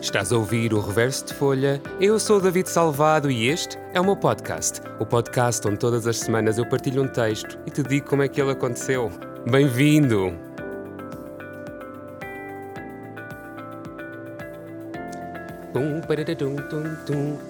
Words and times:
Estás 0.00 0.32
a 0.32 0.38
ouvir 0.38 0.72
o 0.72 0.80
Reverso 0.80 1.26
de 1.26 1.34
Folha? 1.34 1.80
Eu 2.00 2.18
sou 2.18 2.40
David 2.40 2.70
Salvado 2.70 3.30
e 3.30 3.48
este 3.48 3.76
é 3.92 4.00
o 4.00 4.04
meu 4.04 4.16
podcast. 4.16 4.80
O 4.98 5.04
podcast 5.04 5.68
onde 5.68 5.78
todas 5.78 6.06
as 6.06 6.18
semanas 6.18 6.56
eu 6.56 6.66
partilho 6.66 7.02
um 7.02 7.06
texto 7.06 7.58
e 7.66 7.70
te 7.70 7.82
digo 7.82 8.06
como 8.08 8.22
é 8.22 8.28
que 8.28 8.40
ele 8.40 8.50
aconteceu. 8.50 9.10
Bem-vindo! 9.50 10.34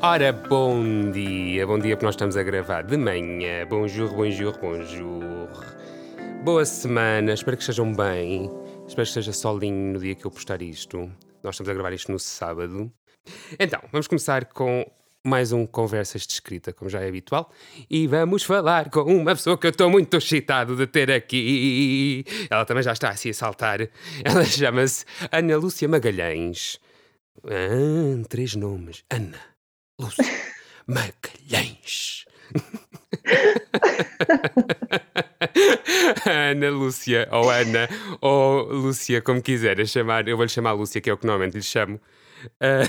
Ora, 0.02 0.32
bom 0.32 1.12
dia! 1.12 1.64
Bom 1.64 1.78
dia 1.78 1.94
porque 1.94 2.06
nós 2.06 2.14
estamos 2.16 2.36
a 2.36 2.42
gravar 2.42 2.82
de 2.82 2.96
manhã. 2.96 3.64
Bonjour, 3.68 4.12
bonjour, 4.12 4.58
bonjour. 4.60 5.48
Boa 6.42 6.64
semana, 6.64 7.32
espero 7.32 7.56
que 7.56 7.62
estejam 7.62 7.94
bem. 7.94 8.50
Espero 8.88 9.04
que 9.04 9.08
esteja 9.08 9.32
solinho 9.32 9.92
no 9.92 10.00
dia 10.00 10.16
que 10.16 10.26
eu 10.26 10.32
postar 10.32 10.60
isto. 10.60 11.08
Nós 11.42 11.54
estamos 11.54 11.70
a 11.70 11.74
gravar 11.74 11.92
isto 11.92 12.12
no 12.12 12.18
sábado. 12.18 12.92
Então, 13.58 13.80
vamos 13.90 14.06
começar 14.06 14.46
com 14.46 14.84
mais 15.24 15.52
um 15.52 15.66
Conversas 15.66 16.26
de 16.26 16.34
Escrita, 16.34 16.72
como 16.72 16.90
já 16.90 17.00
é 17.00 17.08
habitual. 17.08 17.50
E 17.88 18.06
vamos 18.06 18.42
falar 18.42 18.90
com 18.90 19.02
uma 19.02 19.34
pessoa 19.34 19.56
que 19.56 19.66
eu 19.66 19.70
estou 19.70 19.90
muito 19.90 20.16
excitado 20.16 20.76
de 20.76 20.86
ter 20.86 21.10
aqui. 21.10 22.24
Ela 22.50 22.64
também 22.64 22.82
já 22.82 22.92
está 22.92 23.10
assim 23.10 23.30
a 23.30 23.34
saltar. 23.34 23.80
Ela 24.24 24.44
chama-se 24.44 25.04
Ana 25.32 25.56
Lúcia 25.56 25.88
Magalhães. 25.88 26.78
Ah, 27.44 28.22
três 28.28 28.54
nomes. 28.54 29.02
Ana 29.10 29.38
Lúcia 29.98 30.24
Magalhães. 30.86 32.24
Ana 36.26 36.70
Lúcia, 36.70 37.28
ou 37.32 37.50
Ana, 37.50 37.88
ou 38.20 38.64
Lúcia, 38.72 39.22
como 39.22 39.42
quiseres 39.42 39.90
chamar. 39.90 40.28
Eu 40.28 40.36
vou-lhe 40.36 40.50
chamar 40.50 40.72
Lúcia, 40.72 41.00
que 41.00 41.08
é 41.08 41.12
o 41.12 41.16
que 41.16 41.26
normalmente 41.26 41.54
lhe 41.54 41.62
chamo. 41.62 42.00
Uh... 42.60 42.84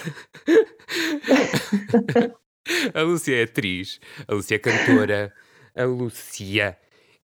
a 2.93 3.01
Lúcia 3.01 3.39
é 3.39 3.43
atriz, 3.43 3.99
a 4.27 4.33
Lúcia 4.33 4.55
é 4.55 4.59
cantora, 4.59 5.33
a 5.75 5.83
Lúcia 5.83 6.77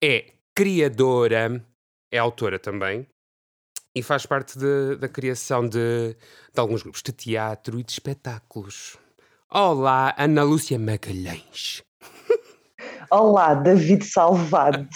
é 0.02 0.32
criadora, 0.54 1.64
é 2.10 2.18
autora 2.18 2.58
também. 2.58 3.06
E 3.94 4.02
faz 4.02 4.26
parte 4.26 4.58
de, 4.58 4.96
da 4.96 5.08
criação 5.08 5.66
de, 5.68 6.14
de 6.52 6.60
alguns 6.60 6.82
grupos 6.82 7.02
de 7.02 7.12
teatro 7.12 7.80
e 7.80 7.82
de 7.82 7.92
espetáculos. 7.92 8.96
Olá, 9.50 10.14
Ana 10.16 10.44
Lúcia 10.44 10.78
Magalhães. 10.78 11.82
Olá, 13.10 13.54
David 13.54 14.04
Salvado. 14.04 14.86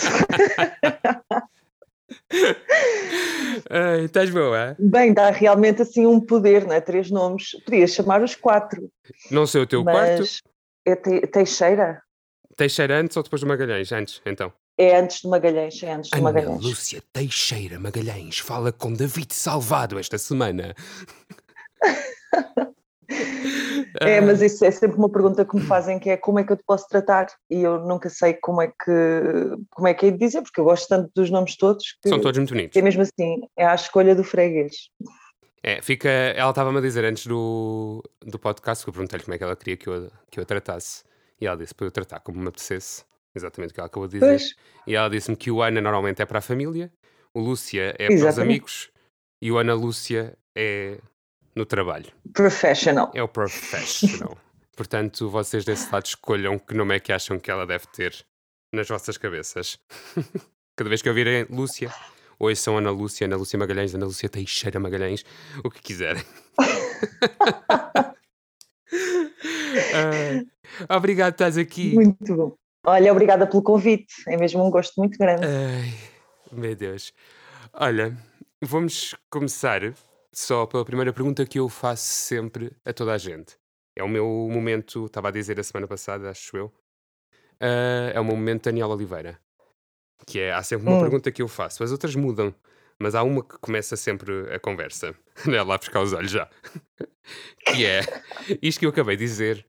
Ai, 3.71 4.05
estás 4.05 4.31
boa? 4.31 4.77
Bem, 4.79 5.13
dá 5.15 5.31
realmente 5.31 5.83
assim 5.83 6.07
um 6.07 6.21
poder, 6.21 6.67
não 6.67 6.75
é? 6.75 6.81
Três 6.81 7.11
nomes. 7.11 7.53
Podias 7.65 7.93
chamar 7.93 8.23
os 8.23 8.35
quatro. 8.35 8.91
Não 9.31 9.47
sei 9.47 9.63
o 9.63 9.67
teu 9.67 9.83
quarto. 9.83 10.25
É 10.85 10.97
te 10.97 11.27
Teixeira? 11.27 12.03
Teixeira 12.57 12.99
antes 12.99 13.17
ou 13.17 13.23
depois 13.23 13.41
do 13.41 13.49
Magalhães? 13.49 13.91
Antes, 13.93 14.21
então. 14.27 14.53
É 14.77 14.99
antes 14.99 15.23
do 15.23 15.29
Magalhães, 15.29 15.83
é 15.83 15.93
antes 15.93 16.11
do 16.11 16.15
Ana 16.15 16.25
Magalhães. 16.25 16.63
Lúcia 16.63 17.03
Teixeira 17.13 17.79
Magalhães 17.79 18.39
fala 18.39 18.73
com 18.73 18.93
David 18.93 19.33
Salvado 19.33 19.99
esta 19.99 20.19
semana. 20.19 20.75
É, 24.01 24.21
mas 24.21 24.41
isso 24.41 24.65
é 24.65 24.71
sempre 24.71 24.97
uma 24.97 25.09
pergunta 25.09 25.45
que 25.45 25.55
me 25.55 25.63
fazem 25.63 25.99
que 25.99 26.11
é 26.11 26.17
como 26.17 26.39
é 26.39 26.45
que 26.45 26.53
eu 26.53 26.57
te 26.57 26.65
posso 26.67 26.89
tratar 26.89 27.27
e 27.51 27.63
eu 27.63 27.79
nunca 27.81 28.09
sei 28.09 28.35
como 28.35 28.63
é 28.63 28.69
que 28.69 29.57
como 29.71 29.87
é 29.87 29.95
que 29.95 30.07
é 30.07 30.11
de 30.11 30.19
dizer, 30.19 30.43
porque 30.43 30.61
eu 30.61 30.65
gosto 30.65 30.89
tanto 30.89 31.11
dos 31.15 31.31
nomes 31.31 31.57
todos 31.57 31.97
que 32.03 32.09
São 32.09 32.21
todos 32.21 32.39
muito 32.39 32.55
bonitos. 32.55 32.77
é 32.77 32.83
mesmo 32.83 33.03
assim, 33.03 33.43
é 33.57 33.67
a 33.67 33.75
escolha 33.75 34.15
do 34.15 34.25
freguês. 34.25 34.73
É, 35.63 35.81
fica. 35.81 36.09
Ela 36.09 36.51
estava-me 36.51 36.79
a 36.79 36.81
dizer 36.81 37.05
antes 37.05 37.27
do, 37.27 38.03
do 38.21 38.39
podcast 38.39 38.83
que 38.83 38.91
eu 38.91 38.95
perguntei-lhe 38.95 39.23
como 39.25 39.35
é 39.35 39.39
que 39.39 39.45
ela 39.45 39.55
queria 39.55 39.77
que 39.77 39.89
eu, 39.89 40.11
que 40.31 40.41
eu 40.41 40.43
a 40.43 40.47
tratasse. 40.47 41.05
E 41.41 41.47
ela 41.47 41.57
disse 41.57 41.75
para 41.75 41.87
eu 41.87 41.91
tratar 41.91 42.19
como 42.21 42.41
me 42.41 42.49
apetecesse. 42.49 43.05
Exatamente 43.35 43.71
o 43.71 43.75
que 43.75 43.81
ela 43.81 43.87
acabou 43.87 44.09
de 44.09 44.19
dizer. 44.19 44.27
Pois. 44.27 44.55
E 44.87 44.97
ela 44.97 45.09
disse-me 45.09 45.37
que 45.37 45.51
o 45.51 45.63
Ana 45.63 45.81
normalmente 45.81 46.21
é 46.21 46.27
para 46.27 46.39
a 46.39 46.43
família, 46.43 46.93
o 47.33 47.41
Lúcia 47.41 47.95
é 47.99 48.07
para 48.07 48.15
os 48.15 48.21
Exatamente. 48.23 48.51
amigos 48.51 48.91
e 49.41 49.51
o 49.51 49.59
Ana 49.59 49.75
Lúcia 49.75 50.37
é 50.55 50.99
no 51.55 51.65
trabalho. 51.67 52.11
Professional. 52.33 53.11
É 53.15 53.23
o 53.23 53.29
professional. 53.29 54.37
Portanto, 54.77 55.29
vocês 55.29 55.65
desse 55.65 55.93
lado 55.93 56.07
escolham 56.07 56.59
que 56.59 56.75
nome 56.75 56.97
é 56.97 57.01
que 57.01 57.13
acham 57.13 57.39
que 57.39 57.51
ela 57.51 57.67
deve 57.67 57.87
ter 57.89 58.25
nas 58.73 58.89
vossas 58.89 59.19
cabeças. 59.19 59.79
Cada 60.77 60.89
vez 60.89 61.03
que 61.03 61.09
ouvirem 61.09 61.47
Lúcia, 61.51 61.93
hoje 62.39 62.59
são 62.59 62.79
Ana 62.79 62.91
Lúcia, 62.91 63.27
Ana 63.27 63.37
Lúcia 63.37 63.59
Magalhães, 63.59 63.95
Ana 63.95 64.07
Lúcia 64.07 64.29
Teixeira 64.29 64.81
Magalhães, 64.81 65.25
o 65.63 65.71
que 65.71 65.83
quiserem. 65.83 66.25
Ah, 70.89 70.97
obrigado 70.97 71.33
estás 71.33 71.57
aqui. 71.57 71.95
Muito 71.95 72.35
bom. 72.35 72.55
Olha, 72.85 73.13
obrigada 73.13 73.47
pelo 73.47 73.63
convite. 73.63 74.15
É 74.27 74.37
mesmo 74.37 74.65
um 74.65 74.71
gosto 74.71 74.95
muito 74.99 75.19
grande. 75.19 75.47
Ai, 75.47 75.95
meu 76.51 76.75
Deus. 76.75 77.13
Olha, 77.73 78.17
vamos 78.61 79.15
começar 79.31 79.95
só 80.33 80.67
pela 80.67 80.85
primeira 80.85 81.13
pergunta 81.13 81.47
que 81.47 81.59
eu 81.59 81.69
faço 81.69 82.05
sempre 82.05 82.73
a 82.85 82.93
toda 82.93 83.13
a 83.13 83.19
gente. 83.19 83.57
É 83.97 84.03
o 84.03 84.09
meu 84.09 84.27
momento, 84.51 85.07
estava 85.07 85.29
a 85.29 85.31
dizer 85.31 85.61
a 85.61 85.63
semana 85.65 85.87
passada, 85.87 86.31
acho 86.31 86.57
eu. 86.57 86.73
ah, 87.61 88.13
é 88.15 88.21
o 88.21 88.25
meu 88.25 88.37
momento 88.37 88.65
Daniel 88.65 88.91
Oliveira. 88.91 89.41
Que 90.27 90.41
é, 90.41 90.53
há 90.53 90.63
sempre 90.63 90.87
uma 90.89 90.97
Hum. 90.97 91.01
pergunta 91.01 91.33
que 91.33 91.43
eu 91.43 91.49
faço, 91.49 91.83
as 91.85 91.93
outras 91.93 92.15
mudam, 92.17 92.55
mas 92.99 93.15
há 93.15 93.23
uma 93.23 93.43
que 93.45 93.59
começa 93.59 93.97
sempre 93.97 94.53
a 94.55 94.59
conversa. 94.61 95.15
Não 95.47 95.55
é 95.55 95.63
lá 95.63 95.79
buscar 95.79 96.01
os 96.03 96.13
olhos 96.13 96.31
já. 96.33 96.49
que 97.67 97.85
é, 97.87 98.01
isto 98.63 98.79
que 98.81 98.87
eu 98.87 98.91
acabei 98.91 99.17
de 99.17 99.25
dizer, 99.25 99.67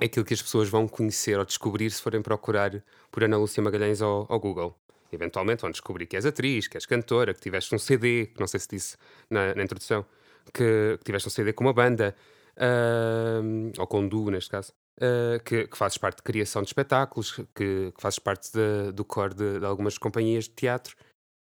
é 0.00 0.06
aquilo 0.06 0.24
que 0.26 0.34
as 0.34 0.42
pessoas 0.42 0.68
vão 0.68 0.88
conhecer 0.88 1.38
ou 1.38 1.44
descobrir 1.46 1.90
se 1.90 2.02
forem 2.02 2.22
procurar 2.22 2.84
por 3.10 3.24
Ana 3.24 3.38
Lúcia 3.38 3.62
Magalhães 3.62 4.02
ao, 4.02 4.26
ao 4.30 4.40
Google. 4.40 4.81
Eventualmente 5.12 5.60
vão 5.62 5.70
descobrir 5.70 6.06
que 6.06 6.16
és 6.16 6.24
atriz, 6.26 6.66
que 6.66 6.76
és 6.76 6.86
cantora, 6.86 7.34
que 7.34 7.40
tiveste 7.40 7.74
um 7.74 7.78
CD, 7.78 8.26
que 8.26 8.40
não 8.40 8.46
sei 8.46 8.60
se 8.60 8.68
disse 8.68 8.96
na, 9.30 9.54
na 9.54 9.62
introdução, 9.62 10.04
que, 10.52 10.96
que 10.98 11.04
tiveste 11.04 11.28
um 11.28 11.30
CD 11.30 11.52
com 11.52 11.64
uma 11.64 11.72
banda, 11.72 12.14
ahm, 12.56 13.72
ou 13.78 13.86
com 13.86 14.00
um 14.00 14.08
duo 14.08 14.30
neste 14.30 14.50
caso, 14.50 14.72
ah, 15.00 15.38
que, 15.44 15.66
que 15.68 15.76
fazes 15.76 15.98
parte 15.98 16.16
de 16.18 16.22
criação 16.22 16.62
de 16.62 16.68
espetáculos, 16.68 17.32
que, 17.54 17.92
que 17.92 18.00
fazes 18.00 18.18
parte 18.18 18.50
de- 18.52 18.92
do 18.92 19.04
core 19.04 19.34
de, 19.34 19.58
de 19.60 19.66
algumas 19.66 19.98
companhias 19.98 20.44
de 20.44 20.50
teatro. 20.50 20.96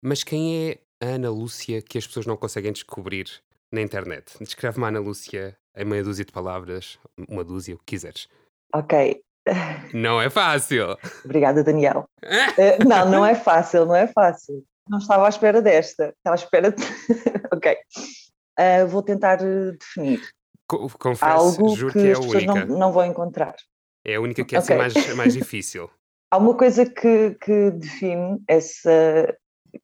Mas 0.03 0.23
quem 0.23 0.69
é 0.69 0.79
a 1.01 1.15
Ana 1.15 1.29
Lúcia 1.29 1.81
que 1.81 1.97
as 1.97 2.05
pessoas 2.05 2.25
não 2.25 2.35
conseguem 2.37 2.71
descobrir 2.73 3.25
na 3.71 3.81
internet? 3.81 4.37
Descreve-me 4.41 4.85
a 4.85 4.87
Ana 4.89 4.99
Lúcia 4.99 5.55
em 5.75 5.85
meia 5.85 6.03
dúzia 6.03 6.25
de 6.25 6.31
palavras, 6.31 6.99
uma 7.27 7.43
dúzia, 7.43 7.73
o 7.75 7.77
que 7.79 7.85
quiseres. 7.85 8.27
Ok. 8.73 9.21
Não 9.93 10.21
é 10.21 10.29
fácil! 10.29 10.97
Obrigada, 11.25 11.63
Daniel. 11.63 12.05
Eh, 12.23 12.83
não, 12.83 13.09
não 13.09 13.25
é 13.25 13.35
fácil, 13.35 13.85
não 13.85 13.95
é 13.95 14.07
fácil. 14.07 14.63
Não 14.89 14.97
estava 14.99 15.25
à 15.25 15.29
espera 15.29 15.61
desta. 15.61 16.13
Estava 16.17 16.35
à 16.35 16.35
espera 16.35 16.71
de... 16.71 16.83
ok. 17.53 17.75
Eh, 18.57 18.85
vou 18.85 19.01
tentar 19.01 19.39
eh, 19.41 19.71
definir 19.79 20.21
Co- 20.67 20.89
Confesso, 20.97 21.25
algo 21.31 21.75
juro 21.75 21.93
que, 21.93 22.01
que, 22.01 22.07
é 22.07 22.11
as 22.11 22.19
pessoas 22.19 22.43
única. 22.43 22.65
não, 22.65 22.77
não 22.77 22.91
vão 22.91 23.05
encontrar. 23.05 23.55
É 24.05 24.15
a 24.15 24.21
única 24.21 24.43
que 24.45 24.55
é 24.55 24.59
assim 24.59 24.73
Ok. 24.73 24.77
mais, 24.77 25.15
mais 25.15 25.33
difícil. 25.33 25.89
Há 26.31 26.37
uma 26.37 26.55
coisa 26.55 26.85
que, 26.85 27.31
que 27.41 27.71
define 27.71 28.41
essa 28.47 29.35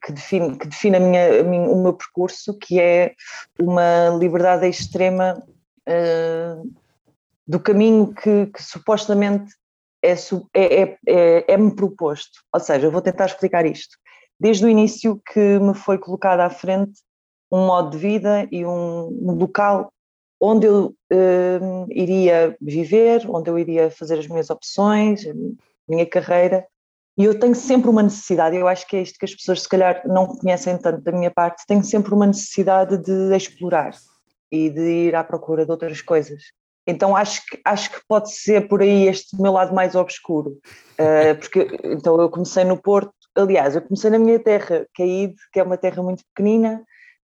que 0.06 0.12
define, 0.12 0.56
que 0.58 0.68
define 0.68 0.98
a 0.98 1.00
minha, 1.00 1.40
a 1.42 1.44
minha- 1.44 1.70
o 1.70 1.82
meu 1.82 1.94
percurso, 1.94 2.58
que 2.58 2.80
é 2.80 3.14
uma 3.60 4.10
liberdade 4.20 4.68
extrema 4.68 5.42
eh, 5.88 6.56
do 7.50 7.60
caminho 7.60 8.14
que, 8.14 8.46
que 8.46 8.62
supostamente 8.62 9.52
é, 10.04 10.12
é, 10.12 10.84
é, 10.84 10.98
é, 11.08 11.54
é-me 11.54 11.76
proposto. 11.76 12.44
Ou 12.54 12.60
seja, 12.60 12.86
eu 12.86 12.92
vou 12.92 13.02
tentar 13.02 13.26
explicar 13.26 13.66
isto. 13.66 13.98
Desde 14.40 14.64
o 14.66 14.70
início 14.70 15.20
que 15.34 15.58
me 15.58 15.74
foi 15.74 15.98
colocado 15.98 16.42
à 16.42 16.50
frente 16.52 17.02
um 17.52 17.66
modo 17.66 17.90
de 17.90 17.98
vida 17.98 18.48
e 18.52 18.64
um, 18.64 19.08
um 19.08 19.32
local 19.32 19.92
onde 20.40 20.68
eu 20.68 20.94
eh, 21.12 21.60
iria 21.90 22.56
viver, 22.62 23.28
onde 23.28 23.50
eu 23.50 23.58
iria 23.58 23.90
fazer 23.90 24.20
as 24.20 24.28
minhas 24.28 24.52
opções, 24.52 25.26
a 25.28 25.34
minha 25.88 26.06
carreira, 26.06 26.66
e 27.18 27.26
eu 27.26 27.38
tenho 27.38 27.56
sempre 27.56 27.90
uma 27.90 28.04
necessidade, 28.04 28.56
eu 28.56 28.68
acho 28.68 28.88
que 28.88 28.96
é 28.96 29.02
isto 29.02 29.18
que 29.18 29.26
as 29.26 29.36
pessoas 29.36 29.64
se 29.64 29.68
calhar 29.68 30.02
não 30.08 30.28
conhecem 30.28 30.78
tanto 30.78 31.02
da 31.02 31.12
minha 31.12 31.32
parte, 31.32 31.66
tenho 31.68 31.84
sempre 31.84 32.14
uma 32.14 32.28
necessidade 32.28 32.98
de 33.00 33.36
explorar 33.36 33.94
e 34.52 34.70
de 34.70 35.08
ir 35.08 35.16
à 35.16 35.24
procura 35.24 35.66
de 35.66 35.72
outras 35.72 36.02
coisas. 36.02 36.42
Então 36.90 37.16
acho 37.16 37.46
que, 37.46 37.60
acho 37.64 37.92
que 37.92 38.02
pode 38.08 38.34
ser 38.34 38.68
por 38.68 38.82
aí 38.82 39.08
este 39.08 39.40
meu 39.40 39.54
lado 39.54 39.74
mais 39.74 39.96
obscuro, 39.96 40.58
Eh, 40.98 41.34
porque 41.36 41.66
então 41.86 42.20
eu 42.20 42.30
comecei 42.30 42.66
no 42.66 42.78
Porto, 42.78 43.14
aliás, 43.34 43.74
eu 43.74 43.82
comecei 43.82 44.10
na 44.10 44.20
minha 44.20 44.38
terra, 44.38 44.86
Caíde, 44.94 45.36
que 45.54 45.60
é 45.60 45.64
uma 45.64 45.78
terra 45.78 46.04
muito 46.04 46.24
pequenina, 46.34 46.84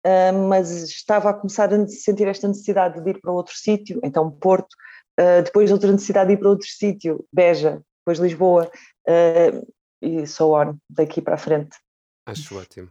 Uh, 0.06 0.48
mas 0.50 0.70
estava 0.82 1.30
a 1.30 1.32
começar 1.32 1.72
a 1.72 1.86
sentir 1.88 2.28
esta 2.28 2.46
necessidade 2.46 3.02
de 3.02 3.08
ir 3.08 3.20
para 3.22 3.32
outro 3.32 3.54
sítio, 3.56 4.00
então 4.04 4.30
Porto, 4.30 4.74
uh, 5.18 5.42
depois 5.42 5.72
outra 5.72 5.90
necessidade 5.90 6.28
de 6.28 6.34
ir 6.34 6.36
para 6.36 6.50
outro 6.50 6.68
sítio, 6.68 7.24
Beja, 7.32 7.80
depois 8.00 8.18
Lisboa, 8.18 8.70
uh, 9.08 9.72
e 10.02 10.26
so 10.26 10.54
on, 10.54 10.76
daqui 10.90 11.22
para 11.22 11.36
a 11.36 11.38
frente. 11.38 11.78
Acho 12.26 12.58
ótimo. 12.58 12.90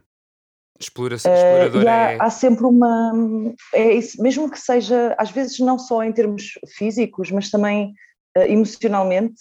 Explora 0.78 1.14
Uh, 1.14 1.16
explorador 1.16 1.82
e 1.82 1.88
há, 1.88 2.12
é. 2.12 2.16
há 2.20 2.30
sempre 2.30 2.64
uma. 2.66 3.12
É 3.72 3.92
isso, 3.94 4.20
mesmo 4.20 4.50
que 4.50 4.58
seja, 4.58 5.14
às 5.18 5.30
vezes, 5.30 5.58
não 5.60 5.78
só 5.78 6.02
em 6.02 6.12
termos 6.12 6.58
físicos, 6.76 7.30
mas 7.30 7.50
também 7.50 7.94
uh, 8.36 8.40
emocionalmente, 8.42 9.34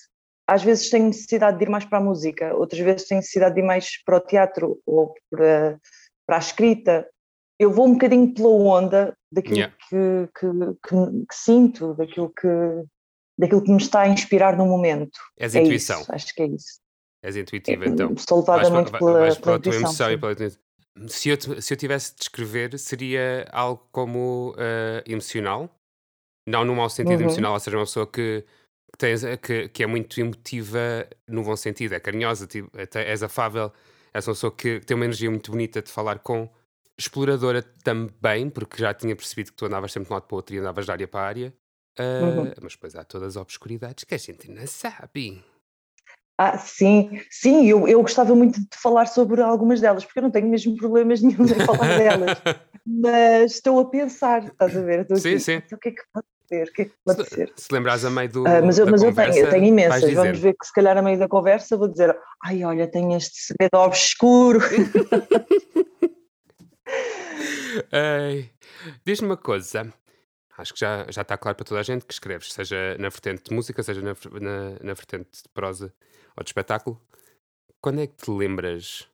às 0.48 0.62
vezes 0.64 0.90
tenho 0.90 1.06
necessidade 1.08 1.58
de 1.58 1.64
ir 1.66 1.70
mais 1.70 1.86
para 1.86 1.98
a 1.98 2.02
música, 2.04 2.54
outras 2.56 2.80
vezes 2.82 3.08
tenho 3.08 3.20
necessidade 3.20 3.56
de 3.56 3.62
ir 3.62 3.64
mais 3.66 4.02
para 4.06 4.18
o 4.18 4.20
teatro 4.20 4.80
ou 4.86 5.14
para, 5.32 5.80
para 6.28 6.36
a 6.36 6.40
escrita. 6.40 7.08
Eu 7.60 7.72
vou 7.72 7.88
um 7.88 7.94
bocadinho 7.94 8.34
pela 8.34 8.50
onda 8.50 9.16
daquilo 9.32 9.56
Yeah. 9.58 9.76
que, 9.90 10.30
que, 10.40 10.48
que- 10.88 11.26
que 11.30 11.36
sinto, 11.36 11.94
daquilo 11.96 12.30
que, 12.30 12.48
daquilo 13.38 13.64
que 13.64 13.72
me 13.72 13.78
está 13.78 14.02
a 14.02 14.08
inspirar 14.08 14.58
no 14.58 14.66
momento. 14.66 15.18
És 15.38 15.56
É 15.56 15.62
intuição. 15.62 16.02
isso, 16.02 16.12
acho 16.14 16.34
que 16.36 16.44
é 16.44 16.48
isso. 16.48 16.80
És 17.24 17.36
intuitiva, 17.38 17.86
então. 17.88 18.14
Sou 18.18 18.40
levada 18.42 18.64
Vais, 18.64 18.74
muito 18.74 18.92
vai- 18.92 19.00
pela, 19.00 19.20
vais 19.20 19.38
pela 19.38 19.46
pela 19.46 19.60
tua 19.60 19.70
intuição. 19.76 20.08
emoção 20.08 20.10
e 20.10 20.14
sim. 20.14 20.20
pela 20.20 20.36
tua- 20.36 20.64
Se 21.08 21.30
eu, 21.30 21.62
se 21.62 21.74
eu 21.74 21.78
tivesse 21.78 22.12
de 22.14 22.20
descrever, 22.20 22.78
seria 22.78 23.48
algo 23.52 23.88
como 23.92 24.54
eh, 24.58 25.04
emocional, 25.08 25.70
não 26.48 26.66
no 26.66 26.76
mau 26.76 26.90
sentido 26.90 27.20
Uhum. 27.20 27.22
emocional, 27.22 27.54
ou 27.54 27.60
seja, 27.60 27.78
uma 27.78 27.86
pessoa 27.86 28.08
que, 28.08 28.44
que, 28.92 28.98
tens- 28.98 29.24
que, 29.42 29.70
que 29.70 29.84
é 29.84 29.88
muito 29.88 30.20
emotiva 30.22 31.08
no 31.28 31.44
bom 31.44 31.56
sentido, 31.56 31.94
é 31.96 32.00
carinhosa, 32.00 32.48
tipo, 32.48 32.70
és 32.96 33.24
afável, 33.24 33.72
és 34.14 34.28
uma 34.28 34.34
pessoa 34.36 34.52
que 34.56 34.80
tem 34.82 34.96
uma 34.96 35.06
energia 35.06 35.30
muito 35.32 35.52
bonita 35.52 35.82
de 35.82 35.92
falar 35.92 36.20
com, 36.20 36.50
exploradora 37.00 37.64
também, 37.84 38.50
porque 38.50 38.78
já 38.82 38.94
tinha 38.94 39.16
percebido 39.16 39.52
que 39.52 39.58
tu 39.58 39.66
andavas 39.66 39.92
sempre 39.92 40.08
de 40.08 40.14
um 40.14 40.16
lado 40.16 40.28
para 40.28 40.36
o 40.36 40.38
outro 40.38 40.56
e 40.56 40.60
andavas 40.60 40.86
de 40.86 40.92
área 40.92 41.08
para 41.08 41.28
área, 41.28 41.54
eh, 42.00 42.22
Uhum. 42.24 42.54
mas 42.62 42.74
depois 42.74 42.96
há 42.96 43.04
todas 43.04 43.30
as 43.36 43.42
obscuridades 43.42 44.04
que 44.04 44.16
a 44.16 44.18
gente 44.20 44.50
não 44.52 44.68
sabe. 44.68 45.44
Ah, 46.38 46.58
sim, 46.58 47.22
sim, 47.30 47.68
eu, 47.68 47.88
eu 47.88 48.02
gostava 48.02 48.34
muito 48.34 48.60
de 48.60 48.76
falar 48.76 49.06
sobre 49.06 49.42
algumas 49.42 49.80
delas, 49.80 50.04
porque 50.04 50.20
eu 50.20 50.24
não 50.24 50.32
tenho 50.32 50.48
mesmo 50.48 50.76
problemas 50.76 51.22
nenhum 51.26 51.46
em 51.46 51.66
falar 51.66 51.96
delas, 51.96 52.42
mas 52.86 53.54
estou 53.54 53.80
a 53.80 53.90
pensar, 53.90 54.46
estás 54.46 54.76
a 54.76 54.82
ver? 54.82 55.02
Estou 55.02 55.18
Sim, 55.18 55.30
aqui, 55.30 55.40
sim. 55.40 55.54
então 55.54 55.78
o 55.78 55.80
que 55.80 55.90
é 55.90 55.92
que 55.92 56.02
pode 56.12 56.26
ser? 56.50 56.68
O 56.68 56.74
que 56.74 56.82
é 56.82 56.86
que 56.86 56.94
pode 57.06 57.24
Se, 57.24 57.36
ser? 57.36 57.54
se 57.56 57.72
lembrares 57.72 58.04
a 58.04 58.10
meio 58.10 58.30
do, 58.30 58.48
Ah, 58.48 58.62
mas 58.64 58.80
eu, 58.80 58.88
mas 58.88 59.04
eu 59.04 59.10
conversa, 59.10 59.34
tenho, 59.34 59.46
eu 59.46 59.50
tenho 59.52 59.66
imensas. 59.66 60.14
Vamos 60.14 60.40
ver 60.40 60.56
que 60.60 60.66
se 60.66 60.74
calhar 60.74 60.98
a 60.98 61.04
meio 61.04 61.20
da 61.20 61.28
conversa 61.28 61.78
vou 61.78 61.88
dizer, 61.88 62.18
ai, 62.44 62.64
olha, 62.64 62.90
tenho 62.90 63.16
este 63.16 63.40
segredo 63.40 63.78
obscuro. 63.78 64.60
Diz-me 69.06 69.28
uma 69.28 69.38
coisa. 69.38 69.94
Acho 70.58 70.74
que 70.74 70.80
já, 70.80 71.10
já 71.10 71.24
está 71.24 71.38
claro 71.38 71.56
para 71.56 71.66
toda 71.66 71.80
a 71.80 71.84
gente 71.84 72.06
que 72.06 72.14
escreves, 72.14 72.54
seja 72.54 72.96
na 73.00 73.10
vertente 73.10 73.44
de 73.50 73.56
música, 73.56 73.82
seja 73.82 74.02
na, 74.02 74.14
na, 74.40 74.70
na 74.84 74.94
vertente 74.94 75.42
de 75.44 75.50
prosa 75.54 75.94
ou 76.38 76.44
de 76.44 76.50
espetáculo. 76.50 77.02
Quando 77.82 78.02
é 78.02 78.08
que 78.08 78.16
te 78.16 78.30
lembras 78.32 79.10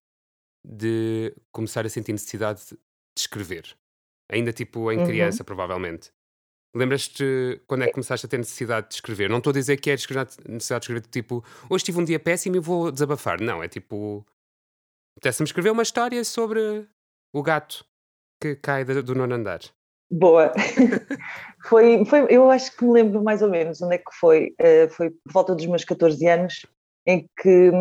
de 0.65 1.33
começar 1.51 1.85
a 1.85 1.89
sentir 1.89 2.11
necessidade 2.11 2.61
de 2.69 2.77
escrever? 3.17 3.77
Ainda 4.31 4.51
tipo 4.53 4.91
em 4.91 4.99
Uhum. 4.99 5.05
criança, 5.05 5.43
provavelmente. 5.43 6.11
Lembras-te 6.75 7.59
quando 7.65 7.83
é 7.83 7.87
que 7.87 7.93
começaste 7.93 8.25
a 8.27 8.29
ter 8.29 8.37
necessidade 8.37 8.89
de 8.89 8.95
escrever? 8.95 9.27
Não 9.29 9.39
estou 9.39 9.49
a 9.49 9.53
dizer 9.53 9.77
que 9.77 9.89
é 9.89 9.93
necessidade 9.93 10.37
de 10.37 10.63
escrever 10.83 11.01
tipo 11.07 11.43
hoje 11.69 11.85
tive 11.85 11.99
um 11.99 12.03
dia 12.05 12.19
péssimo 12.19 12.57
e 12.57 12.59
vou 12.59 12.91
desabafar. 12.91 13.41
Não, 13.41 13.63
é 13.63 13.67
tipo. 13.67 14.23
Apetece-me 15.17 15.45
escrever 15.47 15.71
uma 15.71 15.81
história 15.83 16.23
sobre 16.23 16.87
o 17.33 17.41
gato 17.41 17.83
que 18.41 18.55
cai 18.55 18.85
do 18.85 19.15
nono 19.15 19.33
andar. 19.33 19.61
Boa. 20.11 20.51
foi, 21.67 22.03
foi, 22.05 22.25
eu 22.29 22.49
acho 22.49 22.75
que 22.75 22.83
me 22.83 22.93
lembro 22.93 23.23
mais 23.23 23.41
ou 23.41 23.49
menos 23.49 23.81
onde 23.81 23.95
é 23.95 23.97
que 23.97 24.11
foi. 24.19 24.53
Eh, 24.57 24.87
foi 24.89 25.11
por 25.11 25.31
volta 25.31 25.55
dos 25.55 25.65
meus 25.65 25.85
14 25.85 26.25
anos, 26.27 26.65
em 27.05 27.27
que 27.41 27.71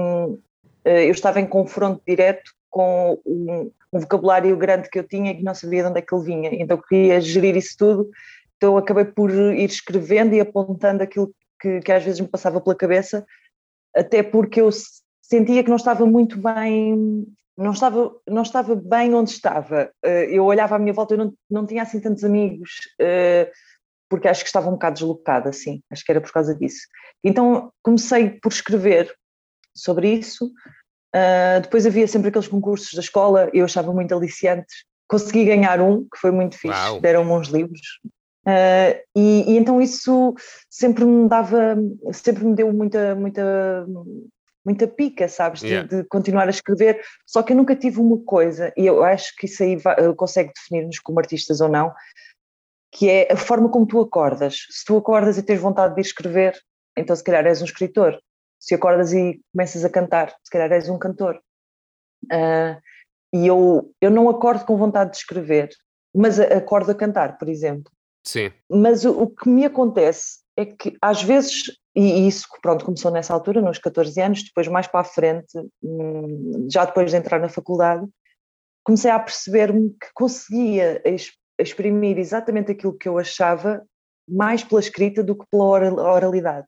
eh, 0.84 1.06
eu 1.06 1.10
estava 1.10 1.40
em 1.40 1.46
confronto 1.46 2.02
direto 2.06 2.52
com 2.70 3.18
um, 3.24 3.70
um 3.92 4.00
vocabulário 4.00 4.56
grande 4.56 4.90
que 4.90 4.98
eu 4.98 5.04
tinha 5.04 5.30
e 5.30 5.36
que 5.36 5.42
não 5.42 5.54
sabia 5.54 5.82
de 5.82 5.88
onde 5.88 5.98
é 6.00 6.02
que 6.02 6.14
ele 6.14 6.24
vinha. 6.24 6.50
Então 6.52 6.78
queria 6.78 7.20
gerir 7.20 7.56
isso 7.56 7.76
tudo. 7.78 8.10
Então 8.56 8.76
acabei 8.76 9.04
por 9.04 9.30
ir 9.30 9.64
escrevendo 9.64 10.34
e 10.34 10.40
apontando 10.40 11.02
aquilo 11.02 11.32
que, 11.60 11.80
que 11.80 11.92
às 11.92 12.04
vezes 12.04 12.20
me 12.20 12.28
passava 12.28 12.60
pela 12.60 12.76
cabeça, 12.76 13.24
até 13.96 14.22
porque 14.22 14.60
eu 14.60 14.70
sentia 15.22 15.62
que 15.62 15.70
não 15.70 15.76
estava 15.76 16.04
muito 16.04 16.38
bem 16.38 17.26
não 17.58 17.72
estava, 17.72 18.14
não 18.26 18.42
estava 18.42 18.76
bem 18.76 19.12
onde 19.12 19.30
estava. 19.30 19.90
Eh, 20.04 20.28
eu 20.30 20.44
olhava 20.44 20.76
à 20.76 20.78
minha 20.78 20.92
volta, 20.92 21.14
eu 21.14 21.18
não, 21.18 21.34
não 21.50 21.66
tinha 21.66 21.82
assim 21.82 22.00
tantos 22.00 22.22
amigos, 22.22 22.70
eh, 23.00 23.50
porque 24.08 24.28
acho 24.28 24.42
que 24.42 24.48
estava 24.48 24.68
um 24.68 24.72
bocado 24.74 24.94
deslocada, 24.94 25.50
assim, 25.50 25.82
acho 25.90 26.04
que 26.04 26.12
era 26.12 26.20
por 26.20 26.32
causa 26.32 26.54
disso. 26.54 26.86
Então 27.22 27.72
comecei 27.82 28.30
por 28.30 28.52
escrever 28.52 29.12
sobre 29.74 30.08
isso. 30.14 30.50
Ah, 31.12 31.58
depois 31.60 31.84
havia 31.84 32.06
sempre 32.06 32.28
aqueles 32.28 32.48
concursos 32.48 32.94
da 32.94 33.00
escola, 33.00 33.50
eu 33.52 33.64
achava 33.64 33.92
muito 33.92 34.14
aliciantes. 34.14 34.84
Consegui 35.08 35.44
ganhar 35.44 35.80
um, 35.80 36.04
que 36.04 36.18
foi 36.18 36.30
muito 36.30 36.56
fixe, 36.56 36.78
Uau. 36.78 37.00
deram-me 37.00 37.32
uns 37.32 37.48
livros. 37.48 37.80
E, 39.16 39.52
e 39.52 39.56
então 39.58 39.80
isso 39.80 40.34
sempre 40.70 41.04
me 41.04 41.28
dava, 41.28 41.76
sempre 42.12 42.44
me 42.44 42.54
deu 42.54 42.72
muita, 42.72 43.14
muita, 43.14 43.86
muita 44.68 44.86
pica, 44.86 45.26
sabes, 45.28 45.60
de, 45.60 45.68
Yeah. 45.68 45.88
de 45.88 46.04
continuar 46.08 46.46
a 46.46 46.50
escrever. 46.50 47.00
Só 47.26 47.42
que 47.42 47.52
eu 47.52 47.56
nunca 47.56 47.74
tive 47.74 48.00
uma 48.00 48.18
coisa, 48.24 48.72
e 48.76 48.86
eu 48.86 49.02
acho 49.02 49.34
que 49.36 49.46
isso 49.46 49.62
aí 49.62 49.76
vai- 49.76 49.96
consegue 50.14 50.52
definir-nos 50.54 50.98
como 50.98 51.18
artistas 51.18 51.60
ou 51.60 51.68
não, 51.68 51.92
que 52.92 53.08
é 53.08 53.32
a 53.32 53.36
forma 53.36 53.68
como 53.70 53.86
tu 53.86 54.00
acordas. 54.00 54.66
Se 54.70 54.84
tu 54.84 54.96
acordas 54.96 55.38
e 55.38 55.42
tens 55.42 55.60
vontade 55.60 55.94
de 55.94 56.00
escrever, 56.02 56.54
então 56.96 57.16
se 57.16 57.24
calhar 57.24 57.46
és 57.46 57.62
um 57.62 57.64
escritor. 57.64 58.20
Se 58.60 58.74
acordas 58.74 59.12
e 59.12 59.40
começas 59.52 59.84
a 59.84 59.90
cantar, 59.90 60.34
se 60.42 60.50
calhar 60.50 60.70
és 60.72 60.88
um 60.88 60.98
cantor. 60.98 61.40
Ah, 62.30 62.78
e 63.32 63.46
eu, 63.46 63.90
eu 64.00 64.10
não 64.10 64.28
acordo 64.28 64.64
com 64.64 64.76
vontade 64.76 65.12
de 65.12 65.16
escrever, 65.18 65.68
mas 66.14 66.38
acordo 66.40 66.90
a 66.90 66.94
cantar, 66.94 67.38
por 67.38 67.48
exemplo. 67.48 67.90
Sim, 68.24 68.50
Mas 68.70 69.04
o, 69.04 69.22
o 69.22 69.26
que 69.28 69.48
me 69.48 69.64
acontece 69.64 70.40
é 70.56 70.66
que 70.66 70.96
às 71.00 71.22
vezes, 71.22 71.77
e 71.98 72.28
isso 72.28 72.46
pronto, 72.62 72.84
começou 72.84 73.10
nessa 73.10 73.34
altura, 73.34 73.60
nos 73.60 73.78
14 73.78 74.20
anos, 74.20 74.44
depois 74.44 74.68
mais 74.68 74.86
para 74.86 75.00
a 75.00 75.04
frente, 75.04 75.58
hum, 75.82 76.68
já 76.70 76.84
depois 76.84 77.10
de 77.10 77.16
entrar 77.16 77.40
na 77.40 77.48
faculdade, 77.48 78.06
comecei 78.84 79.10
a 79.10 79.18
perceber-me 79.18 79.90
que 79.90 80.08
conseguia 80.14 81.02
ex- 81.04 81.32
exprimir 81.58 82.16
exatamente 82.18 82.70
aquilo 82.70 82.96
que 82.96 83.08
eu 83.08 83.18
achava 83.18 83.82
mais 84.28 84.62
pela 84.62 84.80
escrita 84.80 85.24
do 85.24 85.36
que 85.36 85.44
pela 85.50 85.64
oral- 85.64 85.98
oralidade. 85.98 86.66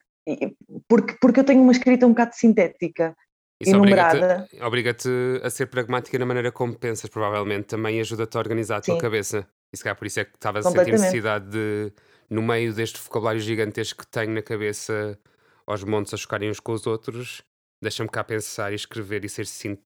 Porque, 0.89 1.17
porque 1.21 1.41
eu 1.41 1.45
tenho 1.45 1.63
uma 1.63 1.73
escrita 1.73 2.07
um 2.07 2.11
bocado 2.11 2.35
sintética, 2.35 3.15
isso 3.61 3.75
enumerada. 3.75 4.49
obriga-te 4.63 5.09
a 5.43 5.51
ser 5.51 5.67
pragmática 5.67 6.19
na 6.19 6.25
maneira 6.25 6.51
como 6.51 6.75
pensas, 6.75 7.11
provavelmente. 7.11 7.67
Também 7.67 8.01
ajuda-te 8.01 8.37
a 8.37 8.41
organizar 8.41 8.79
a 8.79 8.81
tua 8.81 8.95
Sim. 8.95 9.01
cabeça. 9.01 9.47
E 9.73 9.77
se 9.77 9.85
calhar 9.85 9.97
por 9.97 10.07
isso 10.07 10.19
é 10.19 10.25
que 10.25 10.35
estavas 10.35 10.65
a 10.65 10.71
sentir 10.71 10.93
necessidade 10.93 11.51
de, 11.51 11.93
no 12.31 12.41
meio 12.41 12.73
deste 12.73 12.99
vocabulário 13.01 13.41
gigantesco 13.41 14.05
que 14.05 14.11
tenho 14.11 14.33
na 14.33 14.41
cabeça, 14.43 15.19
aos 15.67 15.83
montes 15.85 16.15
a 16.15 16.17
chocarem 16.17 16.49
uns 16.49 16.61
com 16.61 16.73
os 16.73 16.87
outros, 16.87 17.43
deixa-me 17.83 18.09
cá 18.09 18.23
pensar 18.23 18.73
e 18.73 18.77
escrever 18.77 19.25
e 19.25 19.29
ser, 19.29 19.47
sin 19.47 19.77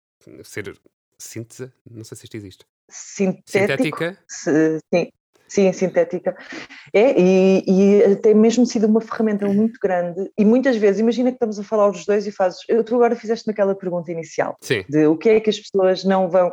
ser 0.43 0.77
síntese? 1.19 1.73
Não 1.91 2.05
sei 2.05 2.17
se 2.19 2.25
isto 2.25 2.37
existe. 2.37 2.67
Sintético, 2.91 3.47
Sintética? 3.99 4.19
se- 4.29 4.79
sim, 4.93 5.11
sim, 5.49 5.73
sintética. 5.73 6.37
É, 6.93 7.19
e, 7.19 7.65
e 8.13 8.17
tem 8.17 8.35
mesmo 8.35 8.67
sido 8.67 8.87
uma 8.87 9.01
ferramenta 9.01 9.47
muito 9.47 9.79
grande. 9.83 10.31
E 10.39 10.45
muitas 10.45 10.77
vezes, 10.77 11.01
imagina 11.01 11.31
que 11.31 11.37
estamos 11.37 11.59
a 11.59 11.65
falar 11.65 11.89
os 11.91 12.05
dois 12.05 12.27
e 12.27 12.31
fazes. 12.33 12.61
eu- 12.69 12.85
Tu 12.85 12.95
agora 12.95 13.17
fizeste 13.17 13.47
naquela 13.47 13.75
pergunta 13.75 14.13
inicial 14.13 14.57
Sim, 14.61 14.85
de 14.89 15.07
o 15.07 15.17
que 15.17 15.31
é 15.31 15.41
que 15.41 15.49
as 15.51 15.59
pessoas 15.59 16.05
não 16.05 16.29
vão. 16.29 16.53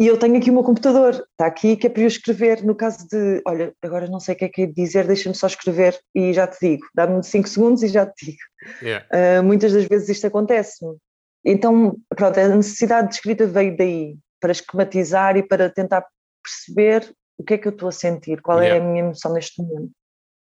E 0.00 0.06
eu 0.06 0.18
tenho 0.18 0.38
aqui 0.38 0.48
o 0.50 0.54
meu 0.54 0.64
computador, 0.64 1.12
está 1.12 1.44
aqui 1.44 1.76
que 1.76 1.86
é 1.86 1.90
para 1.90 2.00
eu 2.00 2.06
escrever. 2.06 2.64
No 2.64 2.74
caso 2.74 3.06
de, 3.06 3.42
olha, 3.46 3.74
agora 3.82 4.08
não 4.08 4.18
sei 4.18 4.34
o 4.34 4.38
que 4.38 4.44
é 4.46 4.48
que 4.48 4.62
é 4.62 4.66
dizer, 4.66 5.06
deixa-me 5.06 5.34
só 5.34 5.46
escrever 5.46 6.00
e 6.14 6.32
já 6.32 6.46
te 6.46 6.56
digo. 6.58 6.86
Dá-me 6.94 7.22
5 7.22 7.46
segundos 7.46 7.82
e 7.82 7.88
já 7.88 8.06
te 8.06 8.24
digo. 8.24 8.38
yeah. 8.80 9.06
Uh, 9.12 9.44
muitas 9.44 9.74
das 9.74 9.84
vezes 9.84 10.08
isto 10.08 10.26
acontece-me. 10.26 10.96
Então, 11.44 11.98
pronto, 12.16 12.40
a 12.40 12.48
necessidade 12.48 13.08
de 13.08 13.16
escrita 13.16 13.46
veio 13.46 13.76
daí, 13.76 14.16
para 14.40 14.52
esquematizar 14.52 15.36
e 15.36 15.42
para 15.42 15.68
tentar 15.68 16.06
perceber 16.42 17.14
o 17.36 17.44
que 17.44 17.54
é 17.54 17.58
que 17.58 17.68
eu 17.68 17.72
estou 17.72 17.90
a 17.90 17.92
sentir, 17.92 18.40
qual 18.40 18.58
é 18.58 18.68
Yeah. 18.68 18.82
a 18.82 18.88
minha 18.88 19.04
emoção 19.04 19.34
neste 19.34 19.60
momento. 19.62 19.90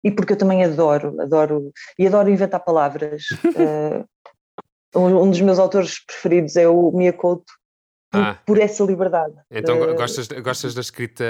E 0.04 0.10
porque 0.10 0.34
eu 0.34 0.38
também 0.38 0.64
adoro, 0.64 1.22
adoro, 1.22 1.72
e 2.00 2.08
adoro 2.08 2.32
inventar 2.32 2.64
palavras. 2.64 3.25
Uh, 3.46 4.04
um, 5.00 5.22
um 5.22 5.30
dos 5.30 5.42
meus 5.42 5.60
autores 5.60 6.04
preferidos 6.04 6.56
é 6.56 6.68
o 6.68 6.92
Mia 6.92 7.14
Couto, 7.14 7.54
por, 8.16 8.24
Ah. 8.24 8.42
por 8.46 8.60
essa 8.60 8.84
liberdade. 8.84 9.34
Então 9.52 9.82
Uh, 9.82 9.96
gostas, 9.96 10.28
gostas 10.28 10.74
da 10.74 10.82
escrita 10.82 11.24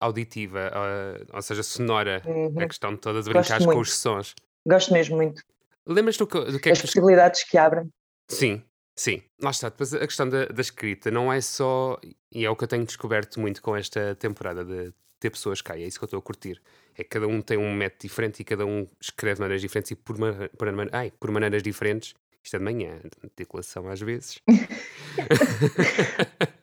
auditiva, 0.00 0.70
ah, 0.72 1.36
ou 1.36 1.42
seja, 1.42 1.62
sonora, 1.62 2.22
uhum, 2.24 2.54
a 2.60 2.66
questão 2.66 2.96
toda 2.96 3.22
de 3.22 3.30
brincar 3.30 3.62
com 3.64 3.78
os 3.78 3.94
sons. 3.94 4.34
Gosto 4.66 4.92
mesmo 4.92 5.16
muito. 5.16 5.42
Lembras-te 5.86 6.18
do, 6.20 6.26
que- 6.26 6.44
do 6.52 6.60
que 6.60 6.68
é 6.68 6.72
As 6.72 6.78
que 6.80 6.86
tu 6.86 6.88
possibilidades 6.90 7.42
que 7.44 7.58
abrem. 7.58 7.88
Sim, 8.28 8.62
sim. 8.96 9.22
Lá 9.42 9.50
está. 9.50 9.68
Depois 9.68 9.92
a 9.92 9.98
questão 10.06 10.28
da, 10.28 10.46
da 10.46 10.60
escrita 10.60 11.10
não 11.10 11.32
é 11.32 11.40
só. 11.40 11.98
E 12.32 12.44
é 12.44 12.50
o 12.50 12.54
que 12.56 12.64
eu 12.64 12.68
tenho 12.68 12.84
descoberto 12.84 13.40
muito 13.40 13.60
com 13.60 13.74
esta 13.76 14.14
temporada 14.14 14.64
de 14.64 14.92
ter 15.18 15.30
pessoas 15.30 15.60
cá. 15.60 15.76
E 15.76 15.82
é 15.82 15.86
isso 15.86 15.98
que 15.98 16.04
eu 16.04 16.06
estou 16.06 16.18
a 16.18 16.22
curtir. 16.22 16.60
É 16.96 17.02
que 17.02 17.10
cada 17.10 17.26
um 17.26 17.40
tem 17.42 17.58
um 17.58 17.72
método 17.74 18.02
diferente 18.02 18.40
e 18.40 18.44
cada 18.44 18.64
um 18.64 18.86
escreve 19.00 19.34
de 19.36 19.40
maneiras 19.40 19.60
diferentes 19.62 19.90
e 19.90 19.96
por, 19.96 20.16
por, 20.56 20.68
ai, 20.92 21.10
por 21.18 21.30
maneiras 21.32 21.62
diferentes. 21.62 22.14
Isto 22.42 22.56
é 22.56 22.58
de 22.58 22.64
manhã, 22.64 23.00
articulação 23.22 23.88
às 23.88 24.00
vezes. 24.00 24.40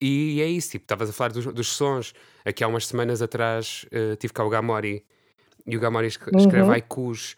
E 0.00 0.40
é 0.40 0.46
isso, 0.46 0.72
tipo, 0.72 0.84
estavas 0.84 1.10
a 1.10 1.12
falar 1.12 1.32
dos, 1.32 1.46
dos 1.46 1.68
sons. 1.68 2.14
Aqui 2.44 2.64
há 2.64 2.68
umas 2.68 2.86
semanas 2.86 3.22
atrás 3.22 3.86
uh, 3.92 4.16
tive 4.16 4.32
cá 4.32 4.44
o 4.44 4.48
Gamori 4.48 5.04
e 5.66 5.76
o 5.76 5.80
Gamori 5.80 6.06
escreve 6.06 6.62
uhum. 6.62 6.70
haikus 6.70 7.36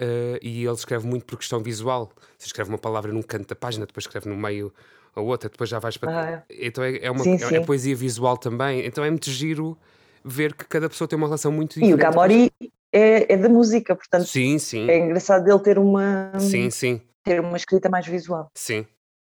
uh, 0.00 0.38
e 0.42 0.64
ele 0.64 0.74
escreve 0.74 1.06
muito 1.06 1.24
por 1.24 1.38
questão 1.38 1.60
visual. 1.60 2.12
Você 2.38 2.46
escreve 2.46 2.70
uma 2.70 2.78
palavra 2.78 3.12
num 3.12 3.22
canto 3.22 3.48
da 3.48 3.56
página, 3.56 3.86
depois 3.86 4.04
escreve 4.04 4.28
no 4.28 4.36
meio 4.36 4.72
a 5.14 5.20
outra, 5.20 5.48
depois 5.48 5.68
já 5.68 5.78
vais 5.78 5.96
para. 5.96 6.20
Ah, 6.20 6.30
é. 6.30 6.66
então 6.66 6.82
é, 6.82 6.98
é 6.98 7.10
uma 7.10 7.22
sim, 7.22 7.34
é, 7.34 7.38
sim. 7.38 7.56
é, 7.56 7.60
poesia 7.60 7.94
visual 7.94 8.36
também. 8.36 8.84
Então 8.84 9.04
é 9.04 9.10
muito 9.10 9.30
giro 9.30 9.76
ver 10.24 10.54
que 10.54 10.64
cada 10.64 10.88
pessoa 10.88 11.08
tem 11.08 11.16
uma 11.16 11.26
relação 11.26 11.52
muito 11.52 11.74
diferente. 11.74 11.90
E 11.90 11.94
o 11.94 11.98
Gamori 11.98 12.52
é, 12.92 13.32
é 13.32 13.36
da 13.36 13.48
música, 13.48 13.96
portanto. 13.96 14.26
Sim, 14.26 14.58
sim. 14.58 14.88
É 14.88 14.98
engraçado 14.98 15.44
dele 15.44 15.58
ter 15.60 15.78
uma. 15.78 16.38
Sim, 16.38 16.70
sim. 16.70 17.00
Ter 17.24 17.40
uma 17.40 17.56
escrita 17.56 17.88
mais 17.88 18.06
visual. 18.06 18.50
Sim. 18.54 18.86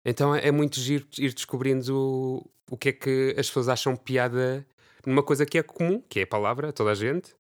Então 0.05 0.33
é, 0.35 0.47
é 0.47 0.51
muito 0.51 0.79
giro 0.79 1.05
ir 1.17 1.33
descobrindo 1.33 1.97
o, 1.97 2.49
o 2.71 2.77
que 2.77 2.89
é 2.89 2.91
que 2.93 3.35
as 3.37 3.47
pessoas 3.47 3.67
acham 3.67 3.95
piada 3.95 4.65
numa 5.05 5.23
coisa 5.23 5.45
que 5.45 5.57
é 5.57 5.63
comum, 5.63 6.01
que 6.07 6.19
é 6.19 6.23
a 6.23 6.27
palavra, 6.27 6.71
toda 6.71 6.91
a 6.91 6.95
gente, 6.95 7.33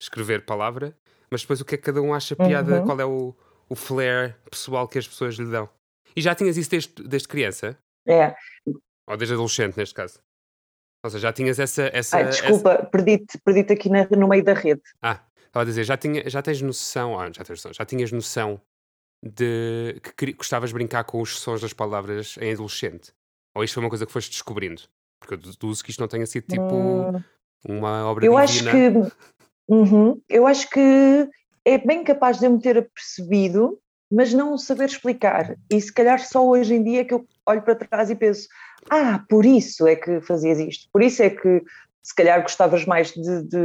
escrever 0.00 0.44
palavra, 0.44 0.96
mas 1.30 1.42
depois 1.42 1.60
o 1.60 1.64
que 1.64 1.76
é 1.76 1.78
que 1.78 1.84
cada 1.84 2.02
um 2.02 2.12
acha 2.12 2.36
piada, 2.36 2.80
uhum. 2.80 2.84
qual 2.84 3.00
é 3.00 3.04
o, 3.04 3.34
o 3.68 3.74
flair 3.74 4.36
pessoal 4.50 4.86
que 4.86 4.98
as 4.98 5.06
pessoas 5.06 5.36
lhe 5.36 5.50
dão. 5.50 5.68
E 6.16 6.20
já 6.20 6.34
tinhas 6.34 6.56
isso 6.56 6.70
desde, 6.70 7.02
desde 7.02 7.28
criança? 7.28 7.78
É. 8.06 8.34
Ou 9.06 9.16
desde 9.16 9.34
adolescente, 9.34 9.76
neste 9.76 9.94
caso? 9.94 10.20
Ou 11.04 11.10
seja, 11.10 11.28
já 11.28 11.32
tinhas 11.32 11.58
essa. 11.58 11.90
essa 11.92 12.16
Ai, 12.16 12.28
desculpa, 12.28 12.72
essa... 12.72 12.86
perdi-te 12.86 13.38
perdi 13.38 13.72
aqui 13.72 13.88
na, 13.88 14.08
no 14.08 14.28
meio 14.28 14.42
da 14.42 14.54
rede. 14.54 14.82
Ah, 15.02 15.22
estava 15.54 15.62
a 15.62 15.64
dizer, 15.64 15.84
já, 15.84 15.96
tinha, 15.96 16.28
já 16.28 16.42
tens 16.42 16.60
noção, 16.60 17.18
ah, 17.18 17.26
já, 17.26 17.44
tens 17.44 17.50
noção 17.50 17.72
já 17.72 17.84
tinhas 17.84 18.10
noção 18.10 18.60
de 19.22 20.00
que 20.16 20.32
gostavas 20.32 20.70
de 20.70 20.74
brincar 20.74 21.04
com 21.04 21.20
os 21.20 21.38
sons 21.38 21.60
das 21.60 21.72
palavras 21.72 22.36
em 22.40 22.52
adolescente? 22.52 23.12
Ou 23.54 23.62
isto 23.62 23.74
foi 23.74 23.84
uma 23.84 23.88
coisa 23.88 24.04
que 24.04 24.12
foste 24.12 24.30
descobrindo? 24.30 24.82
Porque 25.20 25.34
eu 25.34 25.38
deduzo 25.38 25.82
que 25.82 25.90
isto 25.90 26.00
não 26.00 26.08
tenha 26.08 26.26
sido 26.26 26.46
tipo 26.48 26.74
hum, 26.74 27.22
uma 27.66 28.10
obra 28.10 28.26
eu 28.26 28.38
divina. 28.44 28.70
Acho 28.70 29.10
que, 29.10 29.12
uhum, 29.68 30.20
eu 30.28 30.46
acho 30.46 30.68
que 30.68 31.30
é 31.64 31.78
bem 31.78 32.02
capaz 32.02 32.40
de 32.40 32.46
eu 32.46 32.50
me 32.50 32.60
ter 32.60 32.76
apercebido, 32.76 33.78
mas 34.10 34.34
não 34.34 34.58
saber 34.58 34.86
explicar. 34.86 35.56
E 35.70 35.80
se 35.80 35.92
calhar 35.92 36.18
só 36.18 36.44
hoje 36.44 36.74
em 36.74 36.82
dia 36.82 37.02
é 37.02 37.04
que 37.04 37.14
eu 37.14 37.24
olho 37.46 37.62
para 37.62 37.76
trás 37.76 38.10
e 38.10 38.16
penso: 38.16 38.48
ah, 38.90 39.24
por 39.28 39.46
isso 39.46 39.86
é 39.86 39.94
que 39.94 40.20
fazias 40.20 40.58
isto, 40.58 40.88
por 40.92 41.00
isso 41.00 41.22
é 41.22 41.30
que 41.30 41.62
se 42.02 42.14
calhar 42.14 42.42
gostavas 42.42 42.84
mais 42.84 43.12
de, 43.12 43.42
de, 43.44 43.58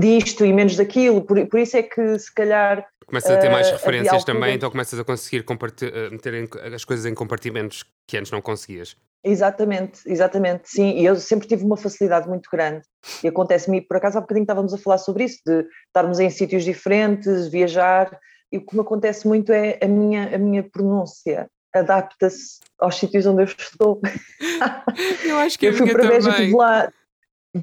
disto 0.00 0.44
e 0.44 0.52
menos 0.52 0.76
daquilo, 0.76 1.22
por, 1.22 1.46
por 1.46 1.60
isso 1.60 1.76
é 1.76 1.82
que 1.82 2.18
se 2.18 2.32
calhar. 2.32 2.86
Começas 3.06 3.30
a 3.30 3.36
ter 3.38 3.50
mais 3.50 3.68
uh, 3.68 3.72
referências 3.72 4.24
também, 4.24 4.54
então 4.54 4.70
começas 4.70 4.98
a 4.98 5.04
conseguir 5.04 5.44
uh, 5.48 6.10
meter 6.10 6.48
as 6.74 6.84
coisas 6.84 7.06
em 7.06 7.14
compartimentos 7.14 7.84
que 8.06 8.16
antes 8.16 8.30
não 8.30 8.40
conseguias. 8.40 8.96
Exatamente, 9.24 10.00
exatamente, 10.06 10.70
sim. 10.70 10.98
E 10.98 11.04
eu 11.04 11.16
sempre 11.16 11.48
tive 11.48 11.64
uma 11.64 11.76
facilidade 11.76 12.28
muito 12.28 12.48
grande. 12.50 12.82
E 13.22 13.28
acontece-me, 13.28 13.80
por 13.80 13.96
acaso 13.96 14.18
há 14.18 14.20
bocadinho 14.20 14.44
estávamos 14.44 14.72
a 14.72 14.78
falar 14.78 14.98
sobre 14.98 15.24
isso, 15.24 15.38
de 15.44 15.66
estarmos 15.86 16.20
em 16.20 16.30
sítios 16.30 16.64
diferentes, 16.64 17.48
viajar, 17.48 18.18
e 18.50 18.58
o 18.58 18.64
que 18.64 18.74
me 18.74 18.80
acontece 18.80 19.26
muito 19.26 19.52
é 19.52 19.78
a 19.82 19.88
minha, 19.88 20.34
a 20.34 20.38
minha 20.38 20.62
pronúncia 20.62 21.48
adapta-se 21.74 22.58
aos 22.78 22.96
sítios 22.96 23.26
onde 23.26 23.42
eu 23.42 23.46
estou. 23.46 24.00
Eu 25.24 25.36
acho 25.36 25.58
que 25.58 25.66
eu 25.66 25.74
fui 25.74 25.92
para 25.92 26.08
Beja, 26.08 26.30
estive 26.30 26.56
lá 26.56 26.90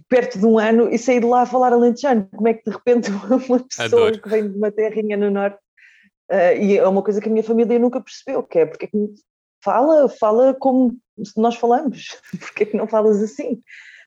perto 0.09 0.39
de 0.39 0.45
um 0.45 0.57
ano 0.57 0.89
e 0.89 0.97
saí 0.97 1.19
de 1.19 1.25
lá 1.25 1.41
a 1.41 1.45
falar 1.45 1.73
alentejano. 1.73 2.27
Como 2.35 2.47
é 2.47 2.53
que 2.53 2.63
de 2.65 2.71
repente 2.71 3.09
uma 3.47 3.59
pessoa 3.59 3.85
Adoro. 4.07 4.21
que 4.21 4.29
vem 4.29 4.49
de 4.49 4.57
uma 4.57 4.71
terrinha 4.71 5.17
no 5.17 5.29
norte 5.29 5.59
uh, 6.31 6.57
e 6.61 6.77
é 6.77 6.87
uma 6.87 7.03
coisa 7.03 7.21
que 7.21 7.29
a 7.29 7.31
minha 7.31 7.43
família 7.43 7.79
nunca 7.79 8.01
percebeu, 8.01 8.43
que 8.43 8.59
é 8.59 8.65
porque 8.65 8.85
é 8.85 8.87
que 8.87 9.13
fala, 9.63 10.09
fala 10.09 10.53
como 10.53 10.97
nós 11.37 11.55
falamos, 11.55 12.17
porque 12.39 12.63
é 12.63 12.65
que 12.67 12.77
não 12.77 12.87
falas 12.87 13.21
assim? 13.21 13.61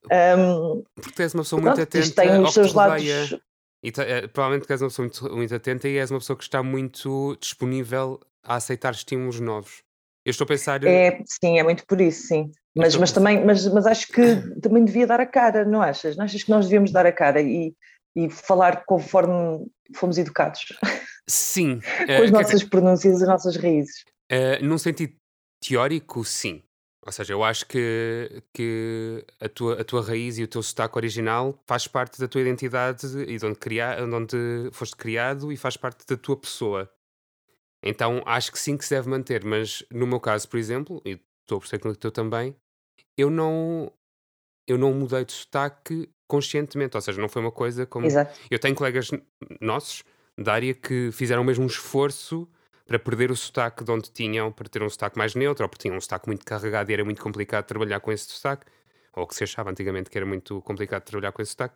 Um, 0.05 0.85
porque 0.95 1.23
és 1.23 1.35
uma 1.35 1.43
pessoa 1.43 1.61
muito 1.61 1.81
atenta 1.81 2.23
tem 2.23 2.41
os 2.41 2.55
seus 2.55 2.73
lados... 2.73 3.05
E 3.81 3.93
é, 3.97 4.27
provavelmente 4.27 4.71
és 4.73 4.83
uma 4.83 4.89
pessoa 4.89 5.07
muito, 5.07 5.37
muito 5.37 5.55
atenta 5.55 5.89
e 5.89 5.99
és 5.99 6.11
uma 6.11 6.19
pessoa 6.19 6.37
que 6.37 6.43
está 6.43 6.65
muito 6.65 7.37
disponível 7.41 8.19
a 8.43 8.57
aceitar 8.57 8.93
estímulos 8.93 9.39
novos. 9.39 9.85
Eu 10.25 10.31
estou 10.31 10.45
a 10.45 10.49
pensar. 10.49 10.85
É, 10.85 11.23
sim, 11.25 11.59
é 11.59 11.63
muito 11.63 11.87
por 11.87 12.01
isso, 12.01 12.27
sim. 12.27 12.51
Mas, 12.79 12.95
mas 12.95 13.11
também, 13.11 13.45
mas, 13.45 13.67
mas 13.67 13.87
acho 13.87 14.07
que 14.07 14.23
também 14.63 14.85
devia 14.85 15.05
dar 15.05 15.21
a 15.21 15.27
cara, 15.27 15.65
não 15.65 15.83
achas? 15.83 16.17
Não 16.17 16.25
achas 16.25 16.45
que 16.45 16.51
nós 16.51 16.67
devíamos 16.67 16.93
dar 16.93 17.05
a 17.05 17.13
cara 17.13 17.43
e, 17.43 17.75
e 18.15 18.31
falar 18.31 18.85
conforme 18.85 19.67
fomos 19.97 20.17
educados? 20.17 20.61
Sim. 21.29 21.81
Com 22.07 22.23
as 22.23 22.31
nossas 22.31 22.61
dizer, 22.61 22.71
pronúncias, 22.71 23.21
as 23.21 23.29
nossas 23.29 23.57
raízes. 23.57 24.05
Uh, 24.31 24.65
num 24.65 24.79
sentido 24.79 25.13
teórico, 25.61 26.25
sim. 26.25 26.63
Ou 27.05 27.11
seja, 27.11 27.33
eu 27.33 27.43
acho 27.43 27.67
que, 27.67 28.43
que 28.55 29.25
a, 29.41 29.49
tua, 29.49 29.81
a 29.81 29.85
tua 29.85 30.03
raiz 30.03 30.39
e 30.39 30.45
o 30.45 30.49
teu 30.49 30.63
sotaque 30.63 30.97
original 30.97 31.59
faz 31.67 31.89
parte 31.89 32.21
da 32.21 32.29
tua 32.29 32.43
identidade 32.43 33.07
e 33.27 33.39
de 33.39 33.47
onde, 33.47 33.59
criar, 33.59 33.97
de 33.97 34.15
onde 34.15 34.37
foste 34.73 34.95
criado 34.95 35.51
e 35.51 35.57
faz 35.57 35.77
parte 35.77 36.07
da 36.07 36.17
tua 36.17 36.37
pessoa. 36.37 36.89
Então 37.83 38.23
acho 38.27 38.53
que 38.53 38.59
sim 38.59 38.77
que 38.77 38.85
se 38.85 38.95
deve 38.95 39.09
manter, 39.09 39.45
mas 39.45 39.83
no 39.91 40.07
meu 40.07 40.21
caso, 40.21 40.49
por 40.49 40.59
exemplo, 40.59 41.01
e 41.05 41.19
estou 41.41 41.57
a 41.57 41.61
perceber 41.61 41.83
que 41.83 41.89
no 41.89 41.97
teu 41.97 42.11
também, 42.11 42.55
eu 43.19 43.29
não, 43.29 43.93
eu 44.67 44.79
não 44.79 44.95
mudei 44.95 45.25
de 45.25 45.33
sotaque 45.33 46.09
conscientemente, 46.29 46.97
ou 46.97 47.01
seja, 47.01 47.21
não 47.21 47.29
foi 47.29 47.43
uma 47.43 47.51
coisa 47.51 47.85
como. 47.85 48.07
Exato. 48.07 48.39
Eu 48.49 48.59
tenho 48.59 48.77
colegas 48.77 49.11
nossos 49.61 50.05
da 50.39 50.55
área 50.55 50.73
que 50.73 51.11
fizeram 51.11 51.43
mesmo 51.43 51.65
um 51.65 51.67
esforço 51.67 52.49
para 52.87 52.99
perder 52.99 53.31
o 53.31 53.37
sotaque 53.37 53.83
de 53.83 53.91
onde 53.91 54.11
tinham, 54.11 54.53
para 54.53 54.69
ter 54.69 54.83
um 54.83 54.89
sotaque 54.89 55.19
mais 55.19 55.35
neutro, 55.35 55.65
ou 55.65 55.69
porque 55.69 55.83
tinham 55.83 55.97
um 55.97 56.01
sotaque 56.01 56.29
muito 56.29 56.47
carregado 56.47 56.91
e 56.91 56.95
era 56.95 57.05
muito 57.05 57.21
complicado 57.21 57.67
trabalhar 57.67 58.01
com 58.01 58.13
esse 58.13 58.31
sotaque, 58.31 58.65
ou 59.15 59.27
que 59.27 59.35
se 59.35 59.45
achava 59.45 59.71
antigamente 59.71 60.09
que 60.09 60.17
era 60.17 60.27
muito 60.27 60.63
complicado 60.63 61.03
trabalhar 61.03 61.33
com 61.33 61.43
esse 61.43 61.51
sotaque. 61.51 61.75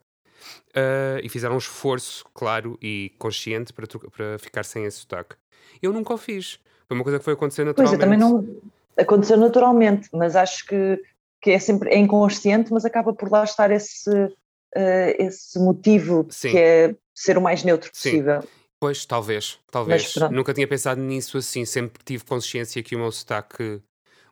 Uh, 0.70 1.22
e 1.22 1.28
fizeram 1.28 1.54
um 1.54 1.58
esforço 1.58 2.24
claro 2.34 2.78
e 2.82 3.12
consciente 3.18 3.72
para, 3.72 3.86
para 3.86 4.38
ficar 4.38 4.64
sem 4.64 4.84
esse 4.84 4.98
sotaque. 4.98 5.36
Eu 5.80 5.92
nunca 5.92 6.14
o 6.14 6.16
fiz. 6.16 6.58
Foi 6.88 6.96
uma 6.96 7.04
coisa 7.04 7.18
que 7.18 7.24
foi 7.24 7.34
acontecer 7.34 7.64
naturalmente. 7.64 7.98
Pois, 7.98 8.10
eu 8.10 8.18
também 8.18 8.18
não. 8.18 8.72
Aconteceu 8.96 9.36
naturalmente, 9.36 10.08
mas 10.12 10.36
acho 10.36 10.66
que, 10.66 11.02
que 11.42 11.50
é 11.50 11.58
sempre 11.58 11.90
é 11.90 11.98
inconsciente, 11.98 12.72
mas 12.72 12.84
acaba 12.84 13.12
por 13.12 13.30
lá 13.30 13.42
estar 13.42 13.70
esse, 13.70 14.08
uh, 14.08 15.14
esse 15.18 15.58
motivo 15.58 16.26
Sim. 16.30 16.50
que 16.50 16.58
é 16.58 16.94
ser 17.14 17.36
o 17.36 17.42
mais 17.42 17.64
neutro 17.64 17.90
possível. 17.90 18.42
Sim. 18.42 18.48
Pois, 18.80 19.04
talvez, 19.04 19.58
talvez. 19.70 20.14
Nunca 20.30 20.54
tinha 20.54 20.66
pensado 20.66 21.00
nisso 21.00 21.38
assim. 21.38 21.64
Sempre 21.64 22.02
tive 22.04 22.24
consciência 22.24 22.82
que 22.82 22.96
o 22.96 22.98
meu 22.98 23.12
sotaque 23.12 23.80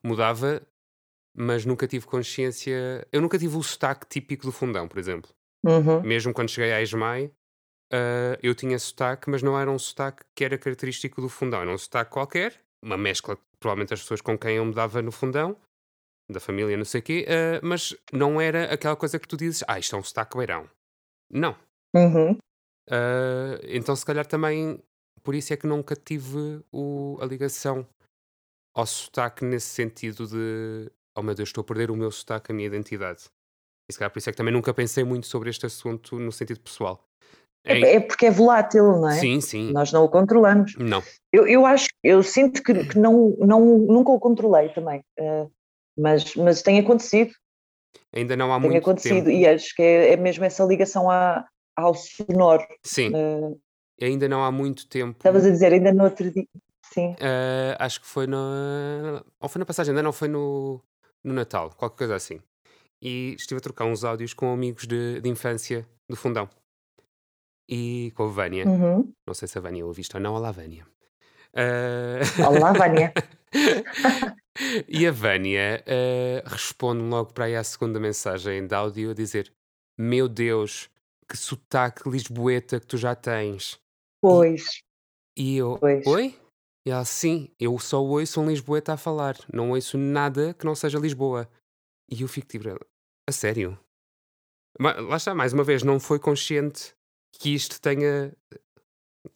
mudava, 0.02 0.62
mas 1.36 1.64
nunca 1.64 1.86
tive 1.86 2.06
consciência. 2.06 3.06
Eu 3.12 3.20
nunca 3.20 3.38
tive 3.38 3.56
o 3.56 3.62
sotaque 3.62 4.06
típico 4.08 4.46
do 4.46 4.52
fundão, 4.52 4.88
por 4.88 4.98
exemplo. 4.98 5.30
Uhum. 5.64 6.00
Mesmo 6.02 6.32
quando 6.32 6.48
cheguei 6.48 6.72
à 6.72 6.82
ESMAI, 6.82 7.30
Uh, 7.92 8.38
eu 8.40 8.54
tinha 8.54 8.78
sotaque, 8.78 9.28
mas 9.28 9.42
não 9.42 9.58
era 9.58 9.68
um 9.68 9.78
sotaque 9.78 10.22
que 10.32 10.44
era 10.44 10.56
característico 10.56 11.20
do 11.20 11.28
fundão, 11.28 11.60
era 11.60 11.70
um 11.70 11.76
sotaque 11.76 12.12
qualquer, 12.12 12.54
uma 12.80 12.96
mescla, 12.96 13.36
provavelmente 13.58 13.92
as 13.92 14.00
pessoas 14.00 14.20
com 14.20 14.38
quem 14.38 14.56
eu 14.56 14.64
me 14.64 14.72
dava 14.72 15.02
no 15.02 15.10
fundão, 15.10 15.56
da 16.30 16.40
família, 16.40 16.76
não 16.76 16.84
sei 16.84 17.00
o 17.00 17.02
quê, 17.02 17.26
uh, 17.28 17.66
mas 17.66 17.96
não 18.12 18.40
era 18.40 18.72
aquela 18.72 18.96
coisa 18.96 19.18
que 19.18 19.28
tu 19.28 19.36
dizes, 19.36 19.64
ah, 19.66 19.78
isto 19.78 19.94
é 19.94 19.98
um 19.98 20.02
sotaque 20.02 20.36
beirão. 20.36 20.68
Não. 21.30 21.56
Uhum. 21.94 22.32
Uh, 22.88 23.60
então, 23.64 23.94
se 23.94 24.04
calhar 24.04 24.26
também 24.26 24.80
por 25.22 25.34
isso 25.34 25.52
é 25.52 25.56
que 25.56 25.66
nunca 25.66 25.94
tive 25.94 26.62
o, 26.72 27.18
a 27.20 27.26
ligação 27.26 27.86
ao 28.74 28.86
sotaque 28.86 29.44
nesse 29.44 29.68
sentido 29.68 30.26
de, 30.26 30.90
oh 31.16 31.22
meu 31.22 31.34
Deus, 31.34 31.48
estou 31.48 31.62
a 31.62 31.64
perder 31.64 31.90
o 31.90 31.96
meu 31.96 32.10
sotaque, 32.10 32.52
a 32.52 32.54
minha 32.54 32.66
identidade. 32.66 33.24
E 33.88 33.92
se 33.92 33.98
calhar 33.98 34.10
por 34.10 34.18
isso 34.18 34.30
é 34.30 34.32
que 34.32 34.36
também 34.36 34.54
nunca 34.54 34.72
pensei 34.72 35.04
muito 35.04 35.26
sobre 35.26 35.50
este 35.50 35.66
assunto 35.66 36.18
no 36.18 36.32
sentido 36.32 36.60
pessoal. 36.60 37.04
É, 37.64 37.96
é, 37.96 38.00
porque 38.00 38.26
é 38.26 38.30
volátil, 38.30 38.84
não 38.84 39.10
é? 39.10 39.18
Sim, 39.18 39.40
sim. 39.40 39.70
Nós 39.72 39.92
não 39.92 40.04
o 40.04 40.08
controlamos. 40.08 40.74
Não. 40.76 41.02
Eu, 41.30 41.46
eu 41.46 41.66
acho, 41.66 41.88
eu 42.02 42.22
sinto 42.22 42.62
que, 42.62 42.72
que 42.86 42.98
não, 42.98 43.36
não, 43.38 43.60
nunca 43.78 44.10
o 44.10 44.20
controlei 44.20 44.70
também, 44.70 45.00
uh, 45.18 45.50
mas, 46.00 46.34
mas 46.34 46.62
tem 46.62 46.78
acontecido. 46.78 47.32
Ainda 48.12 48.36
não 48.36 48.52
há 48.52 48.60
tem 48.60 48.70
muito 48.70 48.82
acontecido 48.82 49.26
tempo. 49.26 49.30
e 49.30 49.46
acho 49.46 49.74
que 49.74 49.82
é, 49.82 50.12
é 50.12 50.16
mesmo 50.16 50.44
essa 50.44 50.64
ligação 50.64 51.10
à, 51.10 51.46
ao 51.76 51.94
sonoro. 51.94 52.66
Sim. 52.84 53.10
Uh, 53.10 53.60
ainda 54.00 54.28
não 54.28 54.42
há 54.42 54.50
muito 54.50 54.88
tempo. 54.88 55.18
Estavas 55.18 55.44
a 55.44 55.50
dizer, 55.50 55.72
ainda 55.72 55.92
no 55.92 56.04
outro 56.04 56.30
dia. 56.30 56.46
Sim. 56.92 57.12
Uh, 57.12 57.76
acho 57.78 58.00
que 58.00 58.06
foi 58.06 58.26
na. 58.26 59.22
Ou 59.40 59.48
foi 59.48 59.60
na 59.60 59.66
passagem, 59.66 59.92
ainda 59.92 60.02
não 60.02 60.12
foi 60.12 60.28
no, 60.28 60.80
no 61.22 61.32
Natal, 61.32 61.70
qualquer 61.76 61.98
coisa 61.98 62.16
assim. 62.16 62.40
E 63.02 63.34
estive 63.38 63.58
a 63.58 63.62
trocar 63.62 63.84
uns 63.84 64.04
áudios 64.04 64.34
com 64.34 64.52
amigos 64.52 64.86
de, 64.86 65.20
de 65.20 65.28
infância 65.28 65.86
do 66.08 66.16
fundão 66.16 66.48
e 67.68 68.12
com 68.16 68.24
a 68.24 68.28
Vânia. 68.28 68.66
Uhum. 68.66 69.12
Não 69.26 69.34
sei 69.34 69.46
se 69.46 69.56
a 69.56 69.60
Vânia 69.60 69.86
ouviu 69.86 70.02
isto 70.02 70.16
ou 70.16 70.20
não. 70.20 70.34
Olá, 70.34 70.50
Vânia. 70.50 70.84
Uh... 71.54 72.46
Olá, 72.46 72.72
Vânia. 72.72 73.12
e 74.88 75.06
a 75.06 75.12
Vânia 75.12 75.84
uh, 75.86 76.48
responde 76.48 77.02
logo 77.02 77.32
para 77.32 77.46
aí 77.46 77.56
à 77.56 77.64
segunda 77.64 78.00
mensagem 78.00 78.66
de 78.66 78.74
áudio 78.74 79.10
a 79.10 79.14
dizer: 79.14 79.52
Meu 79.98 80.28
Deus, 80.28 80.90
que 81.28 81.36
sotaque 81.36 82.08
lisboeta 82.08 82.80
que 82.80 82.86
tu 82.86 82.96
já 82.96 83.14
tens. 83.14 83.78
Pois. 84.20 84.82
E, 85.36 85.54
e 85.54 85.56
eu, 85.56 85.78
pois. 85.78 86.06
oi? 86.06 86.38
E 86.86 86.90
ela, 86.90 87.04
sim, 87.04 87.50
eu 87.58 87.78
só 87.78 88.02
ouço 88.02 88.40
um 88.40 88.48
lisboeta 88.48 88.94
a 88.94 88.96
falar, 88.96 89.36
não 89.52 89.70
ouço 89.70 89.98
nada 89.98 90.54
que 90.54 90.64
não 90.64 90.74
seja 90.74 90.98
Lisboa. 90.98 91.48
E 92.10 92.22
eu 92.22 92.28
fico 92.28 92.48
tipo, 92.48 92.68
a 93.28 93.32
sério? 93.32 93.78
Ma- 94.78 94.98
Lá 94.98 95.16
está, 95.16 95.34
mais 95.34 95.52
uma 95.52 95.62
vez, 95.62 95.82
não 95.82 96.00
foi 96.00 96.18
consciente 96.18 96.94
que 97.32 97.54
isto 97.54 97.80
tenha, 97.80 98.34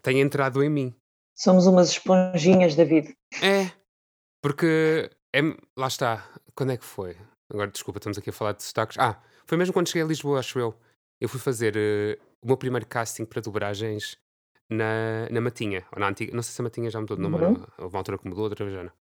tenha 0.02 0.22
entrado 0.22 0.62
em 0.62 0.70
mim. 0.70 0.94
Somos 1.36 1.66
umas 1.66 1.90
esponjinhas 1.90 2.74
da 2.74 2.84
vida. 2.84 3.14
É, 3.42 3.70
porque 4.44 5.10
é, 5.32 5.40
lá 5.74 5.86
está, 5.86 6.30
quando 6.54 6.72
é 6.72 6.76
que 6.76 6.84
foi? 6.84 7.16
Agora 7.48 7.70
desculpa, 7.70 7.98
estamos 7.98 8.18
aqui 8.18 8.28
a 8.28 8.32
falar 8.32 8.52
de 8.52 8.62
sotaques. 8.62 8.98
Ah, 8.98 9.18
foi 9.46 9.56
mesmo 9.56 9.72
quando 9.72 9.88
cheguei 9.88 10.02
a 10.02 10.06
Lisboa, 10.06 10.38
acho 10.38 10.58
eu. 10.58 10.78
Eu 11.18 11.30
fui 11.30 11.40
fazer 11.40 11.74
eh, 11.78 12.18
o 12.42 12.46
meu 12.48 12.56
primeiro 12.58 12.86
casting 12.86 13.24
para 13.24 13.40
dobragens 13.40 14.18
na, 14.68 15.26
na 15.30 15.40
Matinha, 15.40 15.86
ou 15.90 15.98
na 15.98 16.08
antiga, 16.08 16.34
não 16.36 16.42
sei 16.42 16.52
se 16.52 16.60
a 16.60 16.64
Matinha 16.64 16.90
já 16.90 17.00
mudou 17.00 17.16
de 17.16 17.22
nome, 17.22 17.36
Uhum. 17.36 17.66
houve 17.78 17.94
uma 17.94 18.00
altura 18.00 18.18
que 18.18 18.28
mudou, 18.28 18.44
outra 18.44 18.66
vez 18.66 18.76
já 18.76 18.84
não. 18.84 18.92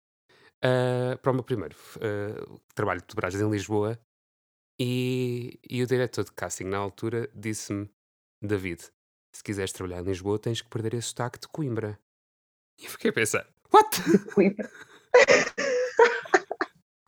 Ah, 0.62 1.18
para 1.20 1.32
o 1.32 1.34
meu 1.34 1.42
primeiro 1.42 1.74
ah, 2.00 2.58
trabalho 2.72 3.00
de 3.00 3.08
dobragens 3.08 3.42
em 3.42 3.50
Lisboa, 3.50 3.98
e, 4.78 5.58
e 5.68 5.82
o 5.82 5.86
diretor 5.88 6.22
de 6.22 6.30
casting 6.30 6.66
na 6.66 6.78
altura 6.78 7.28
disse-me: 7.34 7.90
David, 8.40 8.80
se 9.34 9.42
quiseres 9.42 9.72
trabalhar 9.72 10.02
em 10.02 10.04
Lisboa, 10.04 10.38
tens 10.38 10.62
que 10.62 10.68
perder 10.68 10.94
esse 10.94 11.08
sotaque 11.08 11.40
de 11.40 11.48
Coimbra. 11.48 11.98
E 12.78 12.84
eu 12.84 12.90
fiquei 12.90 13.10
a 13.10 13.12
pensar: 13.12 13.44
What? 13.74 14.00
Coimbra. 14.32 14.70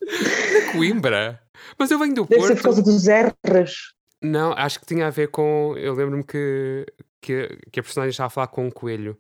De 0.01 0.73
Coimbra? 0.73 1.41
Mas 1.79 1.91
eu 1.91 1.99
venho 1.99 2.15
do 2.15 2.25
Deve 2.25 2.43
ser 2.43 2.49
por 2.49 2.63
Porto. 2.63 2.63
causa 2.63 2.83
dos 2.83 3.07
R's. 3.09 3.93
Não, 4.23 4.53
acho 4.53 4.81
que 4.81 4.87
tinha 4.87 5.07
a 5.07 5.11
ver 5.11 5.29
com. 5.29 5.75
Eu 5.77 5.95
lembro-me 5.95 6.25
que, 6.25 6.87
que, 7.21 7.59
que 7.71 7.81
a 7.81 7.83
personagem 7.83 8.11
estava 8.11 8.29
a 8.29 8.31
falar 8.31 8.47
com 8.49 8.67
um 8.67 8.71
coelho 8.71 9.19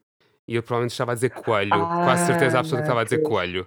e 0.48 0.54
eu 0.54 0.62
provavelmente 0.62 0.92
estava 0.92 1.12
a 1.12 1.14
dizer 1.14 1.30
coelho. 1.30 1.70
Quase 1.70 2.26
certeza 2.26 2.56
Ah, 2.56 2.60
absoluta 2.60 2.82
que 2.82 2.86
estava 2.86 3.00
a 3.00 3.04
dizer 3.04 3.22
coelho. 3.22 3.66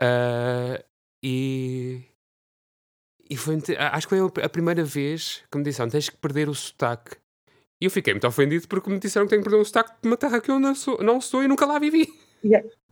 Ah, 0.00 0.82
e. 1.22 2.02
E 3.28 3.36
foi. 3.36 3.58
Acho 3.78 4.08
que 4.08 4.16
foi 4.16 4.44
a 4.44 4.48
primeira 4.48 4.84
vez 4.84 5.42
que 5.50 5.58
me 5.58 5.64
disseram: 5.64 5.90
tens 5.90 6.08
que 6.08 6.16
perder 6.16 6.48
o 6.48 6.54
sotaque. 6.54 7.16
E 7.82 7.86
eu 7.86 7.90
fiquei 7.90 8.14
muito 8.14 8.26
ofendido 8.26 8.66
porque 8.68 8.88
me 8.88 8.98
disseram 8.98 9.26
que 9.26 9.30
tenho 9.30 9.42
que 9.42 9.48
perder 9.48 9.60
o 9.60 9.64
sotaque 9.64 9.92
de 10.00 10.08
uma 10.08 10.16
terra 10.16 10.40
que 10.40 10.50
eu 10.50 10.58
não 10.60 10.74
sou, 10.74 11.02
não 11.02 11.20
sou 11.20 11.42
e 11.42 11.48
nunca 11.48 11.66
lá 11.66 11.78
vivi. 11.78 12.08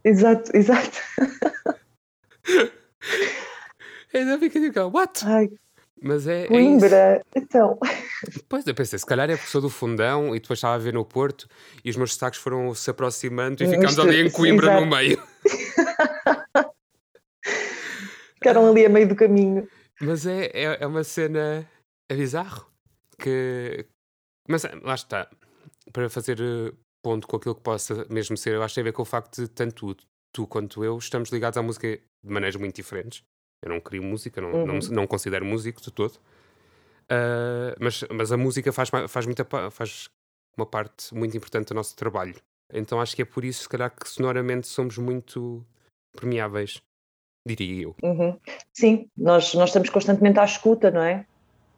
Exato, 0.05 0.51
exato. 0.55 0.99
Ainda 4.15 4.39
fiquei 4.39 4.61
tipo, 4.61 4.81
what? 4.89 5.25
Ai, 5.25 5.49
Mas 6.03 6.27
é. 6.27 6.45
é. 6.45 6.49
Coimbra. 6.49 7.23
Então, 7.35 7.79
Pois, 8.49 8.67
eu 8.67 8.75
pensei, 8.75 8.99
se 8.99 9.07
calhar 9.07 9.29
é 9.31 9.37
porque 9.37 9.51
sou 9.51 9.61
do 9.61 9.71
fundão 9.71 10.35
e 10.35 10.41
depois 10.41 10.59
estava 10.59 10.75
a 10.75 10.79
ver 10.79 10.93
no 10.93 11.05
Porto 11.05 11.49
e 11.85 11.91
os 11.91 11.97
meus 11.97 12.15
sotaques 12.15 12.41
foram 12.41 12.75
se 12.75 12.91
aproximando 12.91 13.63
e 13.63 13.69
ficámos 13.69 13.99
ali 13.99 14.21
em 14.21 14.31
Coimbra 14.31 14.81
no 14.81 14.87
exato. 14.87 14.97
meio. 14.97 15.23
ficaram 18.35 18.69
ali 18.69 18.87
a 18.87 18.89
meio 18.89 19.09
do 19.09 19.17
caminho. 19.17 19.69
Mas 20.01 20.27
é, 20.27 20.47
é, 20.53 20.79
é 20.81 20.87
uma 20.87 21.05
cena. 21.05 21.69
É 22.09 22.15
bizarro. 22.15 22.67
Que. 23.19 23.87
Mas 24.49 24.65
lá 24.83 24.95
está. 24.95 25.29
Para 25.93 26.09
fazer 26.09 26.39
eh, 26.41 26.73
ponto 27.03 27.27
com 27.27 27.37
aquilo 27.37 27.55
que 27.55 27.61
possa 27.63 28.07
mesmo 28.09 28.37
ser, 28.37 28.55
eu 28.55 28.63
acho 28.63 28.73
que 28.73 28.77
tem 28.77 28.83
a 28.83 28.91
ver 28.91 28.93
com 28.93 29.03
o 29.03 29.07
facto 29.07 29.43
de 29.43 29.49
tanto 29.49 29.95
tu, 29.95 30.07
tu 30.33 30.47
quanto 30.47 30.85
eu 30.85 30.97
estamos 30.99 31.31
ligados 31.31 31.57
à 31.59 31.63
música 31.63 31.89
de 31.89 32.33
maneiras 32.33 32.57
muito 32.57 32.77
diferentes. 32.77 33.23
Eu 33.65 33.71
não 33.71 33.81
crio 33.81 34.03
música, 34.03 34.41
não, 34.41 34.51
não, 34.67 34.75
Uhum. 34.75 34.81
não 34.91 35.03
me 35.03 35.09
considero 35.09 35.45
músico 35.45 35.81
de 35.81 35.91
todo. 35.91 36.19
Ah, 37.09 37.75
mas, 37.81 38.05
mas 38.11 38.33
a 38.33 38.37
música 38.37 38.73
faz, 38.73 38.91
faz, 39.09 39.27
muita, 39.27 39.47
faz 39.71 40.09
uma 40.57 40.67
parte 40.67 41.15
muito 41.15 41.37
importante 41.37 41.69
do 41.69 41.75
nosso 41.75 41.95
trabalho. 41.97 42.35
Então 42.73 43.01
acho 43.01 43.15
que 43.15 43.23
é 43.23 43.25
por 43.25 43.45
isso, 43.45 43.63
se 43.65 43.69
calhar, 43.69 43.91
que 43.95 44.09
sonoramente 44.09 44.67
somos 44.67 44.97
muito 44.97 45.65
permeáveis, 46.13 46.81
diria 47.47 47.83
eu. 47.85 47.97
Uhum. 48.03 48.39
Sim, 48.73 49.09
nós, 49.17 49.53
nós 49.55 49.69
estamos 49.71 49.91
constantemente 49.91 50.39
à 50.39 50.45
escuta, 50.45 50.91
não 50.91 51.03
é? 51.03 51.27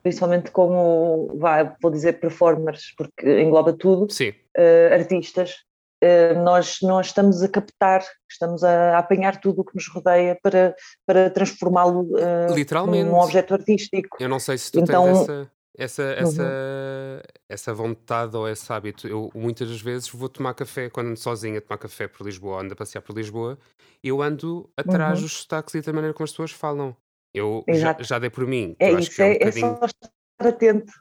Principalmente 0.05 0.51
como, 0.51 1.29
vá, 1.39 1.77
vou 1.83 1.91
dizer 1.91 2.21
performers, 2.21 2.95
porque 2.97 3.41
engloba 3.41 3.73
tudo, 3.73 4.07
eh, 4.55 4.91
artistas. 4.93 5.65
Eh, 6.03 6.35
nós, 6.35 6.81
nós 6.83 7.07
estamos 7.07 7.43
a 7.43 7.49
captar, 7.49 8.05
estamos 8.31 8.63
a, 8.63 8.97
a 8.97 8.99
apanhar 8.99 9.41
tudo 9.41 9.63
o 9.63 9.65
que 9.65 9.75
nos 9.75 9.89
rodeia 9.89 10.39
para, 10.43 10.77
para 11.07 11.31
transformá-lo 11.31 12.07
eh, 12.19 12.55
literalmente. 12.55 13.09
num 13.09 13.19
objeto 13.19 13.55
artístico. 13.55 14.19
Eu 14.21 14.29
não 14.29 14.39
sei 14.39 14.59
se 14.59 14.71
tu 14.71 14.81
Então- 14.81 15.05
tens 15.07 15.21
essa, 15.23 15.51
essa, 15.79 16.03
Uhum. 16.03 16.29
essa, 16.29 17.23
essa 17.49 17.73
vontade 17.75 18.37
ou 18.37 18.47
esse 18.47 18.71
hábito. 18.71 19.09
Eu 19.09 19.31
muitas 19.35 19.71
das 19.71 19.81
vezes 19.81 20.11
vou 20.11 20.29
tomar 20.29 20.53
café, 20.53 20.91
quando 20.91 21.07
ando 21.09 21.19
sozinha 21.19 21.57
a 21.59 21.63
tomar 21.63 21.79
café 21.79 22.07
por 22.07 22.27
Lisboa, 22.27 22.61
ando 22.61 22.75
a 22.75 22.77
passear 22.77 23.01
por 23.01 23.17
Lisboa, 23.17 23.59
eu 24.03 24.21
ando 24.21 24.69
atrás 24.77 25.17
Uhum. 25.21 25.25
dos 25.25 25.33
sotaques 25.39 25.75
e 25.75 25.81
da 25.81 25.93
maneira 25.95 26.13
como 26.13 26.25
as 26.25 26.31
pessoas 26.33 26.51
falam. 26.51 26.95
Eu 27.35 27.65
já, 27.69 27.97
já 28.01 28.19
dei 28.21 28.31
por 28.31 28.47
mim, 28.47 28.77
É 28.79 28.93
isso, 28.93 29.17
que 29.17 29.23
é 29.23 29.25
um 29.25 29.29
é, 29.29 29.33
é 29.33 29.39
bocadinho, 29.41 29.77
só 29.77 29.85
estar 29.87 30.49
atento. 30.49 30.93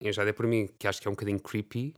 eu 0.00 0.12
já 0.12 0.24
dei 0.24 0.32
por 0.32 0.46
mim, 0.46 0.66
que 0.78 0.88
acho 0.88 1.00
que 1.00 1.06
é 1.06 1.10
um 1.10 1.14
bocadinho 1.14 1.38
creepy, 1.40 1.94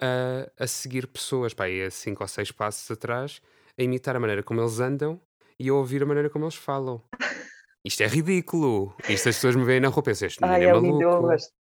a, 0.00 0.50
a 0.64 0.66
seguir 0.66 1.06
pessoas, 1.06 1.52
pá, 1.52 1.64
aí 1.64 1.82
a 1.82 1.90
cinco 1.90 2.22
ou 2.24 2.28
seis 2.28 2.50
passos 2.50 2.90
atrás, 2.90 3.40
a 3.78 3.82
imitar 3.82 4.16
a 4.16 4.20
maneira 4.20 4.42
como 4.42 4.60
eles 4.60 4.80
andam 4.80 5.20
e 5.60 5.68
a 5.68 5.74
ouvir 5.74 6.02
a 6.02 6.06
maneira 6.06 6.30
como 6.30 6.44
eles 6.46 6.54
falam. 6.54 7.02
Isto 7.84 8.02
é 8.02 8.06
ridículo. 8.06 8.94
Isto 9.08 9.28
as 9.28 9.36
pessoas 9.36 9.56
me 9.56 9.64
veem 9.64 9.80
na 9.80 9.88
rua 9.88 10.00
e 10.00 10.04
pensam, 10.04 10.26
este 10.26 10.42
Ai, 10.44 10.64
é 10.64 10.68
é 10.68 10.72
lindo, 10.72 10.98
maluco. 10.98 11.22
gosto. 11.22 11.52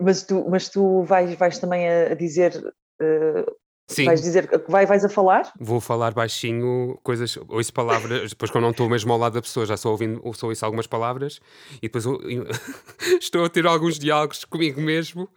Mas 0.00 0.22
tu, 0.22 0.48
mas 0.48 0.68
tu 0.68 1.02
vais, 1.02 1.34
vais 1.34 1.58
também 1.58 1.88
a, 1.88 2.12
a 2.12 2.14
dizer, 2.14 2.52
eh, 3.00 3.46
Sim, 3.94 4.04
vais 4.06 4.20
dizer, 4.22 4.48
vai, 4.68 4.84
vais 4.86 5.04
a 5.04 5.08
falar? 5.08 5.52
vou 5.60 5.80
falar 5.80 6.12
baixinho 6.14 6.98
coisas, 7.02 7.38
ouço 7.48 7.72
palavras, 7.72 8.30
depois 8.30 8.50
quando 8.50 8.64
não 8.64 8.70
estou 8.70 8.88
mesmo 8.88 9.12
ao 9.12 9.18
lado 9.18 9.34
da 9.34 9.42
pessoa, 9.42 9.64
já 9.66 9.74
estou 9.74 9.92
ouvindo, 9.92 10.20
ou 10.24 10.32
só 10.34 10.46
ouço 10.48 10.64
algumas 10.64 10.86
palavras 10.86 11.40
e 11.76 11.82
depois 11.82 12.04
eu- 12.04 12.20
eu- 12.22 12.46
estou 13.20 13.44
a 13.44 13.48
ter 13.48 13.66
alguns 13.66 13.98
diálogos 13.98 14.44
comigo 14.44 14.80
mesmo 14.80 15.28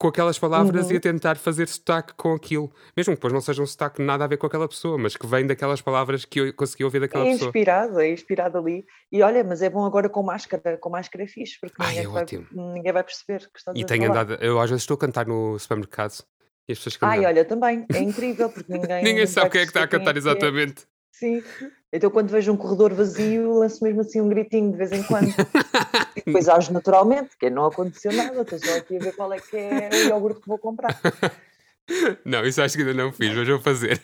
com 0.00 0.06
aquelas 0.06 0.38
palavras 0.38 0.86
Uhum. 0.86 0.92
e 0.94 0.96
a 0.96 1.00
tentar 1.00 1.36
fazer 1.36 1.66
sotaque 1.66 2.12
com 2.16 2.32
aquilo, 2.32 2.70
mesmo 2.96 3.10
que 3.12 3.16
depois 3.16 3.32
não 3.32 3.40
seja 3.40 3.60
um 3.60 3.66
sotaque 3.66 4.00
nada 4.00 4.22
a 4.22 4.28
ver 4.28 4.36
com 4.36 4.46
aquela 4.46 4.68
pessoa, 4.68 4.96
mas 4.96 5.16
que 5.16 5.26
vem 5.26 5.44
daquelas 5.44 5.80
palavras 5.82 6.24
que 6.24 6.38
eu 6.38 6.54
consegui 6.54 6.84
ouvir 6.84 7.00
daquela 7.00 7.24
É 7.26 7.32
pessoa. 7.32 7.48
inspirado, 7.48 7.98
é 8.00 8.12
inspirado 8.12 8.58
ali. 8.58 8.86
E 9.10 9.20
olha, 9.22 9.42
mas 9.42 9.60
é 9.60 9.68
bom 9.68 9.84
agora 9.84 10.08
com 10.08 10.22
máscara, 10.22 10.76
com 10.76 10.88
máscara 10.88 11.24
é 11.24 11.26
fixe, 11.26 11.58
porque 11.60 11.74
Ai, 11.80 11.88
ninguém, 11.88 12.04
é 12.04 12.08
vai, 12.08 12.24
ninguém 12.52 12.92
vai 12.92 13.02
perceber 13.02 13.40
que 13.52 13.58
estás 13.58 13.76
E 13.76 13.82
a 13.82 13.86
tenho 13.86 14.04
falar. 14.06 14.20
andado, 14.20 14.34
eu 14.40 14.60
às 14.60 14.70
vezes 14.70 14.84
estou 14.84 14.94
a 14.94 14.98
cantar 14.98 15.26
no 15.26 15.58
supermercado 15.58 16.22
e 16.68 16.72
as 16.72 16.78
pessoas 16.78 16.98
Ai, 17.00 17.24
olha, 17.24 17.44
também, 17.44 17.86
é 17.94 17.98
incrível, 18.00 18.50
porque 18.50 18.70
ninguém. 18.70 19.02
Ninguém 19.04 19.26
sabe 19.26 19.50
quem 19.50 19.62
é 19.62 19.64
que 19.64 19.70
está 19.70 19.84
a 19.84 19.88
perceber 19.88 20.04
cantar 20.04 20.14
é 20.14 20.18
é. 20.18 20.18
exatamente. 20.18 20.86
Sim. 21.12 21.42
Então, 21.90 22.10
quando 22.10 22.28
vejo 22.28 22.52
um 22.52 22.56
corredor 22.56 22.92
vazio, 22.92 23.54
lanço 23.54 23.82
mesmo 23.82 24.02
assim 24.02 24.20
um 24.20 24.28
gritinho 24.28 24.70
de 24.70 24.76
vez 24.76 24.92
em 24.92 25.02
quando. 25.02 25.28
E 26.16 26.22
depois 26.30 26.48
ajo 26.48 26.72
naturalmente, 26.72 27.36
que 27.38 27.48
não 27.48 27.66
aconteceu 27.66 28.12
nada, 28.12 28.42
estou 28.42 28.58
só 28.58 28.76
aqui 28.76 28.96
a 28.96 28.98
ver 28.98 29.14
qual 29.14 29.32
é 29.32 29.38
que 29.38 29.56
é 29.56 29.88
o 29.92 30.08
iogurte 30.08 30.40
que 30.40 30.48
vou 30.48 30.58
comprar. 30.58 31.00
Não, 32.24 32.44
isso 32.44 32.60
acho 32.60 32.76
que 32.76 32.82
ainda 32.82 32.92
não 32.92 33.10
fiz, 33.10 33.34
mas 33.34 33.48
vou 33.48 33.60
fazer. 33.60 33.98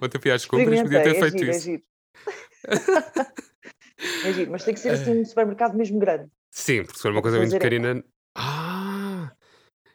Ontem 0.00 0.18
fui 0.18 0.30
às 0.30 0.46
compras, 0.46 0.80
podia 0.80 1.02
ter 1.02 1.14
é 1.14 1.20
feito 1.20 1.38
giro, 1.38 1.50
é 1.50 1.54
isso. 1.54 1.64
giro. 1.64 1.82
É 4.24 4.32
giro, 4.32 4.50
mas 4.50 4.64
tem 4.64 4.72
que 4.72 4.80
ser 4.80 4.90
assim 4.90 5.20
um 5.20 5.24
supermercado 5.26 5.76
mesmo 5.76 5.98
grande. 5.98 6.30
Sim, 6.50 6.84
porque 6.84 6.96
se 6.96 7.02
for 7.02 7.10
uma 7.10 7.20
Para 7.20 7.30
coisa 7.30 7.38
muito 7.38 7.52
pequenina. 7.52 8.02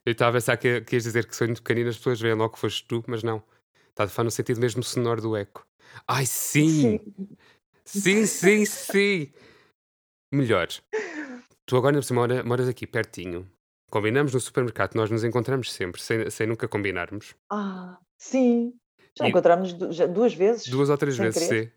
Eu 0.06 0.12
estava 0.12 0.32
a 0.32 0.34
pensar 0.34 0.58
que, 0.58 0.82
que 0.82 0.96
ias 0.96 1.04
dizer 1.04 1.26
que 1.26 1.36
sou 1.36 1.48
muito 1.48 1.62
pequenina, 1.64 1.90
as 1.90 1.98
pessoas 1.98 2.20
veem 2.20 2.34
logo 2.36 2.54
que 2.54 2.60
foste 2.60 2.86
tu, 2.86 3.04
mas 3.08 3.24
não. 3.24 3.42
Está 3.90 4.04
a 4.04 4.08
falar 4.08 4.26
no 4.26 4.32
sentido 4.32 4.60
mesmo 4.60 4.84
sonoro 4.84 5.22
do 5.22 5.38
eco. 5.38 5.66
Ai, 6.08 6.26
sim! 6.26 7.00
Sim, 7.86 8.26
sim, 8.26 8.66
sim! 8.66 9.32
Melhor. 10.34 10.68
Tu 11.66 11.78
agora, 11.78 12.02
por 12.02 12.14
mora- 12.14 12.44
moras 12.44 12.68
aqui 12.68 12.86
pertinho. 12.88 13.50
Combinamos 13.90 14.34
no 14.34 14.40
supermercado, 14.40 14.96
nós 14.96 15.10
nos 15.12 15.24
encontramos 15.24 15.72
sempre, 15.72 16.02
sem, 16.02 16.30
sem 16.30 16.48
nunca 16.48 16.68
combinarmos. 16.68 17.36
Ah, 17.52 17.98
sim. 18.18 18.74
Já 19.18 19.26
E- 19.28 19.30
encontramos 19.30 19.74
duas 19.74 20.34
vezes. 20.34 20.68
Duas 20.68 20.90
ou 20.90 20.98
três 20.98 21.16
vezes, 21.16 21.48
querer. 21.48 21.66
sim. 21.68 21.72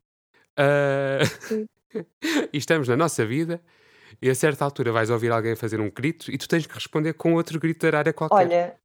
Ah, 0.57 1.19
Sim. 1.43 1.67
e 2.53 2.57
estamos 2.57 2.89
na 2.89 2.97
nossa 2.97 3.25
vida 3.27 3.63
e 4.21 4.31
a 4.31 4.35
certa 4.35 4.65
altura 4.65 4.93
vais 4.93 5.11
ouvir 5.11 5.31
alguém 5.33 5.55
fazer 5.57 5.81
um 5.81 5.91
grito 5.91 6.31
e 6.31 6.39
tu 6.39 6.49
tens 6.49 6.67
que 6.67 6.75
responder 6.75 7.13
com 7.15 7.35
outro 7.35 7.59
grito 7.61 7.91
da 7.91 7.99
área 7.99 8.13
qualquer. 8.13 8.35
Olha, 8.37 8.77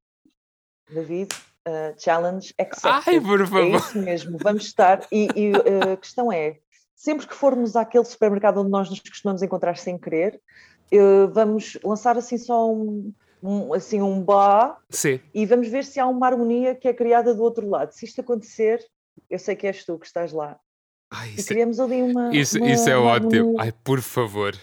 David, 0.89 1.33
uh, 1.67 1.93
challenge 1.97 2.53
accepted. 2.59 3.03
Ai, 3.07 3.21
por 3.21 3.41
É 3.41 3.45
favor! 3.45 3.75
isso 3.75 3.97
mesmo, 3.99 4.37
vamos 4.41 4.63
estar. 4.65 5.05
E, 5.11 5.27
e, 5.35 5.51
uh, 5.53 5.93
a 5.93 5.97
questão 5.97 6.31
é: 6.31 6.57
sempre 6.95 7.27
que 7.27 7.33
formos 7.33 7.75
àquele 7.75 8.05
supermercado 8.05 8.59
onde 8.59 8.69
nós 8.69 8.89
nos 8.89 8.99
costumamos 8.99 9.41
encontrar 9.41 9.77
sem 9.77 9.97
querer, 9.97 10.39
uh, 10.93 11.27
vamos 11.33 11.77
lançar 11.83 12.17
assim 12.17 12.37
só 12.37 12.69
um, 12.71 13.13
um, 13.41 13.73
assim, 13.73 14.01
um 14.01 14.21
bá 14.21 14.77
Sim, 14.89 15.19
e 15.33 15.45
vamos 15.45 15.67
ver 15.69 15.85
se 15.85 15.99
há 15.99 16.05
uma 16.07 16.27
harmonia 16.27 16.75
que 16.75 16.87
é 16.87 16.93
criada 16.93 17.33
do 17.33 17.41
outro 17.41 17.67
lado. 17.69 17.91
Se 17.93 18.05
isto 18.05 18.19
acontecer, 18.21 18.85
eu 19.29 19.39
sei 19.39 19.55
que 19.55 19.65
és 19.67 19.83
tu 19.85 19.97
que 19.97 20.05
estás 20.05 20.31
lá. 20.33 20.59
Ai, 21.09 21.33
E 21.37 21.41
é- 21.41 21.43
criamos 21.43 21.79
ali 21.79 22.01
uma. 22.01 22.35
isso, 22.35 22.57
uma- 22.57 22.67
isso 22.69 22.89
é 22.89 22.97
uma 22.97 23.11
ótimo. 23.11 23.31
harmonia. 23.35 23.61
Ai, 23.61 23.71
por 23.83 24.01
favor. 24.01 24.55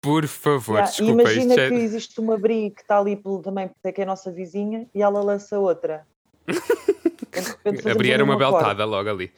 Por 0.00 0.26
favor, 0.26 0.74
Yeah, 0.76 0.90
desculpa. 0.90 1.22
imagina 1.22 1.54
Isto 1.54 1.60
é... 1.60 1.68
que 1.68 1.74
existe 1.74 2.20
uma 2.20 2.38
Bri 2.38 2.70
que 2.70 2.82
está 2.82 2.98
ali 2.98 3.16
pelo, 3.16 3.42
também, 3.42 3.68
porque 3.68 3.88
é 3.88 3.92
que 3.92 4.00
é 4.00 4.04
a 4.04 4.06
nossa 4.06 4.30
vizinha, 4.30 4.88
e 4.94 5.02
ela 5.02 5.22
lança 5.22 5.58
outra. 5.58 6.06
Então, 7.30 7.42
fazemos 7.62 7.86
Abrir 7.86 8.14
ali 8.14 8.22
uma 8.22 8.38
corda. 8.38 8.56
beltada 8.56 8.84
logo 8.86 9.10
ali. 9.10 9.30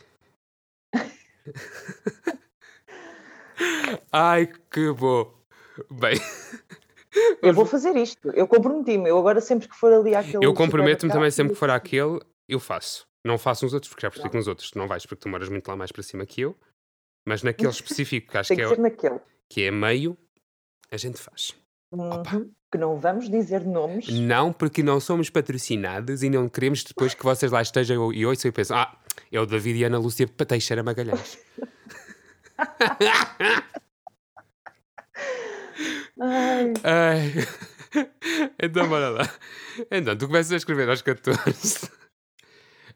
Ai, 4.13 4.47
que 4.71 4.93
bom. 4.93 5.35
Bem, 5.91 6.15
Eu 7.43 7.53
vou 7.53 7.67
fazer 7.67 7.97
isto. 7.97 8.31
Eu 8.31 8.47
comprometi-me. 8.47 9.09
Eu 9.09 9.19
agora 9.19 9.41
sempre 9.41 9.69
que 9.69 9.75
for 9.75 9.93
ali 9.93 10.15
àquele 10.15 10.45
eu 10.45 10.55
comprometo-me 10.55 11.13
também 11.13 11.31
sempre 11.31 11.55
que 11.55 11.59
for 11.59 11.71
àquele, 11.71 12.21
eu 12.49 12.61
faço. 12.61 13.07
Não 13.25 13.37
faço 13.37 13.65
nos 13.65 13.75
outros, 13.75 13.91
porque 13.91 14.07
já 14.07 14.11
percebi 14.11 14.31
que 14.31 14.37
nos 14.37 14.47
outros 14.49 14.71
tu 14.71 14.79
não 14.79 14.87
vais, 14.87 15.05
porque 15.05 15.21
tu 15.21 15.29
moras 15.29 15.49
muito 15.49 15.67
lá 15.69 15.77
mais 15.77 15.91
para 15.93 16.03
cima 16.03 16.25
que 16.25 16.43
eu. 16.43 16.57
Mas 17.27 17.43
naquele 17.43 17.69
específico, 17.71 18.31
que 18.31 18.39
acho 18.39 18.49
que 18.49 18.57
que 18.57 18.63
é, 18.63 18.77
naquele. 18.77 19.21
que 19.49 19.65
é 19.65 19.71
meio, 19.71 20.17
a 20.91 20.97
gente 20.97 21.19
faz. 21.19 21.55
Uhum. 21.93 22.51
Que 22.71 22.79
não 22.79 22.97
vamos 22.97 23.29
dizer 23.29 23.65
nomes. 23.65 24.09
Não, 24.09 24.53
porque 24.53 24.83
não 24.83 25.01
somos 25.01 25.29
patrocinados 25.29 26.23
e 26.23 26.31
não 26.31 26.49
queremos 26.49 26.85
depois 26.85 27.15
que 27.15 27.25
vocês 27.25 27.51
lá 27.51 27.61
estejam 27.61 28.13
e 28.13 28.25
ouçam 28.25 28.49
e 28.49 28.53
pensam: 28.53 28.77
ah, 28.77 28.97
é 29.31 29.41
o 29.41 29.47
David 29.47 29.81
e 29.81 29.85
a 29.85 29.89
Ana 29.89 29.99
Lúcia 29.99 30.29
Teixeira 30.29 30.83
Magalhães. 30.83 31.39
Ai, 36.21 36.73
Ai. 36.85 37.33
então, 38.63 38.89
bora 38.89 39.09
lá. 39.11 39.23
Então, 39.91 40.17
tu 40.17 40.27
começas 40.27 40.53
a 40.53 40.57
escrever 40.57 40.89
aos 40.89 41.03
14. 41.03 41.91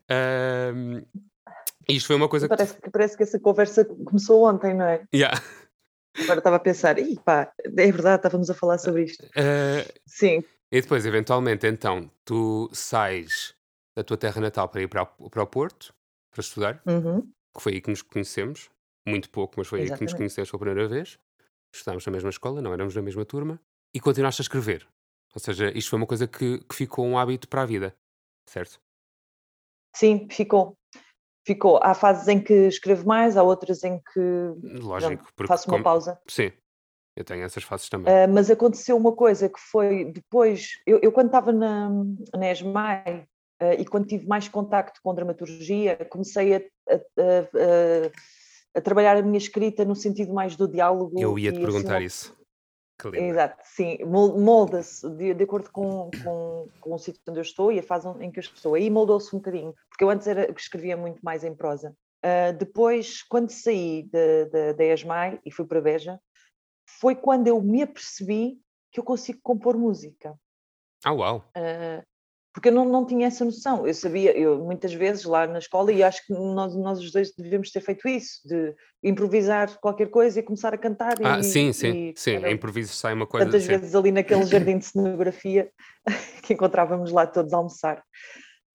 Ahm, 0.09 1.02
isto 1.88 2.07
foi 2.07 2.16
uma 2.16 2.28
coisa 2.28 2.46
que. 2.46 2.57
parece, 2.57 2.80
que 2.80 2.90
parece 2.90 3.16
que 3.16 3.22
essa 3.22 3.40
conversa 3.40 3.85
começou 3.85 4.46
ontem, 4.46 4.74
não 4.74 4.85
é? 4.85 5.02
Yeah. 5.14 5.40
Agora 6.22 6.38
estava 6.38 6.57
a 6.57 6.61
pensar, 6.61 6.98
Ih, 6.98 7.18
pá, 7.24 7.53
é 7.64 7.92
verdade, 7.92 8.16
estávamos 8.16 8.48
a 8.48 8.55
falar 8.55 8.79
sobre 8.79 9.05
isto. 9.05 9.27
Ah, 9.37 9.85
Sim, 10.07 10.44
e 10.74 10.81
depois, 10.81 11.07
eventualmente, 11.07 11.68
então, 11.68 12.11
tu 12.24 12.68
sais 12.72 13.55
da 13.96 14.03
tua 14.03 14.16
terra 14.16 14.40
natal 14.40 14.68
para 14.68 14.83
ir 14.83 14.88
para 14.88 15.05
o, 15.05 15.31
para 15.31 15.42
o 15.44 15.46
Porto 15.46 15.94
para 16.33 16.40
estudar, 16.40 16.83
uhum. 16.85 17.20
que 17.57 17.62
foi 17.62 17.74
aí 17.74 17.81
que 17.81 17.90
nos 17.90 18.03
conhecemos. 18.03 18.68
Muito 19.07 19.31
pouco, 19.31 19.55
mas 19.57 19.68
foi 19.68 19.83
aí 19.83 19.85
que 19.85 19.90
nos 19.90 20.00
Exatamente. 20.00 20.16
conhecemos 20.16 20.50
pela 20.50 20.59
primeira 20.59 20.88
vez. 20.88 21.16
Estudámos 21.72 22.05
na 22.05 22.11
mesma 22.11 22.31
escola, 22.31 22.61
não 22.61 22.72
éramos 22.72 22.92
na 22.92 23.03
mesma 23.03 23.24
turma. 23.24 23.61
E 23.94 24.00
continuaste 24.00 24.42
a 24.42 24.44
escrever. 24.44 24.85
Ou 25.33 25.40
seja, 25.40 25.70
isto 25.79 25.90
foi 25.90 25.96
uma 25.96 26.09
coisa 26.09 26.27
que, 26.27 26.59
que 26.64 26.74
ficou 26.74 27.07
um 27.07 27.16
hábito 27.16 27.46
para 27.48 27.62
a 27.62 27.66
vida. 27.66 27.94
Certo? 28.48 28.81
sim, 29.94 30.27
ficou. 30.29 30.77
Ficou. 31.46 31.78
Há 31.83 31.94
fases 31.94 32.26
em 32.28 32.40
que 32.40 32.52
escrevo 32.68 33.07
mais, 33.07 33.37
há 33.37 33.42
outras 33.42 33.85
em 33.85 33.98
que 34.12 34.20
Lógico. 34.83 35.26
Porque 35.37 35.48
faço 35.48 35.68
uma 35.68 35.74
como- 35.74 35.85
pausa. 35.85 36.18
Sim, 36.26 36.50
eu 37.16 37.24
tenho 37.24 37.44
essas 37.44 37.62
fases 37.62 37.88
também. 37.88 38.12
Ah, 38.12 38.26
mas 38.26 38.50
aconteceu 38.50 38.96
uma 38.96 39.12
coisa 39.12 39.48
que 39.48 39.61
foi 39.61 40.07
depois, 40.07 40.70
eu, 40.87 40.98
eu 41.02 41.12
quando 41.12 41.26
estava 41.26 41.52
na, 41.52 41.90
na 42.35 42.50
ESMAI 42.50 43.26
ah, 43.61 43.74
e 43.74 43.85
quando 43.85 44.07
tive 44.07 44.26
mais 44.26 44.48
contacto 44.48 45.00
com 45.02 45.14
dramaturgia, 45.14 45.96
comecei 46.11 46.54
a, 46.54 46.59
a- 46.88 46.94
a- 46.94 48.78
a- 48.78 48.80
trabalhar 48.80 49.16
a 49.16 49.22
minha 49.22 49.38
escrita 49.38 49.85
no 49.85 49.94
sentido 49.94 50.33
mais 50.35 50.57
do 50.57 50.66
diálogo. 50.66 51.20
eu 51.20 51.38
ia 51.38 51.52
te 51.52 51.57
assim, 51.59 51.64
perguntar 51.66 51.94
uma- 51.94 52.02
isso. 52.02 52.35
Que 52.98 53.09
lindo. 53.11 53.24
Exato, 53.24 53.62
sim, 53.64 53.98
mol- 54.04 54.38
molda-se 54.38 55.09
de, 55.16 55.35
de 55.35 55.44
acordo 55.44 55.70
com, 55.70 56.11
com, 56.22 56.68
com 56.80 56.94
o 56.94 56.98
sítio 56.98 57.20
onde 57.28 57.38
eu 57.38 57.42
estou 57.42 57.72
e 57.72 57.78
a 57.78 57.83
fase 57.83 58.09
em 58.20 58.30
que 58.30 58.38
eu 58.38 58.42
estou. 58.42 58.74
Aí 58.74 58.88
moldou-se 58.88 59.35
um 59.35 59.38
bocadinho, 59.38 59.74
porque 59.88 60.04
eu 60.04 60.11
antes 60.11 60.26
era, 60.26 60.50
escrevia 60.52 60.96
muito 60.96 61.20
mais 61.24 61.42
em 61.44 61.54
prosa. 61.54 61.94
Ah, 62.22 62.52
depois, 62.52 63.22
quando 63.22 63.50
saí 63.50 64.09
da- 64.74 64.85
ESMAI 64.85 65.40
e 65.44 65.50
fui 65.50 65.66
para 65.66 65.80
Beja, 65.80 66.18
foi 67.00 67.14
quando 67.14 67.48
eu 67.48 67.61
me 67.61 67.83
apercebi 67.83 68.59
que 68.92 69.00
eu 69.00 69.04
consigo 69.04 69.40
compor 69.42 69.76
música. 69.76 70.38
Ah, 71.04 71.12
uau. 71.12 71.50
Ah, 71.54 72.02
porque 72.55 72.69
eu 72.69 72.73
não, 72.73 72.85
não 72.85 73.05
tinha 73.05 73.27
essa 73.27 73.45
noção. 73.45 73.85
Eu 73.85 73.93
sabia, 73.93 74.31
eu 74.38 74.64
muitas 74.64 74.95
vezes 74.95 75.25
lá 75.25 75.45
na 75.45 75.59
escola, 75.59 75.90
e 75.90 76.05
acho 76.05 76.25
que 76.25 76.33
nós, 76.33 76.75
nós 76.77 77.01
os 77.01 77.11
dois 77.11 77.35
devíamos 77.37 77.73
ter 77.73 77.81
feito 77.81 78.07
isso, 78.07 78.47
de 78.47 78.73
improvisar 79.03 79.77
qualquer 79.81 80.09
coisa 80.09 80.38
e 80.38 80.43
começar 80.43 80.73
a 80.73 80.79
cantar. 80.79 81.17
Ah, 81.23 81.40
e, 81.40 81.45
sim, 81.45 81.73
sim. 81.73 82.11
e 82.11 82.14
sim, 82.17 82.37
era 82.37 82.53
improviso 82.53 82.93
sai 82.95 83.12
uma 83.12 83.27
coisa. 83.27 83.45
tantas 83.45 83.64
sim. 83.64 83.69
vezes 83.69 83.93
ali 83.93 84.12
naquele 84.12 84.47
jardim 84.47 84.79
de 84.79 84.85
cenografia 84.85 85.69
que 86.45 86.55
encontrávamos 86.55 87.11
lá 87.11 87.27
todos 87.27 87.53
a 87.53 87.57
almoçar. 87.57 88.05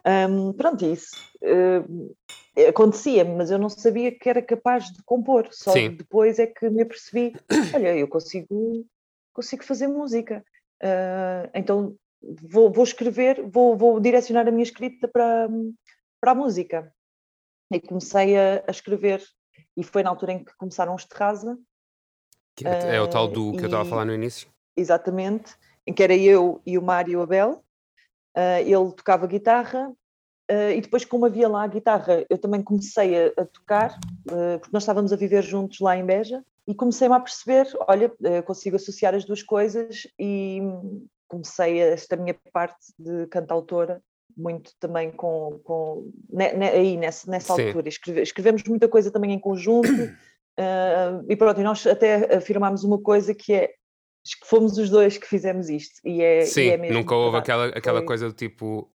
Hum, 0.06 0.52
pronto, 0.54 0.84
é 0.84 0.90
isso 0.90 1.18
eh, 1.42 2.68
acontecia, 2.68 3.24
mas 3.24 3.50
eu 3.50 3.58
não 3.58 3.70
sabia 3.70 4.12
que 4.12 4.30
era 4.30 4.42
capaz 4.42 4.92
de 4.92 5.02
compor. 5.04 5.48
Só 5.52 5.72
Sim. 5.72 5.92
depois 5.92 6.38
é 6.38 6.48
que 6.48 6.70
me 6.70 6.82
apercebi: 6.82 7.34
olha, 7.74 7.96
eu 7.96 8.10
consigo, 8.10 8.86
consigo 9.34 9.64
fazer 9.64 9.88
música. 9.88 10.44
Ah, 10.84 11.50
então 11.54 11.96
vou, 12.22 12.72
vou 12.72 12.84
escrever, 12.84 13.42
vou, 13.48 13.76
vou 13.78 14.00
direcionar 14.00 14.48
a 14.48 14.52
minha 14.52 14.64
escrita 14.64 15.08
para, 15.08 15.48
para 16.20 16.32
a 16.32 16.36
música. 16.36 16.94
E 17.72 17.80
comecei 17.80 18.38
a, 18.38 18.64
a 18.68 18.72
escrever. 18.72 19.24
E 19.78 19.84
foi 19.84 20.04
na 20.04 20.10
altura 20.10 20.34
em 20.34 20.44
que 20.44 20.56
começaram 20.58 20.96
os 20.96 21.06
Terrasa, 21.06 21.58
Que 22.56 22.68
é, 22.68 22.96
é 22.96 23.02
o 23.02 23.08
tal 23.08 23.26
Ah, 23.26 23.28
do 23.28 23.52
que 23.54 23.62
eu 23.62 23.66
estava 23.66 23.84
a 23.84 23.86
e- 23.86 23.90
falar 23.90 24.06
no 24.06 24.14
início. 24.14 24.50
exatamente, 24.76 25.56
em 25.86 25.94
que 25.94 26.04
era 26.04 26.16
eu 26.16 26.62
e 26.66 26.78
o 26.78 26.82
Mário 26.82 27.22
Abel. 27.22 27.64
Ah, 28.36 28.62
ele 28.62 28.92
tocava 28.94 29.28
guitarra 29.28 29.92
ah, 30.50 30.72
e 30.72 30.82
depois, 30.82 31.06
como 31.06 31.26
havia 31.26 31.48
lá 31.48 31.64
a 31.64 31.68
guitarra, 31.68 32.26
eu 32.30 32.38
também 32.38 32.62
comecei 32.64 33.28
a, 33.28 33.28
a 33.38 33.46
tocar, 33.46 33.98
ah, 34.32 34.58
porque 34.60 34.74
nós 34.74 34.84
estávamos 34.84 35.14
a 35.14 35.16
viver 35.16 35.44
juntos 35.44 35.80
lá 35.80 35.96
em 35.96 36.06
Beja, 36.06 36.44
e 36.68 36.74
comecei-me 36.76 37.16
a 37.16 37.20
perceber: 37.20 37.68
olha, 37.88 38.12
eh, 38.24 38.42
consigo 38.44 38.76
associar 38.76 39.16
as 39.16 39.26
duas 39.26 39.42
coisas 39.42 40.08
e 40.20 40.62
comecei 41.30 41.80
esta 41.80 42.18
minha 42.18 42.36
parte 42.52 42.92
de 43.00 43.26
cantautora. 43.28 44.02
Muito 44.38 44.72
também 44.80 45.12
com, 45.12 45.60
com 45.64 46.12
ne- 46.30 46.54
ne- 46.54 46.70
aí 46.70 46.98
nessa, 46.98 47.30
nessa 47.30 47.56
Sim. 47.56 47.68
altura. 47.68 47.90
Escreve- 47.90 48.22
escrevemos 48.22 48.64
muita 48.66 48.88
coisa 48.88 49.10
também 49.12 49.32
em 49.34 49.40
conjunto, 49.40 49.90
ah, 50.58 51.22
e 51.28 51.36
pronto, 51.36 51.60
e 51.60 51.64
nós 51.64 51.86
até 51.88 52.36
afirmámos 52.36 52.84
uma 52.84 53.00
coisa 53.02 53.34
que 53.34 53.54
é 53.54 53.68
que 53.68 54.46
fomos 54.48 54.78
os 54.78 54.90
dois 54.90 55.18
que 55.18 55.26
fizemos 55.28 55.70
isto. 55.70 56.00
E 56.06 56.22
é, 56.22 56.42
e 56.42 56.46
Sim, 56.46 56.68
é 56.70 56.78
mesmo 56.78 56.94
nunca 57.00 57.16
houve 57.16 57.32
verdade. 57.38 57.52
aquela, 57.52 57.78
aquela 57.78 57.98
Foi- 58.00 58.06
coisa 58.08 58.28
do 58.28 58.34
tipo. 58.34 58.92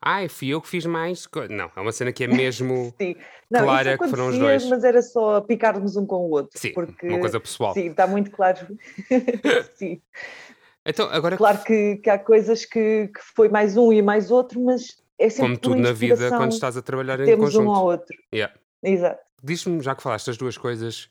Ai, 0.00 0.28
fui 0.28 0.48
eu 0.48 0.60
que 0.60 0.68
fiz 0.68 0.86
mais. 0.86 1.26
co-". 1.26 1.48
Não, 1.48 1.70
é 1.74 1.80
uma 1.80 1.92
cena 1.92 2.12
que 2.12 2.24
é 2.24 2.28
mesmo. 2.28 2.94
Sim. 3.00 3.16
Não, 3.50 3.64
Clara 3.64 3.98
que 3.98 4.08
foram 4.08 4.28
os 4.28 4.38
dois. 4.38 4.64
mas 4.68 4.84
era 4.84 5.02
só 5.02 5.40
picarmos 5.40 5.96
um 5.96 6.06
com 6.06 6.16
o 6.16 6.30
outro. 6.30 6.58
Sim, 6.58 6.72
porque, 6.72 7.06
uma 7.08 7.18
coisa 7.20 7.40
pessoal. 7.40 7.74
Sim, 7.74 7.90
está 7.90 8.06
muito 8.06 8.30
claro. 8.30 8.66
sim. 9.74 10.00
Então, 10.86 11.08
agora 11.10 11.36
Claro 11.36 11.62
que, 11.64 11.96
que 11.96 12.08
há 12.08 12.18
coisas 12.18 12.64
que, 12.64 13.08
que 13.08 13.20
foi 13.34 13.48
mais 13.48 13.76
um 13.76 13.92
e 13.92 14.00
mais 14.00 14.30
outro, 14.30 14.60
mas 14.64 15.02
é 15.18 15.28
sempre 15.28 15.58
como 15.58 15.58
tudo 15.58 15.76
na 15.82 15.92
vida, 15.92 16.28
quando 16.30 16.52
estás 16.52 16.76
a 16.76 16.82
trabalhar 16.82 17.18
em 17.20 17.24
temos 17.24 17.54
um 17.54 17.58
conjunto. 17.64 17.76
ao 17.76 17.84
outro. 17.86 18.16
Yeah. 18.32 18.54
Exato. 18.82 19.20
Diz-me, 19.42 19.80
já 19.82 19.94
que 19.94 20.02
falaste 20.02 20.26
das 20.26 20.36
duas 20.36 20.56
coisas, 20.56 21.10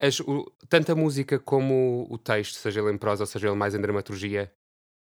as- 0.00 0.20
o- 0.20 0.44
tanto 0.68 0.92
a 0.92 0.94
música 0.94 1.38
como 1.38 2.06
o 2.08 2.16
texto, 2.16 2.54
seja 2.56 2.80
ele 2.80 2.92
em 2.92 2.98
prosa 2.98 3.24
ou 3.24 3.26
seja 3.26 3.48
ele 3.48 3.56
mais 3.56 3.74
em 3.74 3.80
dramaturgia, 3.80 4.52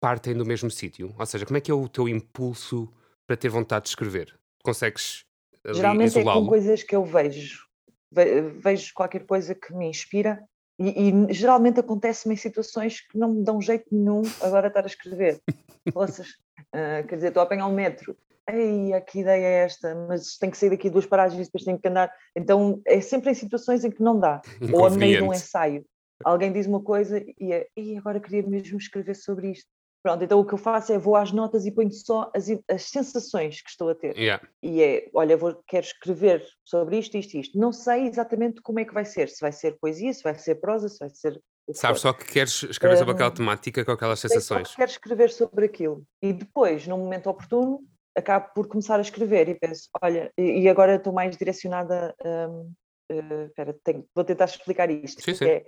partem 0.01 0.33
do 0.33 0.45
mesmo 0.45 0.71
sítio? 0.71 1.13
Ou 1.17 1.25
seja, 1.25 1.45
como 1.45 1.57
é 1.57 1.61
que 1.61 1.69
é 1.69 1.73
o 1.73 1.87
teu 1.87 2.07
impulso 2.09 2.91
para 3.27 3.37
ter 3.37 3.49
vontade 3.49 3.83
de 3.83 3.89
escrever? 3.89 4.33
Consegues 4.63 5.23
Geralmente 5.71 6.17
é 6.17 6.23
com 6.23 6.47
coisas 6.47 6.81
que 6.83 6.95
eu 6.95 7.03
vejo. 7.05 7.67
Ve- 8.11 8.41
Vejo 8.41 8.93
qualquer 8.93 9.25
coisa 9.25 9.53
que 9.53 9.73
me 9.73 9.85
inspira 9.87 10.41
e, 10.79 11.09
e 11.09 11.33
geralmente 11.33 11.79
acontece-me 11.79 12.33
em 12.33 12.37
situações 12.37 13.01
que 13.01 13.17
não 13.17 13.33
me 13.33 13.43
dão 13.43 13.61
jeito 13.61 13.85
nenhum 13.91 14.21
agora 14.41 14.67
estar 14.67 14.83
a 14.83 14.87
escrever. 14.87 15.39
Poças, 15.93 16.29
ah, 16.73 17.03
quer 17.07 17.15
dizer, 17.15 17.27
estou 17.27 17.41
a 17.41 17.43
apanhar 17.43 17.67
um 17.67 17.73
metro. 17.73 18.15
Ei, 18.47 18.99
que 19.01 19.19
ideia 19.19 19.45
é 19.45 19.63
esta? 19.65 19.93
Mas 20.07 20.37
tem 20.37 20.49
que 20.49 20.57
sair 20.57 20.71
daqui 20.71 20.89
duas 20.89 21.05
paragens 21.05 21.41
e 21.41 21.45
depois 21.45 21.63
tenho 21.63 21.77
que 21.77 21.87
andar. 21.87 22.11
Então 22.35 22.81
é 22.85 22.99
sempre 23.01 23.29
em 23.29 23.35
situações 23.35 23.83
em 23.83 23.91
que 23.91 24.01
não 24.01 24.19
dá. 24.19 24.41
Ou 24.73 24.85
a 24.85 24.89
meio 24.89 25.17
de 25.17 25.23
um 25.23 25.33
ensaio. 25.33 25.85
Alguém 26.23 26.51
diz 26.51 26.65
uma 26.65 26.81
coisa 26.81 27.23
e 27.39 27.53
é, 27.53 27.67
e 27.77 27.97
agora 27.97 28.19
queria 28.19 28.43
mesmo 28.43 28.77
escrever 28.77 29.15
sobre 29.15 29.51
isto. 29.51 29.69
Pronto, 30.01 30.23
então 30.23 30.39
o 30.39 30.45
que 30.45 30.53
eu 30.53 30.57
faço 30.57 30.93
é 30.93 30.97
vou 30.97 31.15
às 31.15 31.31
notas 31.31 31.65
e 31.65 31.71
ponho 31.71 31.91
só 31.91 32.31
as, 32.33 32.47
as 32.69 32.83
sensações 32.83 33.61
que 33.61 33.69
estou 33.69 33.89
a 33.89 33.95
ter 33.95 34.17
Yeah. 34.17 34.47
e 34.63 34.81
é, 34.81 35.09
olha, 35.13 35.35
vou, 35.35 35.61
quero 35.67 35.85
escrever 35.85 36.45
sobre 36.63 36.97
isto, 36.97 37.17
isto, 37.17 37.35
isto. 37.35 37.59
Não 37.59 37.73
sei 37.73 38.07
exatamente 38.07 38.61
como 38.61 38.79
é 38.79 38.85
que 38.85 38.93
vai 38.93 39.03
ser, 39.03 39.27
se 39.29 39.41
vai 39.41 39.51
ser 39.51 39.77
poesia, 39.79 40.13
se 40.13 40.23
vai 40.23 40.35
ser 40.35 40.55
prosa, 40.55 40.87
se 40.87 40.99
vai 40.99 41.09
ser 41.09 41.41
Sabes 41.73 42.01
só 42.01 42.13
que 42.13 42.25
queres 42.25 42.63
escrever 42.63 42.97
sobre 42.97 43.13
aquela 43.13 43.29
Hum, 43.29 43.33
temática 43.35 43.85
com 43.85 43.91
aquelas 43.91 44.19
Sei 44.21 44.29
só 44.29 44.35
que 44.35 44.39
sensações. 44.39 44.75
quero 44.75 44.89
escrever 44.91 45.29
sobre 45.31 45.65
aquilo. 45.65 46.03
E 46.21 46.33
depois, 46.33 46.87
num 46.87 46.97
momento 46.97 47.29
oportuno, 47.29 47.81
acabo 48.17 48.49
por 48.55 48.67
começar 48.67 48.97
a 48.97 49.01
escrever 49.01 49.49
e 49.49 49.55
penso, 49.55 49.87
olha, 50.01 50.31
e 50.37 50.61
e 50.61 50.69
agora 50.69 50.95
estou 50.95 51.13
mais 51.13 51.37
direcionada, 51.37 52.15
hum, 52.25 52.73
eh, 53.11 53.45
espera, 53.45 53.77
tenho- 53.83 54.05
vou 54.15 54.23
tentar 54.25 54.45
explicar 54.45 54.89
isto, 54.89 55.21
Sim, 55.21 55.35
sim. 55.35 55.45
é, 55.45 55.63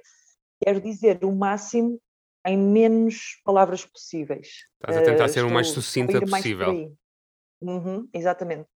quero 0.64 0.82
dizer 0.82 1.20
o 1.24 1.32
máximo 1.32 2.00
em 2.46 2.58
menos 2.58 3.40
palavras 3.44 3.86
possíveis. 3.86 4.66
Estás 4.82 4.98
a 4.98 5.02
tentar 5.04 5.26
Eh, 5.26 5.28
ser 5.30 5.46
o 5.46 5.50
mais 5.50 5.68
sucinta 5.70 6.20
mais 6.22 6.32
possível. 6.44 6.70
aí. 6.72 6.92
Uhum, 7.62 8.10
exatamente. 8.14 8.68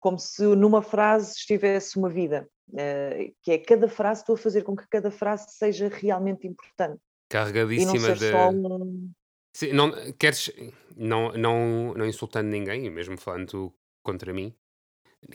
Como 0.00 0.18
se 0.18 0.42
numa 0.56 0.82
frase 0.82 1.34
estivesse 1.36 1.96
uma 1.98 2.08
vida, 2.08 2.48
eh, 2.76 3.32
que 3.42 3.52
é 3.52 3.58
cada 3.58 3.88
frase, 3.88 4.22
estou 4.22 4.34
a 4.34 4.38
fazer 4.38 4.62
com 4.62 4.74
que 4.74 4.86
cada 4.88 5.10
frase 5.10 5.46
seja 5.50 5.88
realmente 5.88 6.46
importante 6.46 6.94
e 6.94 6.96
não 6.96 7.28
Carregadíssima 7.28 8.00
ser 8.00 8.16
de. 8.16 8.30
só 8.32 8.50
um. 8.50 9.12
Sim, 9.54 9.72
não, 9.72 9.90
queres, 10.12 10.50
não, 10.96 11.32
não, 11.32 11.94
não 11.94 12.06
insultando 12.06 12.48
ninguém, 12.48 12.86
e 12.86 12.90
mesmo 12.90 13.18
falando 13.18 13.72
contra 14.02 14.32
mim, 14.32 14.54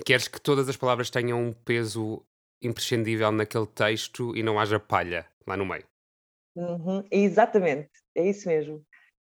queres 0.06 0.28
que 0.28 0.40
todas 0.42 0.68
as 0.68 0.78
palavras 0.78 1.10
tenham 1.10 1.42
um 1.42 1.54
peso 1.54 2.26
imprescindível 2.62 3.32
naquele 3.32 3.68
texto 3.68 4.36
e 4.36 4.42
não 4.42 4.60
haja 4.60 4.80
palha 4.80 5.26
lá 5.46 5.56
no 5.56 5.66
meio. 5.66 5.86
Uhum, 6.56 7.04
exatamente, 7.12 7.90
é 8.16 8.30
isso 8.30 8.48
mesmo. 8.48 8.84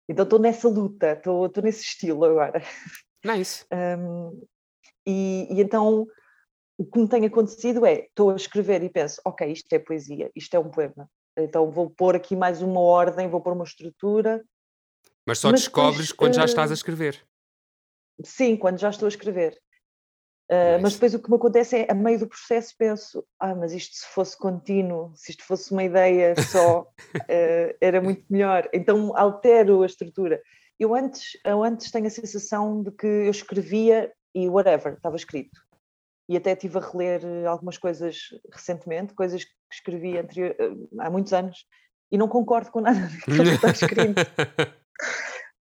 Então 0.08 0.24
estou 0.24 0.38
nessa 0.38 0.68
luta, 0.68 1.12
estou 1.12 1.50
nesse 1.62 1.82
estilo 1.82 2.24
agora. 2.24 2.62
Nice. 3.24 3.64
Um, 3.72 4.42
e, 5.06 5.46
e, 5.50 5.60
então 5.60 6.06
o 6.76 6.84
que 6.84 6.98
me 6.98 7.08
tem 7.08 7.26
acontecido 7.26 7.84
é, 7.86 8.06
estou 8.06 8.30
a 8.30 8.36
escrever 8.36 8.82
e 8.82 8.88
penso, 8.88 9.20
ok, 9.24 9.50
isto 9.50 9.72
é 9.72 9.78
poesia, 9.78 10.30
isto 10.34 10.54
é 10.54 10.58
um 10.58 10.70
poema. 10.70 11.08
Então 11.36 11.70
vou 11.70 11.90
pôr 11.90 12.16
aqui 12.16 12.34
mais 12.34 12.62
uma 12.62 12.80
ordem, 12.80 13.28
vou 13.28 13.40
pôr 13.40 13.52
uma 13.52 13.64
estrutura. 13.64 14.42
Mas 15.26 15.38
só 15.38 15.50
Mas 15.50 15.60
descobres 15.60 16.08
depois, 16.08 16.12
quando 16.12 16.34
já 16.34 16.44
estás 16.44 16.70
a 16.70 16.74
escrever. 16.74 17.22
Sim, 18.24 18.56
quando 18.56 18.78
já 18.78 18.90
estou 18.90 19.06
a 19.06 19.10
escrever. 19.10 19.58
Uh, 20.50 20.82
mas 20.82 20.94
depois 20.94 21.14
o 21.14 21.20
que 21.20 21.30
me 21.30 21.36
acontece 21.36 21.76
é, 21.76 21.86
a 21.88 21.94
meio 21.94 22.18
do 22.18 22.26
processo, 22.26 22.74
penso: 22.76 23.24
ah, 23.38 23.54
mas 23.54 23.72
isto 23.72 23.94
se 23.94 24.06
fosse 24.06 24.36
contínuo, 24.36 25.12
se 25.14 25.30
isto 25.30 25.44
fosse 25.44 25.70
uma 25.70 25.84
ideia 25.84 26.34
só, 26.42 26.80
uh, 26.82 26.86
era 27.80 28.00
muito 28.00 28.24
melhor. 28.28 28.68
Então 28.72 29.16
altero 29.16 29.82
a 29.82 29.86
estrutura. 29.86 30.42
Eu 30.76 30.92
antes, 30.92 31.38
eu 31.44 31.62
antes 31.62 31.92
tenho 31.92 32.08
a 32.08 32.10
sensação 32.10 32.82
de 32.82 32.90
que 32.90 33.06
eu 33.06 33.30
escrevia 33.30 34.12
e 34.34 34.48
whatever, 34.48 34.94
estava 34.94 35.14
escrito. 35.14 35.60
E 36.28 36.36
até 36.36 36.52
estive 36.52 36.78
a 36.78 36.80
reler 36.80 37.46
algumas 37.46 37.78
coisas 37.78 38.16
recentemente, 38.52 39.14
coisas 39.14 39.44
que 39.44 39.52
escrevi 39.72 40.16
entre, 40.16 40.56
há 40.98 41.10
muitos 41.10 41.32
anos, 41.32 41.64
e 42.10 42.18
não 42.18 42.26
concordo 42.26 42.72
com 42.72 42.80
nada 42.80 42.98
daquilo 43.26 43.44
que 43.44 43.50
está 43.50 43.70
escrito. 43.70 44.14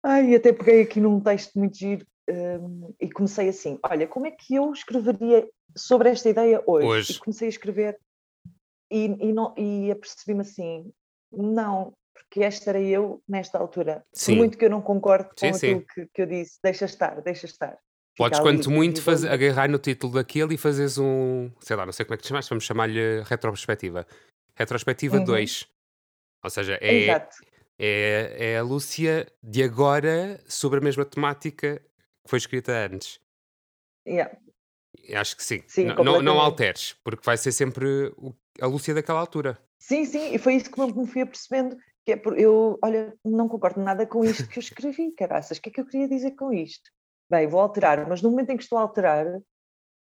Ai, 0.01 0.33
até 0.33 0.53
peguei 0.53 0.81
aqui 0.81 0.99
num 0.99 1.19
texto 1.19 1.59
muito 1.59 1.77
giro 1.77 2.05
um, 2.29 2.93
e 2.99 3.09
comecei 3.11 3.49
assim: 3.49 3.79
olha, 3.83 4.07
como 4.07 4.27
é 4.27 4.31
que 4.31 4.55
eu 4.55 4.71
escreveria 4.71 5.49
sobre 5.75 6.09
esta 6.09 6.29
ideia 6.29 6.63
hoje? 6.65 6.87
hoje. 6.87 7.11
E 7.13 7.19
comecei 7.19 7.47
a 7.47 7.49
escrever 7.49 7.99
e, 8.91 9.05
e, 9.05 9.33
não, 9.33 9.53
e 9.57 9.91
apercebi-me 9.91 10.41
assim: 10.41 10.91
não, 11.31 11.93
porque 12.13 12.43
esta 12.43 12.69
era 12.69 12.81
eu 12.81 13.21
nesta 13.27 13.57
altura. 13.57 14.03
Sim. 14.13 14.33
Por 14.33 14.37
muito 14.37 14.57
que 14.57 14.65
eu 14.65 14.69
não 14.69 14.81
concorde 14.81 15.29
com 15.29 15.53
sim, 15.53 15.67
aquilo 15.67 15.85
que, 15.93 16.07
que, 16.13 16.21
eu 16.21 16.25
disse, 16.25 16.59
deixa 16.63 16.85
estar, 16.85 17.21
deixa 17.21 17.45
estar. 17.45 17.77
Podes, 18.17 18.39
quanto 18.39 18.69
muito, 18.69 19.01
faz, 19.01 19.23
agarrar 19.23 19.69
no 19.69 19.79
título 19.79 20.13
daquele 20.13 20.55
e 20.55 20.57
fazes 20.57 20.97
um, 20.97 21.49
sei 21.61 21.75
lá, 21.77 21.85
não 21.85 21.93
sei 21.93 22.05
como 22.05 22.15
é 22.15 22.17
que 22.17 22.23
te 22.23 22.27
chamas, 22.27 22.49
vamos 22.49 22.65
chamar-lhe 22.65 23.21
retrospectiva. 23.23 24.05
Retrospectiva 24.55 25.21
2. 25.21 25.61
Uhum. 25.61 25.67
Ou 26.43 26.49
seja, 26.49 26.77
é, 26.81 27.07
é, 27.79 28.51
é 28.51 28.57
a 28.57 28.61
Lúcia 28.61 29.25
de 29.41 29.63
agora 29.63 30.41
sobre 30.47 30.79
a 30.79 30.81
mesma 30.81 31.05
temática 31.05 31.81
foi 32.25 32.37
escrita 32.37 32.71
antes. 32.71 33.19
Yeah. 34.07 34.37
Acho 35.13 35.37
que 35.37 35.43
sim. 35.43 35.63
sim 35.67 35.85
não, 35.85 36.21
não 36.21 36.39
alteres, 36.39 36.95
porque 37.03 37.23
vai 37.23 37.37
ser 37.37 37.51
sempre 37.51 38.13
a 38.61 38.65
Lúcia 38.65 38.93
daquela 38.93 39.19
altura. 39.19 39.57
Sim, 39.79 40.05
sim, 40.05 40.33
e 40.33 40.37
foi 40.37 40.55
isso 40.55 40.69
que 40.69 40.81
me 40.81 41.07
fui 41.07 41.21
apercebendo. 41.21 41.77
Que 42.05 42.13
é 42.13 42.15
por, 42.17 42.37
eu, 42.39 42.77
olha, 42.83 43.13
não 43.23 43.47
concordo 43.47 43.81
nada 43.81 44.05
com 44.05 44.23
isto 44.23 44.47
que 44.47 44.57
eu 44.57 44.61
escrevi, 44.61 45.11
caraças. 45.17 45.57
O 45.57 45.61
que 45.61 45.69
é 45.69 45.71
que 45.71 45.81
eu 45.81 45.85
queria 45.85 46.07
dizer 46.07 46.31
com 46.31 46.51
isto? 46.51 46.89
Bem, 47.29 47.47
vou 47.47 47.61
alterar, 47.61 48.07
mas 48.07 48.21
no 48.21 48.29
momento 48.31 48.49
em 48.49 48.57
que 48.57 48.63
estou 48.63 48.79
a 48.79 48.81
alterar, 48.81 49.25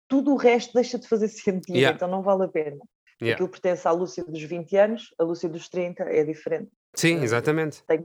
tudo 0.07 0.33
o 0.33 0.37
resto 0.37 0.73
deixa 0.73 0.97
de 0.97 1.07
fazer 1.07 1.27
sentido, 1.29 1.75
yeah. 1.75 1.95
então 1.95 2.07
não 2.07 2.21
vale 2.21 2.45
a 2.45 2.47
pena. 2.47 2.79
Yeah. 3.21 3.33
Aquilo 3.33 3.49
pertence 3.49 3.87
à 3.87 3.91
Lúcia 3.91 4.23
dos 4.23 4.41
20 4.41 4.77
anos, 4.77 5.13
a 5.19 5.23
Lúcia 5.23 5.49
dos 5.49 5.69
30 5.69 6.03
é 6.03 6.23
diferente. 6.23 6.71
Sim, 6.95 7.21
exatamente. 7.21 7.83
Tem, 7.85 8.01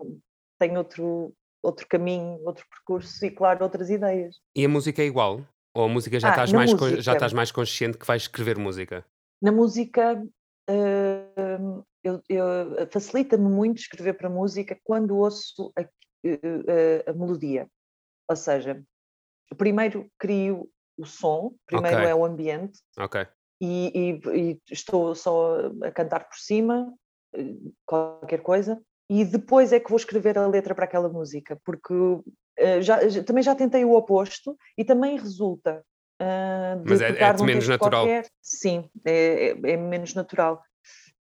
tem 0.58 0.76
outro, 0.76 1.32
outro 1.64 1.86
caminho, 1.88 2.38
outro 2.44 2.64
percurso 2.68 3.24
e, 3.24 3.30
claro, 3.30 3.64
outras 3.64 3.90
ideias. 3.90 4.36
E 4.54 4.64
a 4.64 4.68
música 4.68 5.02
é 5.02 5.06
igual? 5.06 5.40
Ou 5.74 5.86
a 5.86 5.88
música 5.88 6.20
já, 6.20 6.28
ah, 6.28 6.30
estás, 6.30 6.52
mais 6.52 6.72
música, 6.72 7.00
já 7.00 7.12
estás 7.14 7.32
mais 7.32 7.50
consciente 7.50 7.98
que 7.98 8.06
vais 8.06 8.22
escrever 8.22 8.58
música? 8.58 9.04
Na 9.42 9.50
música, 9.50 10.22
uh, 10.70 11.84
eu, 12.02 12.22
eu 12.28 12.88
facilita-me 12.90 13.48
muito 13.48 13.78
escrever 13.78 14.14
para 14.14 14.30
música 14.30 14.78
quando 14.84 15.16
ouço 15.16 15.72
a, 15.76 15.82
a, 15.82 17.10
a, 17.10 17.12
melodia. 17.12 17.66
Ou 18.28 18.36
seja, 18.36 18.82
primeiro 19.56 20.08
crio 20.18 20.70
o 20.96 21.04
som, 21.04 21.54
primeiro 21.66 21.98
okay. 21.98 22.10
é 22.10 22.14
o 22.14 22.24
ambiente. 22.24 22.78
Ok. 22.98 23.26
E, 23.60 23.92
e, 23.94 24.50
e, 24.50 24.60
estou 24.70 25.14
só 25.14 25.56
a 25.82 25.90
cantar 25.90 26.28
por 26.28 26.36
cima, 26.36 26.92
eh, 27.34 27.54
qualquer 27.84 28.42
coisa, 28.42 28.80
e 29.08 29.24
depois 29.24 29.72
é 29.72 29.80
que 29.80 29.90
vou 29.90 29.96
escrever 29.96 30.38
a 30.38 30.46
letra 30.46 30.74
para 30.74 30.84
aquela 30.84 31.08
música, 31.08 31.58
porque 31.64 31.92
uh, 31.92 32.24
já, 32.80 33.06
já, 33.08 33.22
também 33.22 33.42
já 33.42 33.54
tentei 33.54 33.84
o 33.84 33.92
oposto 33.92 34.56
e 34.76 34.84
também 34.84 35.18
resulta. 35.18 35.84
Uh, 36.20 36.82
Mas 36.86 37.00
é, 37.00 37.08
é 37.08 37.42
menos 37.42 37.68
natural. 37.68 38.06
Qualquer. 38.06 38.26
Sim, 38.40 38.88
é, 39.04 39.12
é, 39.12 39.72
é, 39.72 39.76
menos 39.76 40.14
natural. 40.14 40.62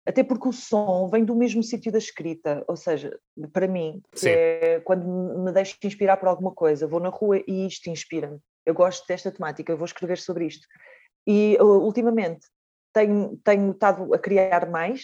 Até 0.05 0.23
porque 0.23 0.47
o 0.47 0.53
som 0.53 1.07
vem 1.07 1.23
do 1.23 1.35
mesmo 1.35 1.61
sítio 1.61 1.91
da 1.91 1.99
escrita, 1.99 2.63
ou 2.67 2.75
seja, 2.75 3.15
para 3.53 3.67
mim, 3.67 4.01
é 4.25 4.79
quando 4.79 5.05
me 5.05 5.51
deixo 5.51 5.77
inspirar 5.83 6.17
por 6.17 6.27
alguma 6.27 6.51
coisa, 6.51 6.87
vou 6.87 6.99
na 6.99 7.09
rua 7.09 7.43
e 7.47 7.67
isto 7.67 7.89
inspira-me. 7.89 8.39
Eu 8.65 8.73
gosto 8.73 9.05
desta 9.07 9.31
temática, 9.31 9.71
eu 9.71 9.77
vou 9.77 9.85
escrever 9.85 10.17
sobre 10.17 10.47
isto. 10.47 10.67
E 11.27 11.57
uh, 11.61 11.63
ultimamente 11.63 12.47
tenho, 12.91 13.37
tenho 13.43 13.71
estado 13.71 14.11
a 14.13 14.17
criar 14.17 14.67
mais 14.69 15.03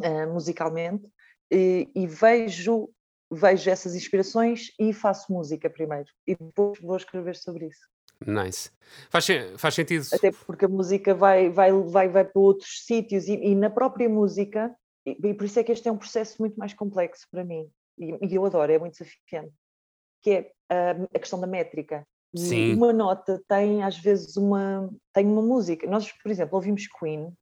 uh, 0.00 0.32
musicalmente 0.32 1.10
e, 1.50 1.88
e, 1.94 2.06
vejo, 2.06 2.88
vejo 3.30 3.70
essas 3.70 3.94
inspirações 3.94 4.72
e 4.78 4.92
faço 4.92 5.32
música 5.32 5.68
primeiro 5.68 6.08
e 6.26 6.34
depois 6.34 6.78
vou 6.80 6.96
escrever 6.96 7.36
sobre 7.36 7.66
isso. 7.66 7.88
Nice. 8.26 8.70
Faz, 9.08 9.26
faz 9.56 9.74
sentido. 9.74 10.06
Até 10.12 10.30
porque 10.30 10.66
a 10.66 10.68
música 10.68 11.14
vai, 11.14 11.48
vai, 11.48 11.72
vai, 11.72 12.08
vai 12.08 12.24
para 12.24 12.40
outros 12.40 12.84
sítios 12.84 13.28
e, 13.28 13.32
e 13.32 13.54
na 13.54 13.70
própria 13.70 14.08
música, 14.08 14.74
e, 15.06 15.12
e, 15.12 15.34
por 15.34 15.44
isso 15.44 15.58
é 15.58 15.64
que 15.64 15.72
este 15.72 15.88
é 15.88 15.92
um 15.92 15.96
processo 15.96 16.36
muito 16.38 16.56
mais 16.56 16.74
complexo 16.74 17.26
para 17.30 17.44
mim 17.44 17.70
e, 17.98 18.28
e 18.28 18.34
eu 18.34 18.44
adoro, 18.44 18.70
é 18.70 18.78
muito 18.78 18.98
desafiante, 18.98 19.54
que 20.22 20.30
é 20.30 20.52
a, 20.68 20.90
a 21.14 21.18
questão 21.18 21.40
da 21.40 21.46
métrica. 21.46 22.06
Sim. 22.34 22.74
Uma 22.74 22.92
nota 22.92 23.42
tem 23.48 23.82
às 23.82 23.98
vezes 23.98 24.36
uma 24.36 24.88
tem 25.12 25.26
uma 25.26 25.42
música. 25.42 25.86
Nós, 25.88 26.12
por 26.12 26.30
exemplo, 26.30 26.54
ouvimos 26.54 26.86
Queen 26.86 27.32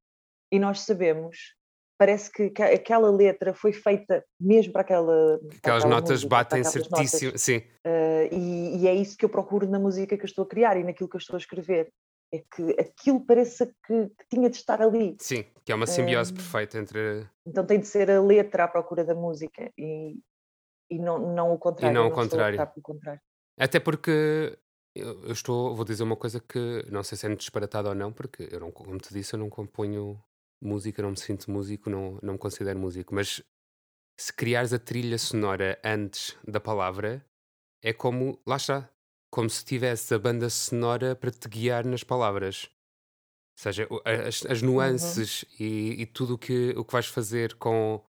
e 0.51 0.59
nós 0.59 0.81
sabemos 0.81 1.55
parece 1.99 2.31
que, 2.31 2.49
que 2.51 2.63
aquela 2.63 3.11
letra 3.11 3.53
foi 3.53 3.73
feita 3.73 4.25
mesmo 4.41 4.73
para 4.73 4.83
aquela. 4.83 5.41
Aquelas 5.59 5.83
para 5.83 5.91
notas 5.91 6.11
música, 6.11 6.29
batem 6.29 6.65
certíssimo, 6.65 7.37
sim. 7.37 7.59
Uh, 7.85 8.33
e, 8.33 8.83
e, 8.83 8.89
é 8.89 8.95
isso 8.95 9.17
que 9.17 9.25
eu 9.25 9.29
procuro 9.29 9.69
na 9.69 9.79
música 9.79 10.17
que 10.17 10.23
eu 10.23 10.29
estou 10.29 10.45
a 10.45 10.49
criar 10.49 10.77
e 10.77 10.85
naquilo 10.85 11.09
que 11.09 11.17
eu 11.17 11.21
estou 11.21 11.35
a 11.35 11.39
escrever. 11.39 11.93
É 12.33 12.39
que 12.39 12.77
aquilo 12.79 13.25
pareça 13.25 13.67
que, 13.67 14.09
que 14.09 14.29
tinha 14.31 14.49
de 14.49 14.57
estar 14.57 14.81
ali. 14.81 15.17
Sim, 15.19 15.45
que 15.65 15.73
é 15.73 15.75
uma 15.75 15.87
simbiose 15.87 16.31
uh, 16.31 16.35
perfeita 16.35 16.79
entre. 16.79 17.27
Então 17.47 17.67
tem 17.67 17.81
de 17.81 17.87
ser 17.87 18.11
a 18.11 18.23
letra 18.23 18.65
à 18.65 18.69
procura 18.69 19.03
da 19.03 19.15
música 19.15 19.71
e, 19.77 20.15
e 20.91 20.99
não, 20.99 21.35
não 21.35 21.53
o 21.53 21.59
contrário. 21.59 21.95
E 21.95 21.99
não, 21.99 22.09
o 22.09 22.11
contrário. 22.11 22.59
contrário. 22.83 23.21
Até 23.59 23.81
porque 23.81 24.57
eu, 24.95 25.33
estou, 25.33 25.75
vou 25.75 25.85
dizer 25.85 26.03
uma 26.03 26.17
coisa 26.17 26.39
que 26.39 26.85
não 26.91 27.03
sei 27.03 27.17
se 27.17 27.27
é 27.27 27.35
disparatada 27.35 27.89
ou 27.89 27.95
não, 27.95 28.13
porque 28.13 28.49
eu 28.51 28.61
não, 28.61 28.71
como 28.71 28.99
te 28.99 29.13
disse, 29.13 29.35
eu 29.35 29.39
não 29.39 29.49
componho 29.49 30.23
música, 30.61 31.03
não 31.03 31.11
me 31.11 31.17
sinto 31.17 31.51
músico, 31.51 31.89
não, 31.89 32.19
não 32.23 32.35
me 32.35 32.39
considero 32.39 32.79
músico, 32.79 33.15
mas 33.15 33.43
se 34.19 34.33
criares 34.33 34.73
a 34.73 34.79
trilha 34.79 35.17
sonora 35.17 35.81
antes 35.85 36.37
da 36.47 36.61
palavra, 36.61 37.25
é 37.83 37.93
como, 37.93 38.41
lá 38.47 38.57
está, 38.57 38.91
como 39.31 39.49
se 39.49 39.65
tivesse 39.65 40.13
a 40.13 40.19
banda 40.19 40.51
sonora 40.51 41.15
para 41.15 41.31
te 41.31 41.49
guiar 41.49 41.87
nas 41.87 42.03
palavras. 42.03 42.69
Ou 43.59 43.63
seja, 43.63 43.89
as, 44.27 44.45
as 44.47 44.63
nuances 44.63 45.43
uhum. 45.43 45.49
e, 45.61 46.03
e, 46.03 46.07
tudo 46.07 46.35
o 46.35 46.39
que, 46.39 46.71
o 46.77 46.85
que 46.85 46.93
vais 46.93 47.07
fazer 47.07 47.55
com, 47.55 48.05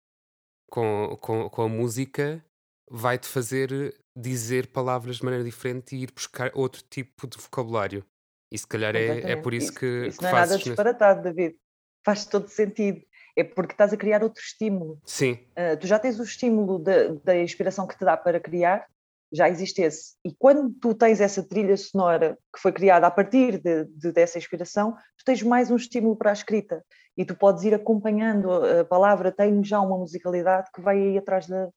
com, 0.70 1.16
com, 1.20 1.50
com 1.50 1.62
a 1.62 1.68
música 1.68 2.44
vai-te 2.90 3.26
fazer 3.26 3.94
dizer 4.16 4.68
palavras 4.68 5.16
de 5.16 5.24
maneira 5.24 5.44
diferente 5.44 5.94
e 5.94 6.02
ir 6.02 6.12
buscar 6.12 6.50
outro 6.54 6.82
tipo 6.82 7.26
de 7.26 7.38
vocabulário. 7.38 8.04
E 8.50 8.58
se 8.58 8.66
calhar 8.66 8.96
é, 8.96 9.32
é 9.32 9.36
por 9.36 9.52
isso, 9.52 9.70
isso 9.70 9.78
que. 9.78 10.06
Isso 10.06 10.18
que 10.18 10.24
não 10.24 10.30
é 10.30 10.32
nada 10.32 10.56
disparatado, 10.56 11.22
David 11.22 11.58
faz 12.04 12.24
todo 12.24 12.48
sentido. 12.48 13.00
É 13.36 13.44
porque 13.44 13.72
estás 13.72 13.92
a 13.92 13.96
criar 13.96 14.22
outro 14.22 14.42
estímulo. 14.42 14.98
Sim. 15.04 15.38
Uh, 15.56 15.76
tu 15.78 15.86
já 15.86 15.98
tens 15.98 16.18
o 16.18 16.24
estímulo 16.24 16.78
da, 16.78 17.14
da 17.24 17.40
inspiração 17.40 17.86
que 17.86 17.96
te 17.96 18.04
dá 18.04 18.16
para 18.16 18.40
criar, 18.40 18.86
já 19.32 19.48
existe 19.48 19.82
esse. 19.82 20.14
E 20.24 20.34
quando 20.36 20.70
tu 20.80 20.94
tens 20.94 21.20
essa 21.20 21.42
trilha 21.42 21.76
sonora 21.76 22.36
que 22.54 22.60
foi 22.60 22.72
criada 22.72 23.06
a 23.06 23.10
partir 23.10 23.58
de, 23.58 23.84
de, 23.84 24.10
dessa 24.10 24.38
inspiração, 24.38 24.92
tu 25.16 25.24
tens 25.24 25.42
mais 25.42 25.70
um 25.70 25.76
estímulo 25.76 26.16
para 26.16 26.30
a 26.30 26.32
escrita. 26.32 26.84
E 27.16 27.24
tu 27.24 27.36
podes 27.36 27.64
ir 27.64 27.74
acompanhando 27.74 28.50
a 28.50 28.84
palavra, 28.84 29.30
tem 29.30 29.62
já 29.62 29.80
uma 29.80 29.98
musicalidade 29.98 30.70
que 30.74 30.80
vai 30.80 30.96
aí 30.96 31.18
atrás 31.18 31.46
da, 31.46 31.68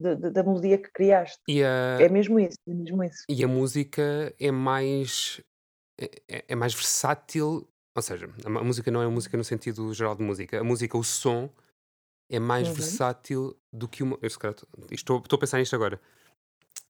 da, 0.00 0.14
da 0.14 0.42
melodia 0.42 0.78
que 0.78 0.90
criaste. 0.92 1.38
A... 1.48 2.02
É 2.02 2.08
mesmo 2.08 2.38
isso, 2.38 2.56
é 2.66 2.74
mesmo 2.74 3.04
isso. 3.04 3.24
E 3.28 3.44
a 3.44 3.48
música 3.48 4.34
é 4.38 4.50
mais 4.50 5.42
é, 6.00 6.10
é, 6.28 6.44
é 6.48 6.54
mais 6.54 6.74
versátil 6.74 7.68
ou 7.94 8.02
seja, 8.02 8.28
a 8.44 8.50
música 8.50 8.90
não 8.90 9.02
é 9.02 9.06
música 9.08 9.36
no 9.36 9.44
sentido 9.44 9.92
geral 9.94 10.14
de 10.16 10.22
música. 10.22 10.60
A 10.60 10.64
música, 10.64 10.96
o 10.98 11.04
som, 11.04 11.50
é 12.30 12.38
mais 12.38 12.68
Uhum. 12.68 12.74
versátil 12.74 13.56
do 13.72 13.88
que 13.88 14.02
uma. 14.02 14.18
Eu, 14.22 14.28
estou, 14.90 15.18
estou 15.20 15.36
a 15.36 15.40
pensar 15.40 15.58
nisto 15.58 15.74
agora. 15.76 16.00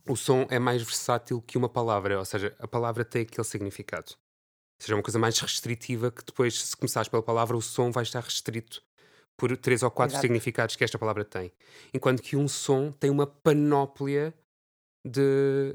O 0.09 0.17
som 0.17 0.47
é 0.51 0.59
mais 0.59 0.83
versátil 0.83 1.41
que 1.43 1.57
uma 1.59 1.69
palavra, 1.69 2.19
ou 2.19 2.25
seja, 2.25 2.55
a 2.59 2.69
palavra 2.69 3.05
tem 3.05 3.23
aquele 3.23 3.45
significado. 3.47 4.13
Ou 4.13 4.83
seja, 4.83 4.95
é 4.95 4.97
uma 4.97 5.03
coisa 5.03 5.19
mais 5.19 5.39
restritiva 5.39 6.11
que 6.11 6.25
depois, 6.25 6.63
se 6.63 6.77
começares 6.77 7.09
pela 7.09 7.23
palavra, 7.23 7.57
o 7.57 7.63
som 7.63 7.91
vai 7.91 8.03
estar 8.03 8.21
restrito. 8.23 8.83
por 9.37 9.57
três 9.57 9.83
ou 9.83 9.91
quatro 9.91 10.15
Exato. 10.15 10.23
significados 10.23 10.77
que 10.77 10.85
esta 10.85 10.99
palavra 10.99 11.25
tem. 11.25 11.53
Enquanto 11.93 12.23
que 12.23 12.37
um 12.37 12.47
som 12.49 12.93
tem 12.93 13.11
uma 13.11 13.27
panóplia 13.27 14.33
de, 15.07 15.75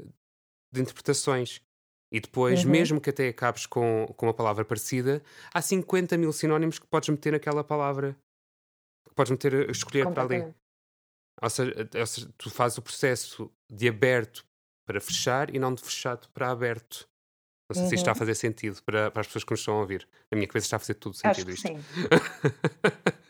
de 0.72 0.80
interpretações. 0.80 1.60
E 2.12 2.18
depois, 2.20 2.64
Uhum. 2.64 2.70
mesmo 2.70 3.00
que 3.00 3.10
até 3.10 3.28
acabes 3.28 3.66
com, 3.66 4.06
com 4.16 4.26
uma 4.26 4.34
palavra 4.34 4.64
parecida, 4.64 5.22
há 5.54 5.62
50 5.62 6.16
mil 6.18 6.32
sinónimos 6.32 6.78
que 6.78 6.86
podes 6.86 7.08
meter 7.08 7.32
naquela 7.32 7.62
palavra. 7.62 8.16
Que 9.08 9.14
podes 9.14 9.30
meter, 9.30 9.68
a 9.68 9.72
escolher 9.72 10.10
para 10.12 10.22
ali. 10.22 10.54
Seja, 11.48 11.88
ou 11.98 12.06
seja, 12.06 12.34
tu 12.36 12.50
fazes 12.50 12.78
o 12.78 12.82
processo 12.82 13.50
de 13.70 13.88
aberto 13.88 14.44
para 14.86 15.00
fechar 15.00 15.54
e 15.54 15.58
não 15.58 15.72
de 15.72 15.82
fechado 15.82 16.28
para 16.34 16.50
aberto. 16.50 17.08
Não 17.70 17.74
sei 17.74 17.88
se 17.88 17.94
isto 17.94 18.02
está 18.02 18.10
a 18.10 18.14
Uhum. 18.14 18.18
fazer 18.18 18.34
sentido 18.34 18.82
para, 18.84 19.10
para 19.10 19.20
as 19.20 19.26
pessoas 19.26 19.44
que 19.44 19.52
nos 19.52 19.60
estão 19.60 19.74
a 19.74 19.80
ouvir. 19.80 20.06
Na 20.30 20.36
minha 20.36 20.48
cabeça 20.48 20.66
está 20.66 20.76
a 20.76 20.80
fazer 20.80 20.94
tudo 20.94 21.16
sentido 21.16 21.50
isto. 21.50 21.68
sim. 21.68 21.78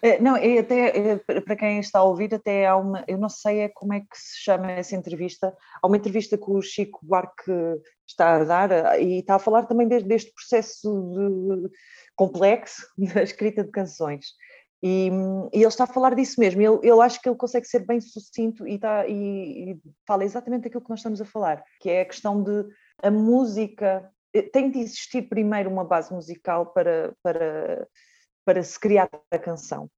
É, 0.02 0.18
não, 0.20 0.36
é 0.36 0.58
até 0.58 0.96
é, 1.12 1.16
para 1.40 1.56
quem 1.56 1.78
está 1.80 1.98
a 1.98 2.04
ouvir, 2.04 2.34
até 2.34 2.66
há 2.66 2.76
uma, 2.76 3.04
eu 3.06 3.18
não 3.18 3.28
sei 3.28 3.60
é 3.60 3.68
como 3.68 3.92
é 3.92 4.00
que 4.00 4.16
se 4.18 4.38
chama 4.42 4.70
essa 4.72 4.96
entrevista. 4.96 5.54
Há 5.82 5.86
uma 5.86 5.96
entrevista 5.96 6.36
que 6.38 6.50
o 6.50 6.62
Chico 6.62 7.00
Buarque 7.02 7.52
está 8.06 8.36
a 8.36 8.44
dar 8.44 8.72
ah, 8.72 8.98
e 8.98 9.20
está 9.20 9.34
a 9.36 9.38
falar 9.38 9.66
também 9.66 9.86
deste 9.86 10.32
processo 10.32 10.90
de- 11.14 11.70
complexo 12.16 12.86
da 13.14 13.22
escrita 13.22 13.62
de 13.64 13.70
canções. 13.70 14.26
E, 14.82 15.10
e 15.52 15.58
ele 15.58 15.66
está 15.66 15.84
a 15.84 15.86
falar 15.86 16.14
disso 16.14 16.40
mesmo. 16.40 16.62
Ele, 16.62 16.78
eu 16.82 17.02
acho 17.02 17.20
que 17.20 17.28
ele 17.28 17.36
consegue 17.36 17.66
ser 17.66 17.80
bem 17.86 18.00
sucinto 18.00 18.66
e, 18.66 18.76
está, 18.76 19.06
e, 19.06 19.72
e 19.72 19.80
fala 20.06 20.24
exatamente 20.24 20.66
aquilo 20.66 20.82
que 20.82 20.88
nós 20.88 21.00
estamos 21.00 21.20
a 21.20 21.24
falar, 21.26 21.62
que 21.80 21.90
é 21.90 22.00
a 22.00 22.06
questão 22.06 22.42
de 22.42 22.66
a 23.02 23.10
música. 23.10 24.10
Eh, 24.34 24.42
Tem 24.42 24.70
de 24.70 24.78
existir 24.80 25.28
primeiro 25.28 25.70
uma 25.70 25.84
base 25.84 26.12
musical 26.12 26.72
para, 26.72 27.14
para, 27.22 27.86
para 28.44 28.62
se 28.62 28.78
criar 28.78 29.08
a 29.30 29.38
canção, 29.38 29.90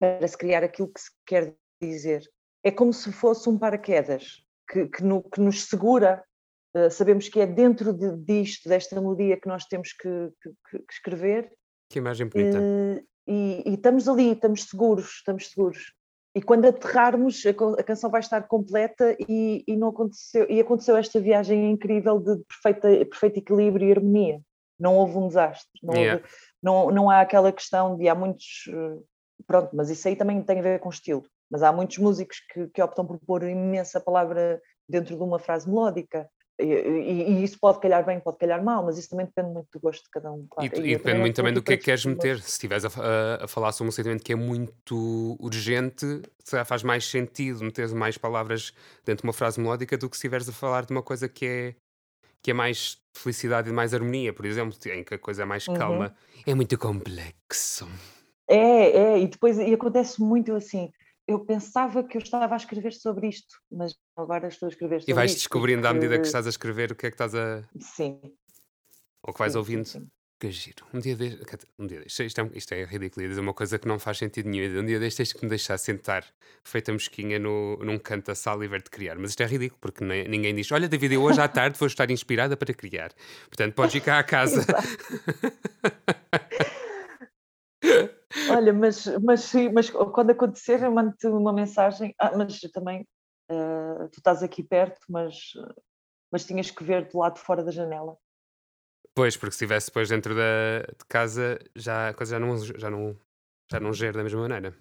para 0.00 0.26
se 0.26 0.36
criar 0.36 0.62
aquilo 0.64 0.92
que 0.92 1.00
se 1.00 1.10
quer 1.26 1.54
dizer. 1.80 2.22
É 2.62 2.70
como 2.70 2.92
se 2.92 3.12
fosse 3.12 3.48
um 3.48 3.58
paraquedas 3.58 4.42
que, 4.70 4.86
que, 4.88 5.02
no- 5.04 5.22
que 5.22 5.40
nos 5.40 5.64
segura. 5.66 6.24
eh, 6.74 6.90
sabemos 6.90 7.28
que 7.28 7.40
é 7.40 7.46
dentro 7.46 7.92
de, 7.92 8.16
disto, 8.16 8.68
desta 8.68 9.00
melodia, 9.00 9.38
que 9.40 9.48
nós 9.48 9.64
temos 9.66 9.92
que, 9.92 10.08
que- 10.42 10.54
que- 10.70 10.84
escrever 10.90 11.52
Que 11.90 11.98
imagem 11.98 12.26
bonita. 12.28 12.58
eh, 12.58 13.04
e, 13.26 13.62
e 13.70 13.74
estamos 13.74 14.08
ali, 14.08 14.32
estamos 14.32 14.64
seguros, 14.64 15.08
estamos 15.16 15.48
seguros. 15.50 15.94
E 16.34 16.42
quando 16.42 16.66
aterrarmos, 16.66 17.42
a, 17.46 17.82
canção 17.84 18.10
vai 18.10 18.20
estar 18.20 18.42
completa 18.48 19.16
e, 19.28 19.62
e 19.68 19.76
não 19.76 19.88
aconteceu, 19.88 20.46
e 20.50 20.60
aconteceu 20.60 20.96
esta 20.96 21.20
viagem 21.20 21.70
incrível 21.70 22.18
de 22.18 22.42
perfeita, 22.44 22.88
perfeito 23.06 23.38
equilíbrio 23.38 23.88
e 23.88 23.92
harmonia. 23.92 24.40
Não 24.78 24.96
houve 24.96 25.16
um 25.16 25.28
desastre, 25.28 25.70
não, 25.82 25.94
Yeah. 25.94 26.14
houve- 26.14 26.34
não, 26.60 26.90
não 26.90 27.10
há 27.10 27.20
aquela 27.20 27.52
questão 27.52 27.96
de 27.96 28.08
há 28.08 28.14
muitos. 28.14 28.64
eh, 28.68 28.98
Pronto, 29.46 29.70
mas 29.74 29.90
isso 29.90 30.06
aí 30.08 30.16
também 30.16 30.42
tem 30.42 30.58
a 30.60 30.62
ver 30.62 30.80
com 30.80 30.88
estilo. 30.88 31.24
Mas 31.50 31.62
há 31.62 31.72
muitos 31.72 31.98
músicos 31.98 32.38
que, 32.52 32.68
que 32.68 32.82
optam 32.82 33.04
por 33.06 33.18
pôr 33.18 33.42
imensa 33.44 34.00
palavra 34.00 34.60
dentro 34.88 35.16
de 35.16 35.22
uma 35.22 35.38
frase 35.38 35.68
melódica. 35.68 36.28
E, 36.60 36.64
e- 36.64 37.30
e 37.32 37.42
isso 37.44 37.58
pode 37.58 37.80
calhar 37.80 38.04
bem, 38.06 38.20
pode 38.20 38.38
calhar 38.38 38.62
mal, 38.62 38.84
mas 38.84 38.96
isso 38.96 39.10
também 39.10 39.26
depende 39.26 39.52
muito 39.52 39.68
do 39.72 39.80
gosto 39.80 40.04
de 40.04 40.10
cada 40.10 40.30
um. 40.32 40.44
E, 40.44 40.48
claro. 40.48 40.70
E 40.76 40.90
e 40.92 40.96
depende 40.96 41.18
muito 41.20 41.34
também 41.36 41.52
do 41.52 41.62
que 41.62 41.72
é 41.72 41.76
que 41.76 41.84
queres 41.84 42.04
meter. 42.04 42.40
Se 42.40 42.50
estiveres 42.50 42.84
a, 42.84 42.88
a- 42.88 43.44
a 43.44 43.48
falar 43.48 43.72
sobre 43.72 43.88
um 43.88 43.92
sentimento 43.92 44.22
que 44.22 44.32
é 44.32 44.36
muito 44.36 45.36
urgente, 45.40 46.22
se 46.44 46.50
calhar 46.52 46.64
faz 46.64 46.82
mais 46.84 47.04
sentido 47.06 47.64
meteres 47.64 47.92
mais 47.92 48.16
palavras 48.16 48.72
dentro 49.04 49.22
de 49.22 49.26
uma 49.28 49.32
frase 49.32 49.60
melódica 49.60 49.98
do 49.98 50.08
que 50.08 50.16
se 50.16 50.20
estiveres 50.20 50.48
a 50.48 50.52
falar 50.52 50.84
de 50.84 50.92
uma 50.92 51.02
coisa 51.02 51.28
que 51.28 51.44
é, 51.44 51.74
que 52.40 52.52
é 52.52 52.54
mais 52.54 52.98
felicidade 53.16 53.68
e 53.68 53.72
mais 53.72 53.92
harmonia, 53.92 54.32
por 54.32 54.46
exemplo, 54.46 54.76
em 54.86 55.02
que 55.02 55.14
a 55.14 55.18
coisa 55.18 55.42
é 55.42 55.44
mais 55.44 55.66
Uhum. 55.66 55.74
calma. 55.74 56.14
É 56.46 56.54
muito 56.54 56.78
complexo. 56.78 57.88
É, 58.48 58.56
é, 59.14 59.18
e 59.20 59.26
depois 59.26 59.58
e 59.58 59.72
acontece 59.74 60.20
muito 60.20 60.54
assim. 60.54 60.92
Eu 61.26 61.40
pensava 61.44 62.04
que 62.04 62.18
eu 62.18 62.20
estava 62.22 62.52
a 62.54 62.56
escrever 62.56 62.92
sobre 62.92 63.28
isto, 63.28 63.56
mas 63.72 63.94
agora 64.16 64.48
estou 64.48 64.66
a 64.66 64.70
escrever 64.70 65.00
sobre 65.00 65.12
E 65.12 65.14
vais 65.14 65.34
descobrindo 65.34 65.86
à 65.88 65.92
medida 65.94 66.12
que 66.12 66.18
porque- 66.18 66.26
estás 66.28 66.46
a 66.46 66.50
escrever 66.50 66.92
o 66.92 66.94
que 66.94 67.06
é 67.06 67.10
que 67.10 67.14
estás 67.14 67.34
a. 67.34 67.62
Sim. 67.80 68.20
ou 69.26 69.32
que 69.32 69.38
vais 69.38 69.52
sim, 69.52 69.58
ouvindo. 69.58 69.84
sim, 69.86 70.00
sim. 70.00 70.10
Que 70.38 70.50
giro. 70.50 70.84
Um 70.92 70.98
dia 70.98 71.16
deste. 71.16 71.40
Um 71.78 71.86
dia 71.86 72.00
deste. 72.00 72.26
Isto 72.26 72.40
é, 72.42 72.50
isto 72.54 72.72
é 72.74 72.84
ridículo. 72.84 73.26
dizer 73.26 73.40
uma 73.40 73.54
coisa 73.54 73.78
que 73.78 73.88
não 73.88 73.98
faz 73.98 74.18
sentido 74.18 74.48
nenhum. 74.50 74.80
Um 74.80 74.84
dia 74.84 74.98
deste 75.00 75.18
tens 75.18 75.32
que 75.32 75.42
me 75.44 75.48
deixar 75.48 75.78
sentar 75.78 76.26
feita 76.62 76.92
mosquinha 76.92 77.38
no, 77.38 77.76
num 77.78 77.98
canto 77.98 78.26
da 78.26 78.34
sala 78.34 78.62
e 78.64 78.68
ver-te 78.68 78.90
criar. 78.90 79.16
Mas 79.16 79.30
isto 79.30 79.42
é 79.42 79.46
ridículo 79.46 79.78
porque 79.80 80.04
nem- 80.04 80.28
ninguém 80.28 80.54
diz: 80.54 80.70
Olha, 80.72 80.88
David, 80.88 81.14
eu 81.14 81.22
hoje 81.22 81.40
à 81.40 81.48
tarde 81.48 81.78
vou 81.78 81.86
estar 81.86 82.10
inspirada 82.10 82.54
para 82.56 82.74
criar. 82.74 83.12
Portanto, 83.46 83.74
podes 83.74 83.94
ir 83.94 84.00
cá 84.02 84.18
à 84.18 84.24
casa. 84.24 84.66
Olha, 88.54 88.72
mas, 88.72 89.06
mas, 89.22 89.52
mas 89.72 89.90
quando 89.90 90.30
acontecer, 90.30 90.82
eu 90.82 90.92
mando-te 90.92 91.26
uma 91.26 91.52
mensagem. 91.52 92.14
Ah, 92.18 92.36
mas 92.36 92.60
também 92.72 93.06
ah, 93.50 94.08
tu 94.12 94.18
estás 94.18 94.42
aqui 94.42 94.62
perto, 94.62 95.00
mas, 95.08 95.52
mas 96.30 96.44
tinhas 96.44 96.70
que 96.70 96.84
ver 96.84 97.08
do 97.08 97.18
lado 97.18 97.34
de 97.34 97.40
fora 97.40 97.64
da 97.64 97.70
janela. 97.70 98.16
pois, 99.14 99.36
porque 99.36 99.52
se 99.52 99.64
estivesse 99.64 99.88
depois 99.88 100.08
dentro 100.08 100.34
da, 100.34 100.80
de 100.80 101.04
casa, 101.08 101.58
já, 101.74 102.10
a 102.10 102.14
coisa 102.14 102.32
já 102.32 102.40
não, 102.40 102.58
já, 102.58 102.90
não, 102.90 103.16
já 103.70 103.80
não 103.80 103.92
gera 103.92 104.18
da 104.18 104.22
mesma 104.22 104.42
maneira. 104.42 104.76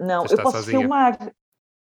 Não, 0.00 0.24
eu 0.24 0.36
posso 0.36 0.58
sozinha. 0.58 0.80
filmar. 0.80 1.34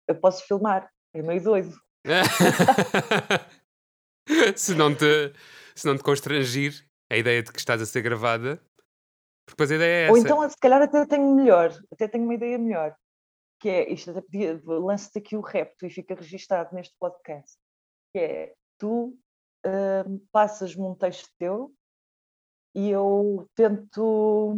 Eu 0.07 0.15
posso 0.15 0.45
filmar. 0.45 0.91
É 1.13 1.21
meio 1.21 1.41
doido. 1.41 1.79
se, 4.55 4.75
não 4.75 4.93
te, 4.93 5.33
se 5.75 5.85
não 5.85 5.95
te 5.95 6.03
constrangir 6.03 6.85
a 7.11 7.17
ideia 7.17 7.43
de 7.43 7.51
que 7.51 7.59
estás 7.59 7.81
a 7.81 7.85
ser 7.85 8.01
gravada, 8.01 8.61
porque 9.51 9.63
depois 9.63 9.71
a 9.71 9.75
ideia 9.75 9.93
é 9.93 10.03
essa. 10.03 10.11
Ou 10.11 10.17
então, 10.17 10.49
se 10.49 10.57
calhar, 10.57 10.81
até 10.81 11.05
tenho 11.05 11.35
melhor, 11.35 11.71
até 11.91 12.07
tenho 12.07 12.23
uma 12.23 12.33
ideia 12.33 12.57
melhor, 12.57 12.95
que 13.59 13.69
é 13.69 13.91
isto 13.91 14.11
até 14.11 14.21
podia, 14.21 14.59
lance-te 14.65 15.19
aqui 15.19 15.35
o 15.35 15.41
repto 15.41 15.85
e 15.85 15.89
fica 15.89 16.15
registado 16.15 16.73
neste 16.73 16.95
podcast, 16.99 17.57
que 18.13 18.19
é 18.19 18.53
tu 18.79 19.17
hum, 19.65 20.25
passas-me 20.31 20.83
um 20.83 20.95
texto 20.95 21.29
teu 21.37 21.73
e 22.75 22.89
eu 22.89 23.47
tento 23.55 24.55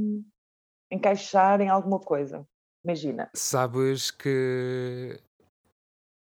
encaixar 0.92 1.60
em 1.62 1.70
alguma 1.70 2.00
coisa. 2.00 2.48
Imagina, 2.86 3.30
Sabes 3.34 4.12
que. 4.12 5.20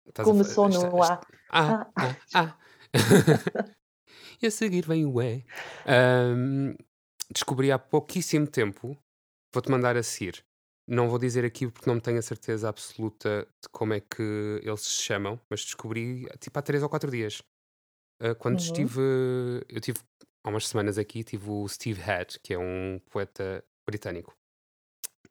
estás 0.07 0.28
a 0.28 0.31
começou 0.31 0.68
está- 0.68 0.88
no 0.90 1.02
A. 1.02 1.20
Ah, 1.50 1.90
ah, 1.96 2.16
ah. 2.35 2.59
e 4.42 4.46
a 4.46 4.50
seguir 4.50 4.87
vem 4.87 5.07
o 5.07 5.22
E. 5.22 5.44
Ahm, 5.87 6.74
descobri 7.33 7.71
há 7.73 7.79
pouquíssimo 7.79 8.47
tempo, 8.47 8.97
vou-te 9.53 9.71
mandar 9.71 9.97
a 9.97 10.03
seguir. 10.03 10.45
Não 10.87 11.09
vou 11.09 11.19
dizer 11.19 11.45
aqui 11.45 11.69
porque 11.71 11.91
não 11.91 12.01
tenho 12.01 12.19
a 12.19 12.23
certeza 12.23 12.69
absoluta 12.69 13.47
de 13.62 13.69
como 13.71 13.93
é 13.93 14.01
que 14.01 14.23
eles 14.62 14.81
se 14.83 15.03
chamam, 15.03 15.41
mas 15.51 15.62
descobri 15.64 16.27
tipo 16.41 16.59
há 16.59 16.62
três 16.62 16.83
ou 16.83 16.88
quatro 16.88 17.11
dias. 17.11 17.43
Ah, 18.21 18.35
quando 18.35 18.59
Uhum. 18.59 18.64
estive. 18.64 19.01
Eu 19.69 19.81
tive 19.81 20.01
há 20.45 20.49
umas 20.51 20.69
semanas 20.69 20.99
aqui, 20.99 21.25
tive 21.25 21.51
o 21.51 21.69
Steve 21.69 22.03
Hatch, 22.03 22.38
que 22.43 22.55
é 22.55 22.59
um 22.59 23.01
poeta 23.11 23.64
britânico. 23.88 24.35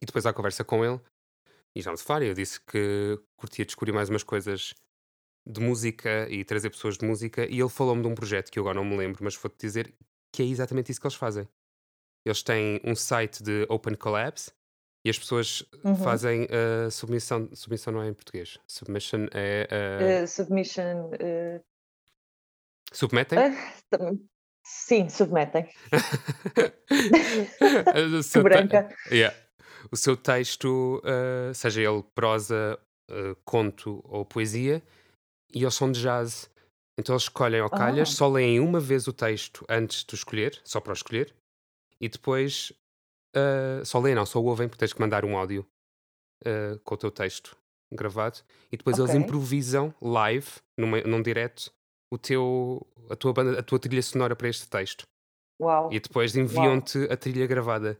E 0.01 0.05
depois 0.05 0.25
à 0.25 0.33
conversa 0.33 0.63
com 0.63 0.85
ele, 0.85 0.99
e 1.75 1.81
já 1.81 1.91
no 1.91 1.97
sofá, 1.97 2.21
eu 2.23 2.33
disse 2.33 2.61
que 2.61 3.19
curtia 3.37 3.65
descobrir 3.65 3.93
mais 3.93 4.09
umas 4.09 4.23
coisas 4.23 4.73
de 5.47 5.61
música 5.61 6.27
e 6.29 6.43
trazer 6.45 6.69
pessoas 6.71 6.97
de 6.97 7.05
música. 7.05 7.45
E 7.47 7.59
ele 7.59 7.69
falou-me 7.69 8.01
de 8.01 8.07
um 8.07 8.15
projeto 8.15 8.51
que 8.51 8.59
eu 8.59 8.63
agora 8.63 8.77
não 8.77 8.85
me 8.85 8.97
lembro, 8.97 9.23
mas 9.23 9.35
vou-te 9.35 9.57
dizer 9.59 9.95
que 10.33 10.43
é 10.43 10.45
exatamente 10.45 10.91
isso 10.91 11.01
que 11.01 11.07
eles 11.07 11.15
fazem. 11.17 11.47
Eles 12.27 12.43
têm 12.43 12.79
um 12.83 12.95
site 12.95 13.41
de 13.43 13.65
Open 13.69 13.95
Collabs 13.95 14.53
e 15.05 15.09
as 15.09 15.17
pessoas 15.17 15.63
Uhum. 15.83 15.95
fazem 15.95 16.47
a 16.51 16.89
submissão. 16.91 17.49
Submissão 17.53 17.93
não 17.93 18.01
é 18.03 18.09
em 18.09 18.13
português. 18.13 18.57
Submission 18.67 19.27
é. 19.33 19.67
Eh, 19.69 20.27
submission. 20.27 21.11
submetem? 22.91 23.37
ah, 23.39 23.51
sim, 24.65 25.07
submetem. 25.09 25.67
Que 28.33 28.41
branca. 28.41 28.89
Yeah. 29.11 29.35
O 29.91 29.95
seu 29.95 30.17
texto, 30.17 31.01
seja 31.53 31.81
ele 31.81 32.03
prosa, 32.15 32.77
conto 33.45 34.01
ou 34.05 34.25
poesia, 34.25 34.81
e 35.53 35.61
eles 35.63 35.75
são 35.75 35.91
de 35.91 36.01
jazz. 36.01 36.49
Então 36.99 37.13
eles 37.13 37.23
escolhem 37.23 37.61
ao 37.61 37.69
calhas, 37.69 38.09
Ah. 38.09 38.11
só 38.11 38.27
leem 38.27 38.59
uma 38.59 38.79
vez 38.79 39.07
o 39.07 39.13
texto 39.13 39.63
antes 39.69 40.03
de 40.03 40.13
o 40.13 40.15
escolher, 40.15 40.59
só 40.65 40.81
para 40.81 40.89
o 40.91 40.93
escolher, 40.93 41.33
e 42.01 42.07
depois 42.09 42.71
ah, 43.35 43.83
só 43.85 43.99
leem, 43.99 44.15
não, 44.15 44.25
só 44.25 44.41
ouvem, 44.41 44.67
porque 44.67 44.79
tens 44.79 44.93
que 44.93 44.99
mandar 44.99 45.23
um 45.25 45.37
áudio 45.37 45.65
ah, 46.45 46.79
com 46.83 46.95
o 46.95 46.97
teu 46.97 47.11
texto 47.11 47.55
gravado, 47.93 48.39
e 48.71 48.75
depois 48.77 48.97
eles 48.97 49.11
Ok. 49.11 49.21
improvisam 49.21 49.93
live, 50.01 50.47
numa, 50.77 50.99
num 51.01 51.21
direto, 51.21 51.71
o 52.11 52.17
teu, 52.17 52.85
a, 53.09 53.15
tua 53.15 53.31
banda, 53.33 53.59
a 53.59 53.63
tua 53.63 53.79
trilha 53.79 54.01
sonora 54.01 54.35
para 54.35 54.49
este 54.49 54.67
texto. 54.67 55.05
Uau. 55.61 55.91
E 55.91 55.99
depois 55.99 56.35
enviam-te 56.35 57.05
a 57.11 57.17
trilha 57.17 57.47
gravada. 57.47 57.99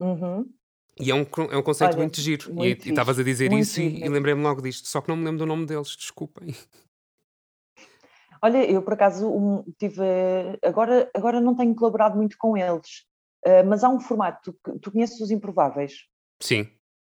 Uhum. 0.00 0.50
E 0.98 1.10
é 1.10 1.14
um, 1.14 1.26
é 1.50 1.56
um 1.56 1.62
conceito 1.62 1.92
Olha, 1.92 1.98
muito 1.98 2.20
giro. 2.20 2.50
E- 2.50 2.52
muito 2.54 2.86
E 2.86 2.90
estavas 2.90 3.18
a 3.18 3.22
dizer 3.22 3.50
muito 3.50 3.62
isso 3.62 3.74
giro 3.80 3.96
e, 3.96 4.04
e 4.04 4.08
lembrei-me 4.08 4.42
logo 4.42 4.60
disto. 4.60 4.88
Só 4.88 5.00
que 5.00 5.08
não 5.08 5.16
me 5.16 5.24
lembro 5.24 5.38
do 5.38 5.46
nome 5.46 5.66
deles, 5.66 5.94
desculpem. 5.96 6.48
Olha, 8.42 8.70
eu 8.70 8.82
por 8.82 8.94
acaso 8.94 9.28
um, 9.28 9.64
tive. 9.78 10.02
Agora, 10.62 11.10
agora 11.14 11.40
não 11.40 11.54
tenho 11.54 11.74
colaborado 11.74 12.16
muito 12.16 12.36
com 12.38 12.56
eles, 12.56 13.04
eh, 13.44 13.62
mas 13.62 13.84
há 13.84 13.88
um 13.88 14.00
formato. 14.00 14.52
Tu, 14.62 14.78
tu 14.78 14.92
conheces 14.92 15.20
os 15.20 15.30
Improváveis? 15.30 16.06
Sim. 16.42 16.68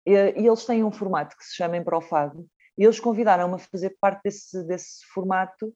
E, 0.07 0.13
e 0.13 0.47
eles 0.47 0.65
têm 0.65 0.85
um 0.85 0.93
formato 0.93 1.37
que 1.37 1.45
se 1.45 1.57
chama 1.57 1.77
Improfado, 1.77 2.47
e 2.79 2.85
eles 2.85 3.01
convidaram-me 3.01 3.55
a 3.55 3.59
fazer 3.59 3.97
parte 4.01 4.23
desse, 4.23 4.63
desse 4.65 5.05
formato 5.13 5.67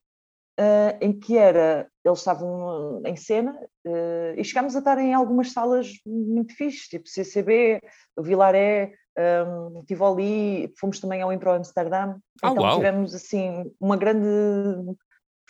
uh, 0.60 0.96
em 1.00 1.18
que 1.18 1.36
era, 1.36 1.88
eles 2.04 2.18
estavam 2.18 3.02
em 3.04 3.16
cena 3.16 3.52
uh, 3.86 4.34
e 4.36 4.44
chegámos 4.44 4.76
a 4.76 4.78
estar 4.78 4.98
em 4.98 5.14
algumas 5.14 5.52
salas 5.52 5.90
muito 6.06 6.54
fixes, 6.54 6.88
tipo 6.88 7.08
CCB, 7.08 7.80
o 8.16 8.22
Vilaré, 8.22 8.92
um, 9.18 9.82
Tivoli, 9.84 10.72
fomos 10.78 11.00
também 11.00 11.22
ao 11.22 11.32
Impro 11.32 11.50
Amsterdã, 11.50 12.14
Ah, 12.42 12.50
então 12.50 12.62
uau! 12.62 12.76
tivemos 12.76 13.14
assim 13.14 13.70
uma 13.80 13.96
grande, 13.96 14.28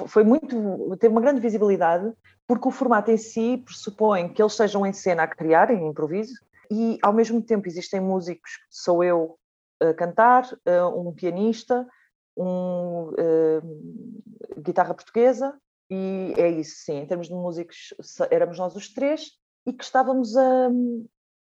foi 0.06 0.24
muito, 0.24 0.96
teve 0.98 1.12
uma 1.12 1.20
grande 1.20 1.40
visibilidade, 1.40 2.12
porque 2.46 2.68
o 2.68 2.70
formato 2.70 3.10
em 3.10 3.16
si 3.16 3.62
pressupõe 3.64 4.28
que 4.28 4.42
eles 4.42 4.52
estejam 4.52 4.86
em 4.86 4.92
cena 4.92 5.22
a 5.22 5.28
criar, 5.28 5.70
em 5.70 5.86
improviso, 5.86 6.34
e 6.70 6.98
ao 7.02 7.12
mesmo 7.12 7.42
tempo 7.42 7.68
existem 7.68 8.00
músicos, 8.00 8.50
sou 8.68 9.02
eu 9.02 9.36
a 9.80 9.94
cantar, 9.94 10.44
uh, 10.44 11.08
um 11.08 11.12
pianista, 11.12 11.86
um 12.36 13.10
uh, 13.10 14.60
guitarra 14.60 14.94
portuguesa 14.94 15.58
e 15.90 16.32
é 16.36 16.48
isso, 16.48 16.84
sim. 16.84 16.98
Em 16.98 17.06
termos 17.06 17.28
de 17.28 17.34
músicos, 17.34 17.92
éramos 18.30 18.58
nós 18.58 18.76
os 18.76 18.92
três 18.92 19.32
e 19.66 19.72
que 19.72 19.82
estávamos 19.82 20.36
a, 20.36 20.68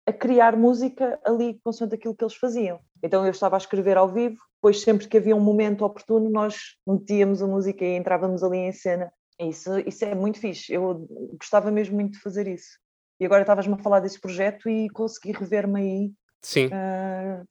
a 0.05 0.13
criar 0.13 0.55
música 0.55 1.19
ali 1.25 1.59
consoante 1.63 1.95
aquilo 1.95 2.15
que 2.15 2.23
eles 2.23 2.35
faziam. 2.35 2.79
Então 3.03 3.25
eu 3.25 3.31
estava 3.31 3.55
a 3.55 3.57
escrever 3.57 3.97
ao 3.97 4.07
vivo, 4.07 4.37
depois 4.55 4.81
sempre 4.81 5.07
que 5.07 5.17
havia 5.17 5.35
um 5.35 5.39
momento 5.39 5.85
oportuno 5.85 6.29
nós 6.29 6.75
metíamos 6.85 7.41
a 7.41 7.47
música 7.47 7.83
e 7.85 7.95
entrávamos 7.95 8.43
ali 8.43 8.57
em 8.57 8.71
cena. 8.71 9.11
Isso, 9.39 9.77
isso 9.85 10.03
é 10.03 10.15
muito 10.15 10.39
fixe, 10.39 10.73
eu 10.73 11.07
gostava 11.39 11.69
mesmo 11.69 11.95
muito 11.95 12.13
de 12.13 12.19
fazer 12.21 12.47
isso. 12.47 12.79
E 13.19 13.25
agora 13.25 13.41
estavas-me 13.41 13.73
a 13.75 13.77
falar 13.77 13.99
desse 13.99 14.19
projeto 14.19 14.67
e 14.69 14.89
consegui 14.89 15.31
rever-me 15.31 15.79
aí. 15.79 16.11
Sim. 16.41 16.67
Uh, 16.67 17.45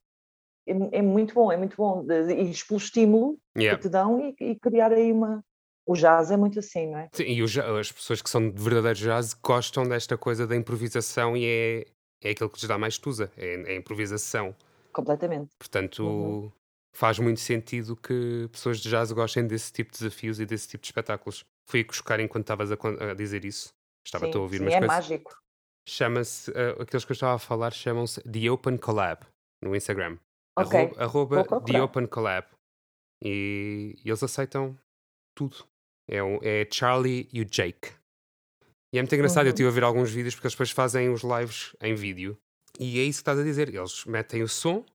é, 0.67 0.99
é, 0.99 1.01
muito 1.01 1.33
bom, 1.33 1.51
é 1.51 1.57
muito 1.57 1.77
bom. 1.77 2.03
E 2.03 2.51
pelo 2.67 2.77
estímulo 2.77 3.37
Yeah. 3.57 3.77
que 3.77 3.87
te 3.87 3.91
dão 3.91 4.19
e, 4.19 4.35
e 4.39 4.55
criar 4.59 4.91
aí 4.91 5.11
uma. 5.11 5.43
O 5.85 5.95
jazz 5.95 6.29
é 6.29 6.37
muito 6.37 6.59
assim, 6.59 6.91
não 6.91 6.99
é? 6.99 7.07
Sim, 7.13 7.23
e 7.23 7.41
o 7.41 7.47
ja- 7.47 7.79
as 7.79 7.91
pessoas 7.91 8.21
que 8.21 8.29
são 8.29 8.51
de 8.51 8.61
verdadeiro 8.61 8.99
jazz 8.99 9.33
gostam 9.33 9.87
desta 9.87 10.17
coisa 10.17 10.45
da 10.45 10.55
improvisação 10.55 11.35
e 11.35 11.45
é, 11.45 11.85
é 12.21 12.31
aquilo 12.31 12.49
que 12.49 12.57
lhes 12.59 12.67
dá 12.67 12.77
mais 12.77 12.97
tusa, 12.97 13.31
é, 13.37 13.71
é 13.71 13.71
a 13.71 13.75
improvisação. 13.75 14.53
Completamente. 14.97 15.55
Portanto, 15.59 16.03
Uhum. 16.03 16.51
faz 16.95 17.19
muito 17.19 17.39
sentido 17.39 17.95
que 17.95 18.49
pessoas 18.51 18.79
de 18.79 18.89
jazz 18.89 19.11
gostem 19.11 19.45
desse 19.45 19.71
tipo 19.71 19.91
de 19.91 19.99
desafios 19.99 20.39
e 20.39 20.45
desse 20.45 20.67
tipo 20.67 20.81
de 20.81 20.87
espetáculos. 20.87 21.45
Fui 21.69 21.83
buscar 21.83 22.19
enquanto 22.19 22.45
estavas 22.45 22.71
a, 22.71 22.75
a 23.11 23.13
dizer 23.13 23.45
isso. 23.45 23.69
Estava-te 24.05 24.31
a 24.31 24.33
Sim, 24.33 24.39
ouvir 24.39 24.57
sim, 24.57 24.63
umas 24.63 24.73
é 24.73 24.79
coisas. 24.79 24.95
mágico. 24.97 25.37
Chama-se, 25.87 26.49
uh, 26.51 26.81
aqueles 26.81 27.05
que 27.05 27.11
eu 27.11 27.13
estava 27.13 27.35
a 27.35 27.39
falar 27.39 27.71
chamam-se 27.71 28.21
The 28.23 28.49
Open 28.49 28.77
Collab 28.77 29.21
no 29.63 29.75
Instagram. 29.75 30.17
Ok, 30.57 30.79
Arroba, 30.97 31.39
arroba 31.41 31.61
The. 31.65 31.81
Open 31.81 32.07
Collab. 32.07 32.47
E, 33.23 33.95
e 34.03 34.09
eles 34.09 34.23
aceitam 34.23 34.77
tudo. 35.37 35.65
É, 36.09 36.23
o- 36.23 36.39
é 36.41 36.67
Charlie 36.71 37.29
e 37.31 37.41
o 37.41 37.45
Jake. 37.45 37.93
E 38.93 38.97
é 38.97 39.01
muito 39.01 39.13
engraçado, 39.13 39.45
eu 39.45 39.49
Uhum. 39.49 39.53
estive 39.53 39.69
a 39.69 39.71
ver 39.71 39.83
alguns 39.83 40.09
vídeos 40.11 40.33
porque 40.33 40.47
eles 40.47 40.53
depois 40.55 40.71
fazem 40.71 41.09
os 41.09 41.21
lives 41.21 41.75
em 41.81 41.93
vídeo. 41.93 42.37
E 42.79 42.99
é 42.99 43.03
isso 43.03 43.19
que 43.19 43.21
estás 43.21 43.39
a 43.39 43.43
dizer. 43.43 43.73
Eles 43.73 44.05
metem 44.05 44.43
o 44.43 44.47
som, 44.47 44.85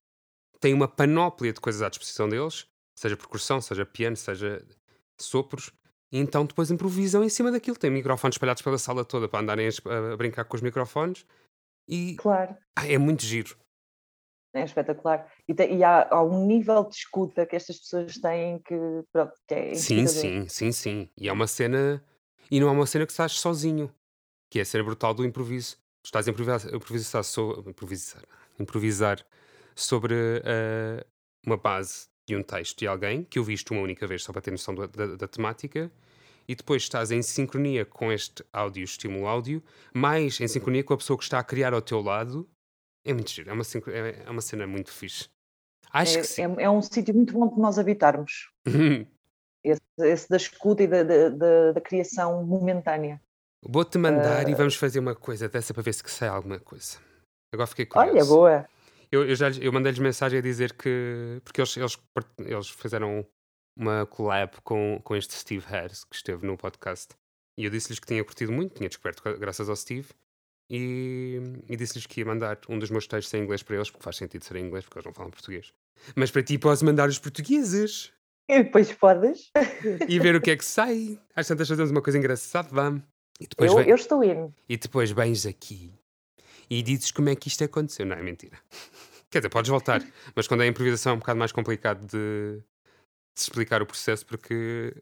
têm 0.59 0.73
uma 0.73 0.87
panóplia 0.87 1.51
de 1.53 1.59
coisas 1.59 1.81
à 1.81 1.89
disposição 1.89 2.27
deles, 2.29 2.65
seja 2.97 3.17
percussão, 3.17 3.59
seja 3.59 3.85
piano, 3.85 4.15
seja 4.15 4.65
sopros, 5.19 5.71
e 6.11 6.17
então 6.19 6.45
depois 6.45 6.71
improvisam 6.71 7.23
em 7.23 7.29
cima 7.29 7.51
daquilo. 7.51 7.77
Tem 7.77 7.89
microfones 7.91 8.35
espalhados 8.35 8.61
pela 8.61 8.77
sala 8.77 9.03
toda 9.03 9.27
para 9.27 9.39
andarem 9.39 9.67
a, 9.67 10.15
brincar 10.15 10.45
com 10.45 10.55
os 10.55 10.61
microfones. 10.61 11.25
E 11.87 12.15
Claro, 12.15 12.55
é 12.77 12.97
muito 12.97 13.23
giro. 13.23 13.57
é 14.53 14.63
espetacular. 14.63 15.29
E, 15.47 15.53
te- 15.53 15.67
e 15.67 15.83
há, 15.83 16.07
há 16.09 16.23
um 16.23 16.45
nível 16.45 16.83
de 16.85 16.95
escuta 16.95 17.45
que 17.45 17.55
estas 17.55 17.79
pessoas 17.79 18.17
têm 18.17 18.59
que, 18.59 18.75
pronto, 19.11 19.33
que 19.47 19.53
é 19.55 19.73
Sim, 19.73 20.07
sim, 20.07 20.47
sim, 20.47 20.71
sim. 20.71 21.09
E 21.17 21.27
é 21.27 21.33
uma 21.33 21.47
cena. 21.47 22.01
E 22.49 22.59
não 22.59 22.69
é 22.69 22.71
uma 22.71 22.85
cena 22.85 23.05
que 23.05 23.11
estás 23.11 23.33
sozinho. 23.33 23.93
Que 24.49 24.59
é 24.59 24.61
a 24.61 24.65
cena 24.65 24.83
brutal 24.83 25.13
do 25.13 25.25
improviso. 25.25 25.77
Estás 26.05 26.27
a 26.27 26.31
improvisar, 26.31 26.73
improvisar, 26.73 27.23
so- 27.23 27.63
improvisar, 27.67 28.23
improvisar 28.59 29.25
sobre 29.75 30.13
eh, 30.43 31.05
uma 31.45 31.57
base 31.57 32.07
de 32.27 32.35
um 32.35 32.43
texto 32.43 32.79
de 32.79 32.87
alguém 32.87 33.23
que 33.23 33.39
eu 33.39 33.43
viste 33.43 33.71
uma 33.71 33.81
única 33.81 34.05
vez, 34.05 34.23
só 34.23 34.31
para 34.31 34.41
ter 34.41 34.51
noção 34.51 34.75
do- 34.75 34.87
da, 34.87 35.15
da 35.15 35.27
temática. 35.27 35.91
E 36.45 36.55
depois 36.55 36.83
estás 36.83 37.09
em 37.09 37.21
sincronia 37.21 37.85
com 37.85 38.11
este 38.11 38.43
áudio, 38.51 38.83
estímulo 38.83 39.27
áudio, 39.27 39.63
mais 39.93 40.41
em 40.41 40.47
sincronia 40.47 40.83
com 40.83 40.93
a 40.93 40.97
pessoa 40.97 41.17
que 41.17 41.23
está 41.23 41.39
a 41.39 41.43
criar 41.43 41.73
ao 41.73 41.81
teu 41.81 42.01
lado. 42.01 42.49
É 43.05 43.13
muito 43.13 43.31
giro. 43.31 43.49
É 43.49 43.53
uma, 43.53 43.63
é 43.63 44.23
é 44.25 44.29
uma 44.29 44.41
cena 44.41 44.67
muito 44.67 44.91
fixe. 44.91 45.29
Acho 45.89 46.17
É, 46.17 46.21
que 46.21 46.27
sim. 46.27 46.41
é, 46.41 46.63
é 46.63 46.69
um 46.69 46.81
sítio 46.81 47.15
muito 47.15 47.31
bom 47.33 47.47
de 47.47 47.59
nós 47.59 47.79
habitarmos. 47.79 48.51
Esse, 49.65 49.81
esse 49.99 50.29
da 50.29 50.35
escuta 50.35 50.83
e 50.83 50.87
da, 50.87 51.03
da, 51.03 51.29
da- 51.29 51.71
da 51.71 51.79
criação 51.79 52.45
momentânea. 52.45 53.21
Vou-te 53.65 53.97
mandar 53.97 54.45
Ah. 54.45 54.49
e 54.49 54.53
vamos 54.55 54.75
fazer 54.75 54.99
uma 54.99 55.15
coisa 55.15 55.47
dessa 55.47 55.73
para 55.73 55.83
ver 55.83 55.93
se 55.93 56.03
sai 56.07 56.27
alguma 56.29 56.59
coisa. 56.59 56.97
Agora 57.53 57.67
fiquei 57.67 57.87
Olha, 57.95 58.09
curioso. 58.09 58.33
boa. 58.35 58.67
Eu, 59.11 59.27
eu, 59.29 59.35
já 59.35 59.49
eu 59.51 59.71
mandei-lhes 59.71 59.99
mensagem 59.99 60.39
a 60.39 60.41
dizer 60.41 60.73
que. 60.73 61.39
Porque 61.43 61.61
eles, 61.61 61.77
eles, 61.77 61.97
eles 62.39 62.69
fizeram 62.69 63.25
uma 63.77 64.05
collab 64.05 64.59
com, 64.63 64.99
com 65.03 65.15
este 65.15 65.33
Steve 65.33 65.65
Harris, 65.67 66.03
que 66.03 66.15
esteve 66.15 66.45
no 66.45 66.57
podcast. 66.57 67.13
E 67.57 67.65
eu 67.65 67.69
disse-lhes 67.71 67.99
que 67.99 68.07
tinha 68.07 68.23
curtido 68.23 68.51
muito, 68.51 68.75
tinha 68.75 68.89
descoberto 68.89 69.21
gra- 69.23 69.37
graças 69.37 69.69
ao 69.69 69.75
Steve. 69.75 70.07
E, 70.71 71.39
e 71.69 71.75
disse-lhes 71.75 72.07
que 72.07 72.21
ia 72.21 72.25
mandar 72.25 72.57
um 72.67 72.79
dos 72.79 72.89
meus 72.89 73.05
textos 73.05 73.33
em 73.35 73.43
inglês 73.43 73.61
para 73.61 73.75
eles, 73.75 73.91
porque 73.91 74.03
faz 74.03 74.15
sentido 74.15 74.43
ser 74.43 74.55
em 74.55 74.65
inglês, 74.65 74.83
porque 74.85 74.97
eles 74.97 75.05
não 75.05 75.13
falam 75.13 75.29
português. 75.29 75.71
Mas 76.15 76.31
para 76.31 76.41
ti 76.41 76.57
posso 76.57 76.83
mandar 76.83 77.07
os 77.07 77.19
portugueses 77.19 78.11
E 78.49 78.63
depois 78.63 78.91
podes. 78.93 79.51
e 80.09 80.19
ver 80.19 80.35
o 80.35 80.41
que 80.41 80.49
é 80.51 80.57
que 80.57 80.65
sai. 80.65 81.19
Às 81.35 81.47
tantas 81.47 81.67
fazemos 81.67 81.91
uma 81.91 82.01
coisa 82.01 82.17
engraçada, 82.17 82.69
vamos. 82.71 83.03
E 83.43 83.47
depois 83.47 83.71
Eu, 83.71 83.77
vem- 83.77 83.89
eu 83.89 83.95
estou 83.95 84.23
indo. 84.23 84.53
e 84.69 84.77
depois 84.77 85.11
vens 85.11 85.45
aqui 85.45 85.93
e 86.69 86.81
dizes 86.81 87.11
como 87.11 87.27
é 87.27 87.35
que 87.35 87.49
isto 87.49 87.61
aconteceu. 87.63 88.05
Não 88.05 88.15
é 88.15 88.21
mentira. 88.23 88.57
Quer 89.29 89.39
dizer, 89.39 89.49
podes 89.49 89.69
voltar, 89.69 90.01
mas 90.33 90.47
quando 90.47 90.63
é 90.63 90.67
improvisação 90.67 91.11
é 91.11 91.15
um 91.15 91.19
bocado 91.19 91.37
mais 91.39 91.51
complicado 91.51 92.05
de, 92.05 92.59
de 92.59 92.63
explicar 93.41 93.81
o 93.81 93.85
processo, 93.85 94.25
porque 94.25 94.95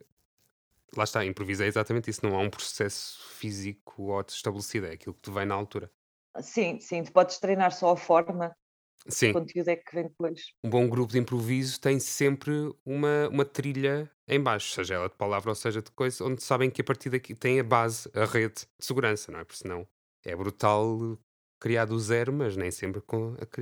lá 0.98 1.04
está, 1.04 1.24
improvisar 1.24 1.66
é 1.66 1.70
exatamente 1.70 2.10
isso. 2.10 2.26
Não 2.26 2.36
há 2.36 2.40
um 2.40 2.50
processo 2.50 3.22
físico 3.36 4.02
ou 4.04 4.22
estabelecido, 4.28 4.88
é 4.88 4.94
aquilo 4.94 5.14
que 5.14 5.22
te 5.22 5.32
vem 5.32 5.46
na 5.46 5.54
altura. 5.54 5.92
Sim, 6.42 6.80
sim, 6.80 7.04
tu 7.04 7.12
podes 7.12 7.38
treinar 7.38 7.72
só 7.74 7.92
a 7.92 7.98
forma, 7.98 8.56
o 9.08 9.12
Sim, 9.12 9.34
conteúdo 9.34 9.68
é 9.70 9.76
que 9.76 9.96
vem 9.96 10.04
depois. 10.08 10.42
um 10.64 10.70
bom 10.70 10.88
grupo 10.88 11.12
de 11.12 11.20
improviso 11.20 11.80
tem 11.80 12.00
sempre 12.00 12.52
uma, 12.86 13.28
uma 13.30 13.46
trilha 13.46 14.10
em 14.28 14.40
baixo, 14.42 14.74
seja 14.74 14.96
ela 14.96 15.10
de 15.10 15.16
palavra 15.16 15.50
ou 15.52 15.56
seja 15.56 15.82
de 15.82 15.92
coisa, 15.92 16.24
onde 16.24 16.44
sabem 16.44 16.70
que 16.70 16.82
a 16.82 16.84
partir 16.84 17.10
daqui 17.10 17.34
tem 17.34 17.60
a 17.60 17.64
base, 17.64 18.10
a 18.14 18.26
rede 18.26 18.54
de 18.80 18.86
segurança, 18.86 19.32
não 19.32 19.40
é? 19.40 19.44
Porque 19.44 19.58
senão 19.58 19.88
é 20.24 20.36
brutal 20.36 21.18
criar 21.60 21.86
do 21.86 22.00
zero, 22.00 22.32
mas 22.32 22.56
nem 22.56 22.72
sempre 22.72 23.02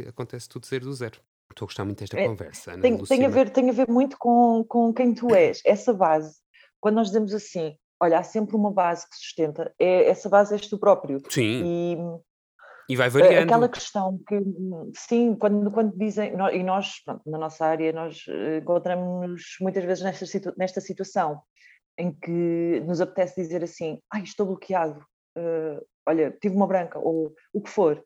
acontece 0.07 0.47
tudo 0.47 0.65
zero 0.65 0.85
do 0.85 0.93
zero. 0.93 1.19
Estou 1.51 1.65
a 1.65 1.67
gostar 1.67 1.85
muito 1.85 1.99
desta 1.99 2.19
É, 2.19 2.27
conversa, 2.27 2.73
Ana 2.73 2.81
Tem, 2.81 2.97
tem, 3.03 3.25
a 3.25 3.29
ver, 3.29 3.49
tem 3.49 3.69
a 3.69 3.73
ver 3.73 3.89
muito 3.89 4.17
com, 4.17 4.63
com 4.67 4.93
quem 4.93 5.13
tu 5.13 5.33
és, 5.33 5.61
essa 5.65 5.93
base. 5.93 6.35
Quando 6.79 6.95
nós 6.95 7.07
dizemos 7.07 7.33
assim, 7.33 7.75
olha, 8.01 8.19
há 8.19 8.23
sempre 8.23 8.55
uma 8.55 8.71
base 8.71 9.09
que 9.09 9.15
sustenta, 9.15 9.73
é, 9.79 10.07
essa 10.09 10.29
base 10.29 10.53
és 10.53 10.67
tu 10.67 10.77
próprio. 10.77 11.19
Sim, 11.29 11.63
E 11.65 11.97
e 12.89 12.95
vai 12.95 13.09
variando. 13.09 13.43
aquela 13.43 13.69
questão 13.69 14.19
que, 14.27 14.41
sim, 14.95 15.35
quando, 15.35 15.69
quando 15.71 15.95
dizem, 15.97 16.33
e 16.53 16.63
nós, 16.63 17.03
pronto, 17.05 17.21
na 17.29 17.37
nossa 17.37 17.65
área, 17.65 17.93
nós 17.93 18.25
eh, 18.27 18.57
encontramos 18.57 19.43
muitas 19.61 19.83
vezes 19.85 20.03
nesta, 20.03 20.25
situ- 20.25 20.53
nesta 20.57 20.81
situação 20.81 21.41
em 21.97 22.11
que 22.11 22.81
nos 22.85 22.99
apetece 22.99 23.41
dizer 23.41 23.63
assim, 23.63 23.99
ai, 24.11 24.23
estou 24.23 24.45
bloqueado, 24.47 24.99
eh, 25.37 25.79
olha, 26.07 26.35
tive 26.41 26.55
uma 26.55 26.65
branca, 26.67 26.97
ou 26.97 27.33
o 27.53 27.61
que 27.61 27.69
for. 27.69 28.03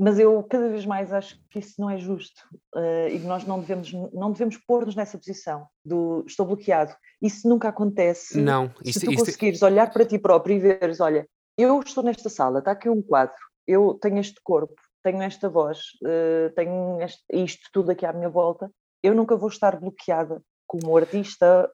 Mas 0.00 0.16
eu 0.18 0.40
cada 0.44 0.68
vez 0.68 0.86
mais 0.86 1.12
acho 1.12 1.40
que 1.50 1.58
isso 1.58 1.74
não 1.80 1.90
é 1.90 1.98
justo 1.98 2.40
eh, 2.76 3.08
e 3.14 3.18
que 3.20 3.26
nós 3.26 3.44
não 3.44 3.58
devemos, 3.60 3.92
não 4.12 4.30
devemos 4.30 4.56
pôr-nos 4.58 4.94
nessa 4.94 5.18
posição 5.18 5.66
do 5.84 6.22
estou 6.26 6.46
bloqueado. 6.46 6.94
Isso 7.20 7.48
nunca 7.48 7.68
acontece 7.68 8.38
Não, 8.38 8.68
se 8.84 8.90
isto, 8.90 9.00
tu 9.06 9.10
isto- 9.10 9.24
conseguires 9.24 9.60
olhar 9.62 9.90
para 9.92 10.04
ti 10.04 10.18
próprio 10.18 10.54
e 10.54 10.60
veres, 10.60 11.00
olha, 11.00 11.26
eu 11.56 11.80
estou 11.80 12.04
nesta 12.04 12.28
sala, 12.28 12.60
está 12.60 12.70
aqui 12.70 12.88
um 12.88 13.02
quadro, 13.02 13.34
eu 13.68 13.98
tenho 14.00 14.18
este 14.18 14.40
corpo, 14.42 14.74
tenho 15.04 15.22
esta 15.22 15.48
voz, 15.48 15.78
eh, 16.04 16.50
tenho 16.56 17.00
este- 17.02 17.24
isto 17.32 17.68
tudo 17.72 17.90
aqui 17.92 18.04
à 18.06 18.12
minha 18.12 18.28
volta, 18.30 18.70
eu 19.02 19.14
nunca 19.14 19.36
vou 19.36 19.48
estar 19.48 19.78
bloqueada 19.78 20.42
como 20.66 20.96
artista 20.96 21.70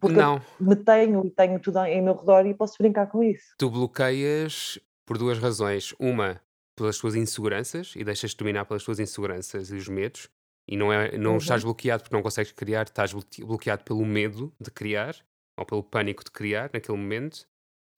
porque 0.00 0.16
não, 0.18 0.40
me 0.58 0.74
tenho 0.76 1.24
e 1.26 1.30
tenho 1.30 1.60
tudo 1.60 1.78
em 1.84 2.02
meu 2.02 2.14
redor 2.16 2.46
e 2.46 2.54
posso 2.54 2.76
brincar 2.78 3.06
com 3.10 3.22
isso. 3.22 3.54
tu 3.58 3.70
bloqueias 3.70 4.78
por 5.06 5.16
duas 5.18 5.38
razões. 5.38 5.94
Uma, 5.98 6.40
pelas 6.76 6.98
tuas 6.98 7.14
inseguranças 7.14 7.94
e 7.96 8.02
deixas-te 8.04 8.36
dominar 8.38 8.64
pelas 8.64 8.82
tuas 8.84 8.98
inseguranças 8.98 9.70
e 9.70 9.74
os 9.76 9.88
medos. 9.88 10.28
E 10.68 10.76
não, 10.76 10.92
é, 10.92 11.16
não 11.18 11.32
Uhum. 11.32 11.36
estás 11.38 11.62
bloqueado 11.64 12.02
porque 12.02 12.14
não 12.14 12.22
consegues 12.22 12.52
criar, 12.52 12.84
estás 12.84 13.12
bloque- 13.12 13.44
bloqueado 13.44 13.84
pelo 13.84 14.04
medo 14.06 14.52
de 14.60 14.70
criar 14.70 15.14
ou 15.58 15.66
pelo 15.66 15.82
pânico 15.82 16.24
de 16.24 16.30
criar 16.30 16.70
naquele 16.72 16.96
momento. 16.96 17.46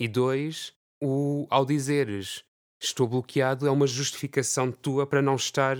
E 0.00 0.08
dois, 0.08 0.74
o, 1.00 1.46
ao 1.50 1.64
dizeres 1.64 2.44
estou 2.82 3.06
bloqueado 3.06 3.66
é 3.66 3.70
uma 3.70 3.86
justificação 3.86 4.70
tua 4.72 5.06
para 5.06 5.22
não 5.22 5.36
estar. 5.36 5.76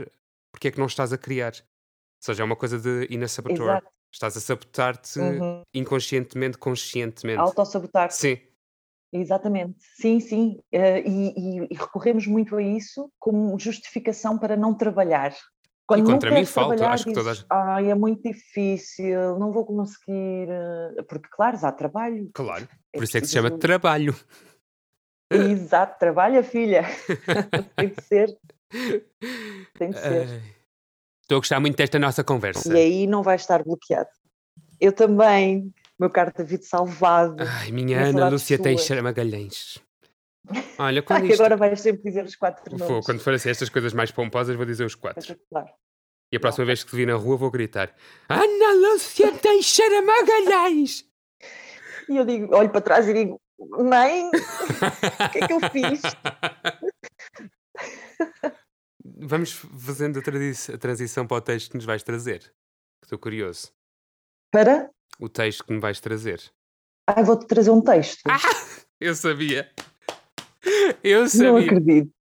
Porque 0.53 0.69
é 0.69 0.71
que 0.71 0.79
não 0.79 0.87
estás 0.87 1.13
a 1.13 1.19
criar. 1.19 1.53
Ou 1.55 2.25
seja, 2.25 2.43
é 2.43 2.45
uma 2.45 2.57
coisa 2.57 2.79
de 2.79 3.07
inner 3.13 3.29
saboteur. 3.29 3.71
Exato. 3.71 3.87
Estás 4.13 4.37
a 4.37 4.41
sabotar-te 4.41 5.19
Uhum. 5.19 5.63
inconscientemente, 5.75 6.59
conscientemente. 6.59 7.41
Autossabotar. 7.41 8.11
Sim, 8.11 8.37
Exatamente, 9.15 9.77
sim, 10.01 10.21
sim. 10.21 10.59
Eh, 10.73 11.01
e, 11.07 11.29
e- 11.37 11.69
e 11.71 11.75
recorremos 11.75 12.27
muito 12.27 12.57
a 12.57 12.63
isso 12.63 13.11
como 13.19 13.59
justificação 13.59 14.39
para 14.39 14.57
não 14.57 14.73
trabalhar. 14.75 15.35
Quando 15.87 16.05
não 16.07 16.15
contra 16.15 16.31
mim 16.31 16.47
falta, 16.47 16.89
acho 16.89 17.05
que 17.05 17.13
toda 17.13 17.31
a 17.31 17.33
dizes, 17.35 17.47
Ai, 17.51 17.91
é 17.91 17.95
muito 17.95 18.23
difícil, 18.23 19.39
não 19.39 19.53
vou 19.53 19.67
conseguir. 19.67 20.49
eh", 20.49 21.03
Porque, 21.07 21.29
claro, 21.31 21.59
há 21.63 21.73
trabalho. 21.73 22.31
claro. 22.33 22.67
É 22.93 22.97
Por 22.99 23.05
isso 23.05 23.17
é 23.19 23.21
que 23.21 23.27
se 23.27 23.35
chama 23.35 23.51
trabalho. 23.51 24.15
Exato, 25.35 25.99
trabalha, 25.99 26.43
filha. 26.43 26.85
tem 27.77 27.89
de 27.89 28.03
ser, 28.03 28.39
tem 29.79 29.91
de 29.91 29.99
ser. 29.99 30.43
Estou 31.23 31.37
a 31.37 31.41
gostar 31.41 31.61
muito 31.61 31.77
desta 31.77 31.99
nossa 31.99 32.23
conversa. 32.23 32.73
E 32.73 32.77
aí 32.77 33.07
não 33.07 33.23
vai 33.23 33.37
estar 33.37 33.63
bloqueado. 33.63 34.11
Eu 34.81 34.93
também, 34.93 35.73
meu 35.99 36.11
caro 36.11 36.33
David 36.37 36.65
Salvado. 36.65 37.37
Ai, 37.61 37.71
minha 37.71 38.01
Ana 38.01 38.29
Lúcia 38.29 38.57
suas. 38.57 38.65
Teixeira 38.65 39.03
Magalhães. 39.03 39.81
Olha, 40.79 41.01
quando 41.05 41.27
isto... 41.27 41.41
agora 41.41 41.57
vais 41.57 41.81
sempre 41.81 42.03
dizer 42.03 42.25
os 42.25 42.37
quatro 42.37 42.77
Vou, 42.77 42.89
nomes. 42.89 43.07
quando 43.07 43.21
for 43.21 43.33
assim 43.33 43.51
estas 43.51 43.69
coisas 43.69 43.93
mais 43.93 44.11
pomposas, 44.11 44.57
vou 44.57 44.67
dizer 44.67 44.85
os 44.85 44.95
quatro. 44.95 45.37
E 46.33 46.37
a 46.37 46.41
próxima 46.41 46.65
vez 46.65 46.83
que 46.83 46.91
te 46.91 46.97
vir 46.97 47.07
na 47.07 47.15
rua, 47.15 47.37
vou 47.37 47.51
gritar: 47.51 47.95
Ana 48.29 48.75
Lúcia 48.75 49.33
Teixeira 49.33 50.03
Magalhães! 50.03 51.05
E 52.09 52.17
eu 52.17 52.25
digo, 52.25 52.55
olho 52.55 52.71
para 52.71 52.81
trás 52.81 53.09
e 53.09 53.15
digo, 53.15 53.41
mãe, 53.71 54.31
o 54.31 55.31
que 55.31 55.39
é 55.39 55.47
que 55.47 55.53
eu 55.53 55.61
fiz? 55.71 56.03
Vamos 59.05 59.53
fazendo 59.53 60.19
a, 60.19 60.75
a 60.75 60.79
transição 60.79 61.27
para 61.27 61.37
o 61.37 61.41
texto 61.41 61.71
que 61.71 61.77
nos 61.77 61.85
vais 61.85 62.03
trazer. 62.03 62.53
Estou 63.03 63.19
curioso. 63.19 63.73
Para? 64.53 64.91
O 65.19 65.29
texto 65.29 65.65
que 65.65 65.73
me 65.73 65.81
vais 65.81 66.01
trazer. 66.01 66.41
Ai, 67.09 67.25
vou-te 67.25 67.47
trazer 67.47 67.71
um 67.71 67.81
texto. 67.81 68.23
Eu 69.01 69.17
sabia. 69.17 69.71
Eu 71.03 71.23
não 71.23 71.29
sabia. 71.29 71.65
acredito. 71.65 72.13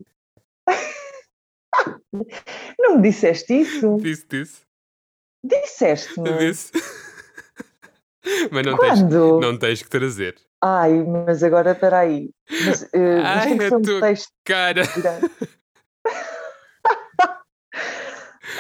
Não 2.78 2.96
me 2.96 3.02
disseste 3.02 3.60
isso? 3.60 3.98
Disse, 3.98 4.26
disse. 4.26 4.60
Disseste-me. 5.44 6.38
Disse. 6.38 6.72
Mas 8.50 8.66
não 8.66 8.78
tens, 8.78 9.02
não 9.02 9.58
tens 9.58 9.82
que 9.82 9.88
trazer. 9.88 10.36
Ai, 10.62 11.02
mas 11.04 11.42
agora 11.42 11.72
espera 11.72 12.00
aí. 12.00 12.30
Mas, 12.50 12.82
mas 12.92 13.24
Ai, 13.24 13.56
que 13.58 13.64
a 13.64 13.76
um 13.76 13.82
tua- 13.82 14.00
texto. 14.00 14.32
Cara! 14.44 14.82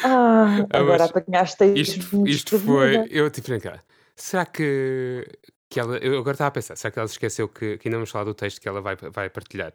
Ah, 0.02 0.66
Ah, 0.70 0.78
agora 0.78 0.98
mas 0.98 1.10
apanhaste 1.10 1.62
aí 1.62 1.78
Isto, 1.80 2.26
isto 2.26 2.58
foi. 2.58 3.06
Eu 3.10 3.30
tive 3.30 3.60
cá. 3.60 3.82
Será 4.16 4.46
que, 4.46 5.26
que 5.68 5.78
ela. 5.80 5.98
Eu 5.98 6.18
agora 6.18 6.32
estava 6.34 6.48
a 6.48 6.52
pensar, 6.52 6.76
será 6.76 6.90
que 6.90 6.98
ela 6.98 7.08
se 7.08 7.14
esqueceu 7.14 7.48
que, 7.48 7.76
que 7.78 7.88
ainda 7.88 7.98
vamos 7.98 8.10
falar 8.10 8.24
do 8.24 8.34
texto 8.34 8.60
que 8.60 8.68
ela 8.68 8.80
vai, 8.80 8.96
vai 8.96 9.28
partilhar? 9.28 9.72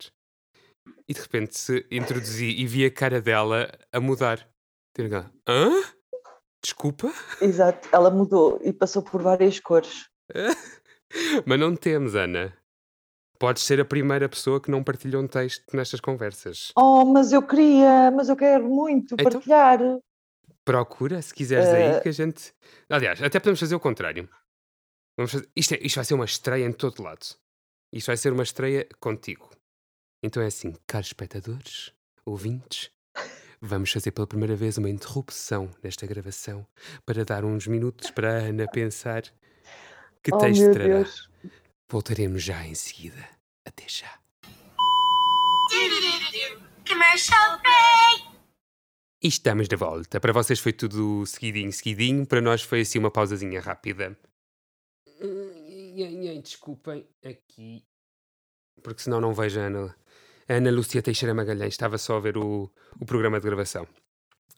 E 1.08 1.14
de 1.14 1.22
repente 1.22 1.58
se 1.60 1.86
introduzi 1.92 2.46
e 2.60 2.66
vi 2.66 2.86
a 2.86 2.92
cara 2.92 3.22
dela 3.22 3.70
a 3.92 4.00
mudar. 4.00 4.48
Cá. 5.10 5.30
Hã? 5.48 5.84
Desculpa? 6.64 7.12
Exato, 7.42 7.88
ela 7.92 8.10
mudou 8.10 8.60
e 8.64 8.72
passou 8.72 9.04
por 9.04 9.22
várias 9.22 9.60
cores. 9.60 10.08
Mas 11.46 11.60
não 11.60 11.76
temos, 11.76 12.16
Ana. 12.16 12.56
Podes 13.38 13.64
ser 13.64 13.80
a 13.82 13.86
primeira 13.86 14.30
pessoa 14.30 14.62
que 14.62 14.72
não 14.72 14.84
partilhou 14.84 15.22
um 15.22 15.28
texto 15.28 15.76
nestas 15.76 16.00
conversas. 16.00 16.72
Oh, 16.78 17.04
mas 17.04 17.34
eu 17.34 17.42
queria, 17.46 18.10
mas 18.10 18.30
eu 18.30 18.36
quero 18.36 18.64
muito 18.70 19.14
Então? 19.16 19.30
partilhar. 19.30 19.80
Procura, 20.64 21.22
se 21.22 21.34
quiseres 21.34 21.68
aí, 21.68 21.84
Eh. 21.84 22.00
que 22.00 22.10
a 22.10 22.12
gente. 22.14 22.54
Aliás, 22.90 23.22
até 23.22 23.38
podemos 23.40 23.60
fazer 23.60 23.76
o 23.76 23.80
contrário. 23.80 24.30
Vamos 25.18 25.34
fazer... 25.34 25.50
isto, 25.56 25.74
é- 25.76 25.80
isto 25.82 25.96
vai 25.98 26.06
ser 26.06 26.14
uma 26.14 26.26
estreia 26.26 26.66
em 26.66 26.72
todo 26.72 27.04
lado. 27.04 27.26
Isto 27.94 28.08
vai 28.08 28.18
ser 28.18 28.32
uma 28.32 28.44
estreia 28.44 28.88
contigo. 29.02 29.50
Então 30.24 30.42
é 30.42 30.48
assim, 30.48 30.74
caros 30.88 31.08
espectadores, 31.08 31.92
ouvintes, 32.26 32.90
vamos 33.62 33.92
fazer 33.92 34.12
pela 34.12 34.26
primeira 34.26 34.56
vez 34.56 34.78
uma 34.78 34.90
interrupção 34.90 35.70
nesta 35.84 36.08
gravação 36.08 36.66
para 37.06 37.24
dar 37.26 37.44
uns 37.46 37.68
minutos 37.68 38.10
para 38.12 38.30
a 38.38 38.38
Ana 38.48 38.66
pensar 38.68 39.24
que 40.26 40.34
Oh, 40.34 40.40
texto 40.40 40.72
trará. 40.74 40.96
Deus. 40.96 41.30
Voltaremos 41.88 42.42
já 42.42 42.66
em 42.66 42.74
seguida. 42.74 43.30
Até 43.64 43.88
já. 43.88 44.20
Commercial 46.88 47.60
break. 47.62 48.36
E 49.22 49.28
estamos 49.28 49.68
de 49.68 49.76
volta. 49.76 50.20
Para 50.20 50.34
vocês 50.34 50.60
foi 50.60 50.74
tudo 50.74 51.26
seguidinho, 51.28 51.72
seguidinho. 51.72 52.26
Para 52.26 52.42
nós 52.42 52.64
foi 52.64 52.82
assim 52.82 52.98
uma 52.98 53.12
pausazinha 53.12 53.62
rápida. 53.62 54.18
Desculpem, 56.44 57.08
aqui. 57.24 57.86
Porque 58.82 59.04
senão 59.04 59.22
não 59.22 59.34
vejo 59.34 59.60
a 59.60 59.64
Ana. 59.64 59.96
A 60.50 60.54
Ana 60.56 60.72
Lúcia 60.72 61.04
Teixeira 61.04 61.36
Magalhães. 61.36 61.74
Estava 61.76 62.00
só 62.00 62.18
a 62.18 62.20
ver 62.20 62.36
o, 62.38 62.72
o 63.00 63.06
programa 63.06 63.40
de 63.40 63.46
gravação. 63.46 63.88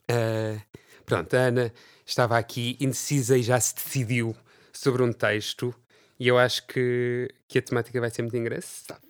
Ah, 0.09 0.61
pronto, 1.05 1.33
a 1.35 1.39
Ana 1.39 1.73
estava 2.05 2.37
aqui 2.37 2.77
indecisa 2.79 3.37
e 3.37 3.43
já 3.43 3.59
se 3.59 3.75
decidiu 3.75 4.35
sobre 4.77 5.03
um 5.03 5.11
texto. 5.11 5.73
E 6.19 6.27
eu 6.27 6.37
acho 6.37 6.65
que, 6.67 7.27
que 7.47 7.59
a 7.59 7.61
temática 7.61 7.99
vai 7.99 8.09
ser 8.09 8.21
muito 8.23 8.37
engraçada. 8.37 9.01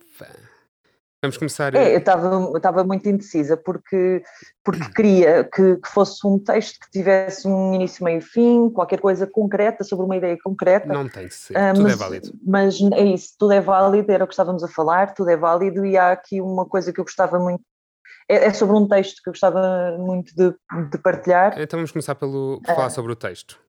Vamos 1.21 1.37
começar. 1.37 1.73
É, 1.73 1.95
eu 1.95 1.97
estava 1.97 2.83
muito 2.83 3.09
indecisa 3.09 3.57
porque, 3.57 4.21
porque 4.63 4.87
queria 4.93 5.43
que, 5.43 5.77
que 5.77 5.89
fosse 5.89 6.25
um 6.27 6.37
texto 6.37 6.79
que 6.79 6.91
tivesse 6.91 7.47
um 7.47 7.73
início, 7.73 8.03
meio 8.03 8.21
fim, 8.21 8.69
qualquer 8.69 8.99
coisa 8.99 9.25
concreta, 9.25 9.83
sobre 9.83 10.05
uma 10.05 10.15
ideia 10.15 10.37
concreta. 10.43 10.87
Não 10.87 11.09
tem 11.09 11.27
de 11.27 11.33
ser. 11.33 11.57
Ah, 11.57 11.73
Tudo 11.73 11.83
mas, 11.83 11.93
é 11.93 11.95
válido. 11.95 12.31
Mas 12.45 12.79
é 12.93 13.03
isso, 13.03 13.33
tudo 13.37 13.53
é 13.53 13.61
válido, 13.61 14.11
era 14.11 14.23
o 14.23 14.27
que 14.27 14.33
estávamos 14.33 14.63
a 14.63 14.67
falar, 14.67 15.15
tudo 15.15 15.29
é 15.31 15.37
válido 15.37 15.85
e 15.85 15.97
há 15.97 16.11
aqui 16.11 16.39
uma 16.39 16.65
coisa 16.65 16.93
que 16.93 16.99
eu 16.99 17.05
gostava 17.05 17.39
muito, 17.39 17.63
é, 18.29 18.45
é 18.45 18.53
sobre 18.53 18.75
um 18.75 18.87
texto 18.87 19.21
que 19.23 19.29
eu 19.29 19.33
gostava 19.33 19.97
muito 19.97 20.35
de, 20.35 20.53
de 20.91 20.97
partilhar. 20.99 21.59
Então 21.59 21.79
vamos 21.79 21.91
começar 21.91 22.13
pelo, 22.13 22.61
por 22.61 22.75
falar 22.75 22.89
sobre 22.91 23.11
o 23.11 23.15
texto. 23.15 23.59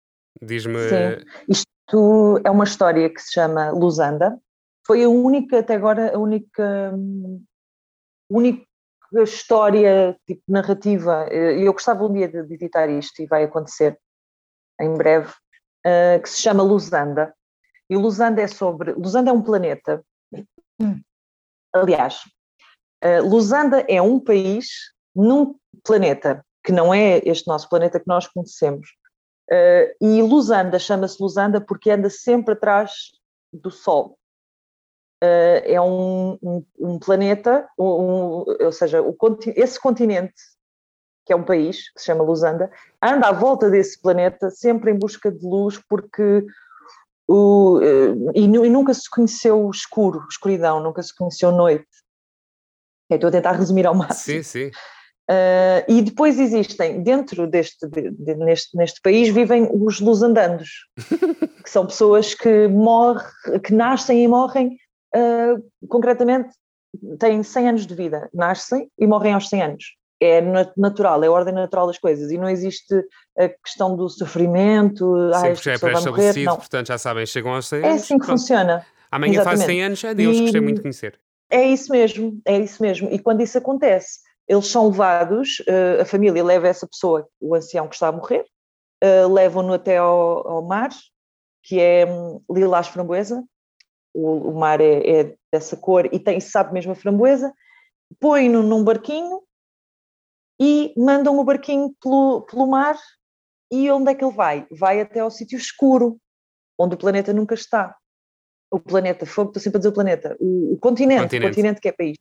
Diz-me. 0.42 0.78
Sim. 0.88 1.24
Isto 1.48 1.66
é 2.44 2.50
uma 2.50 2.64
história 2.64 3.08
que 3.08 3.20
se 3.20 3.32
chama 3.32 3.70
Lusanda. 3.70 4.38
Foi 4.86 5.02
a 5.02 5.08
única, 5.08 5.60
até 5.60 5.74
agora, 5.74 6.14
a 6.14 6.18
única, 6.18 6.92
hum, 6.94 7.44
única 8.30 8.66
história 9.22 10.18
tipo, 10.26 10.42
narrativa. 10.48 11.28
E 11.32 11.64
eu 11.64 11.72
gostava 11.72 12.04
um 12.04 12.12
dia 12.12 12.28
de, 12.28 12.42
de 12.42 12.54
editar 12.54 12.88
isto 12.88 13.22
e 13.22 13.26
vai 13.26 13.44
acontecer 13.44 13.98
em 14.80 14.94
breve, 14.94 15.32
uh, 15.86 16.22
que 16.22 16.28
se 16.28 16.40
chama 16.40 16.62
Lusanda. 16.62 17.34
E 17.90 17.96
Lusanda 17.96 18.42
é 18.42 18.46
sobre. 18.46 18.92
Lusanda 18.92 19.30
é 19.30 19.32
um 19.32 19.42
planeta. 19.42 20.04
Aliás, 21.72 22.20
uh, 23.04 23.26
Lusanda 23.28 23.84
é 23.88 24.00
um 24.00 24.20
país 24.20 24.68
num 25.14 25.54
planeta 25.82 26.44
que 26.62 26.72
não 26.72 26.92
é 26.92 27.18
este 27.24 27.46
nosso 27.48 27.68
planeta 27.68 27.98
que 27.98 28.06
nós 28.06 28.26
conhecemos. 28.26 28.88
Uh, 29.50 29.94
e 30.00 30.22
Lusanda 30.22 30.78
chama-se 30.78 31.22
Lusanda 31.22 31.60
porque 31.60 31.90
anda 31.90 32.10
sempre 32.10 32.52
atrás 32.52 32.92
do 33.52 33.70
Sol. 33.70 34.18
Uh, 35.22 35.64
é 35.64 35.80
um, 35.80 36.38
um, 36.42 36.66
um 36.78 36.98
planeta, 36.98 37.66
um, 37.78 38.44
ou 38.60 38.72
seja, 38.72 39.02
o, 39.02 39.16
esse 39.56 39.80
continente, 39.80 40.34
que 41.24 41.32
é 41.32 41.36
um 41.36 41.44
país, 41.44 41.90
que 41.92 42.00
se 42.00 42.06
chama 42.06 42.22
Lusanda, 42.22 42.70
anda 43.02 43.28
à 43.28 43.32
volta 43.32 43.70
desse 43.70 44.00
planeta 44.00 44.50
sempre 44.50 44.90
em 44.90 44.98
busca 44.98 45.32
de 45.32 45.44
luz 45.44 45.80
porque 45.88 46.44
o, 47.26 47.78
uh, 47.78 48.32
e, 48.34 48.44
e, 48.44 48.70
nunca 48.70 48.94
se 48.94 49.08
conheceu 49.10 49.68
escuro, 49.70 50.26
escuridão, 50.30 50.80
nunca 50.82 51.02
se 51.02 51.14
conheceu 51.14 51.50
noite. 51.52 51.88
Estou 53.10 53.28
a 53.28 53.32
tentar 53.32 53.52
resumir 53.52 53.86
ao 53.86 53.94
máximo. 53.94 54.36
Sim, 54.36 54.42
sim. 54.42 54.70
Uh, 55.30 55.84
e 55.86 56.00
depois 56.00 56.38
existem, 56.38 57.02
dentro 57.02 57.46
deste, 57.46 57.86
de, 57.86 58.10
de, 58.10 58.34
neste, 58.34 58.74
neste 58.74 59.00
país, 59.02 59.28
vivem 59.28 59.68
os 59.70 60.00
lusandandos, 60.00 60.70
que 61.62 61.68
são 61.68 61.86
pessoas 61.86 62.32
que 62.34 62.66
morrem, 62.68 63.26
que 63.62 63.74
nascem 63.74 64.24
e 64.24 64.28
morrem, 64.28 64.78
uh, 65.14 65.86
concretamente, 65.86 66.48
têm 67.18 67.42
100 67.42 67.68
anos 67.68 67.86
de 67.86 67.94
vida, 67.94 68.30
nascem 68.32 68.88
e 68.98 69.06
morrem 69.06 69.34
aos 69.34 69.50
100 69.50 69.62
anos. 69.62 69.84
É 70.20 70.40
natural, 70.76 71.22
é 71.22 71.26
a 71.28 71.30
ordem 71.30 71.54
natural 71.54 71.86
das 71.86 71.98
coisas 71.98 72.32
e 72.32 72.38
não 72.38 72.48
existe 72.48 72.92
a 73.38 73.48
questão 73.48 73.94
do 73.94 74.08
sofrimento, 74.08 75.14
Sim, 75.32 75.48
ah, 75.48 75.54
já 75.54 75.72
é 75.72 75.78
pré-estabelecido, 75.78 76.56
portanto 76.56 76.88
já 76.88 76.98
sabem, 76.98 77.24
chegam 77.24 77.54
aos 77.54 77.68
100 77.68 77.78
é 77.78 77.82
anos. 77.86 77.92
É 77.92 78.02
assim 78.02 78.18
que 78.18 78.26
pronto. 78.26 78.40
funciona. 78.40 78.86
Amanhã 79.12 79.34
Exatamente. 79.34 79.58
faz 79.58 79.66
100 79.66 79.82
anos, 79.84 80.04
é 80.04 80.14
deles, 80.14 80.38
E- 80.38 80.40
gostei 80.40 80.60
muito 80.60 80.76
de 80.76 80.82
conhecer. 80.82 81.20
É 81.50 81.62
isso 81.66 81.92
mesmo, 81.92 82.40
é 82.44 82.58
isso 82.58 82.82
mesmo. 82.82 83.08
E 83.12 83.18
quando 83.18 83.42
isso 83.42 83.56
acontece, 83.56 84.18
eles 84.48 84.68
são 84.68 84.88
levados, 84.88 85.60
uh, 85.60 86.00
a 86.00 86.04
família 86.04 86.42
leva 86.42 86.66
essa 86.66 86.86
pessoa, 86.86 87.28
o 87.38 87.54
ancião 87.54 87.86
que 87.86 87.94
está 87.94 88.08
a 88.08 88.12
morrer, 88.12 88.46
uh, 89.04 89.32
levam-no 89.32 89.74
até 89.74 89.98
ao, 89.98 90.48
ao, 90.48 90.62
mar, 90.62 90.88
que 91.62 91.78
é 91.78 92.06
um, 92.06 92.42
lilás 92.50 92.88
framboesa, 92.88 93.44
o, 94.14 94.50
o 94.50 94.58
mar 94.58 94.80
é, 94.80 95.20
é, 95.20 95.36
dessa 95.52 95.76
cor 95.76 96.08
e 96.12 96.18
tem, 96.18 96.40
sabe 96.40 96.72
mesmo 96.72 96.92
a 96.92 96.94
framboesa, 96.94 97.52
põe-no 98.18 98.62
num 98.62 98.82
barquinho 98.82 99.42
e 100.58 100.94
mandam 100.96 101.38
o 101.38 101.44
barquinho 101.44 101.94
pelo, 102.00 102.42
pelo 102.42 102.66
mar. 102.66 102.96
E 103.70 103.90
onde 103.90 104.10
é 104.10 104.14
que 104.14 104.24
ele 104.24 104.32
vai? 104.32 104.66
Vai 104.70 104.98
até 104.98 105.20
ao 105.20 105.30
sítio 105.30 105.58
escuro, 105.58 106.18
onde 106.78 106.94
o 106.94 106.98
planeta 106.98 107.34
nunca 107.34 107.54
está. 107.54 107.94
O 108.70 108.80
planeta, 108.80 109.26
fogo, 109.26 109.50
estou 109.50 109.62
sempre 109.62 109.76
a 109.76 109.80
dizer 109.80 109.90
o 109.90 109.94
planeta, 109.94 110.36
o, 110.40 110.72
o 110.72 110.78
continente, 110.78 111.22
Continente. 111.22 111.44
o 111.44 111.48
continente 111.48 111.80
que 111.82 111.88
é 111.88 111.92
país, 111.92 112.16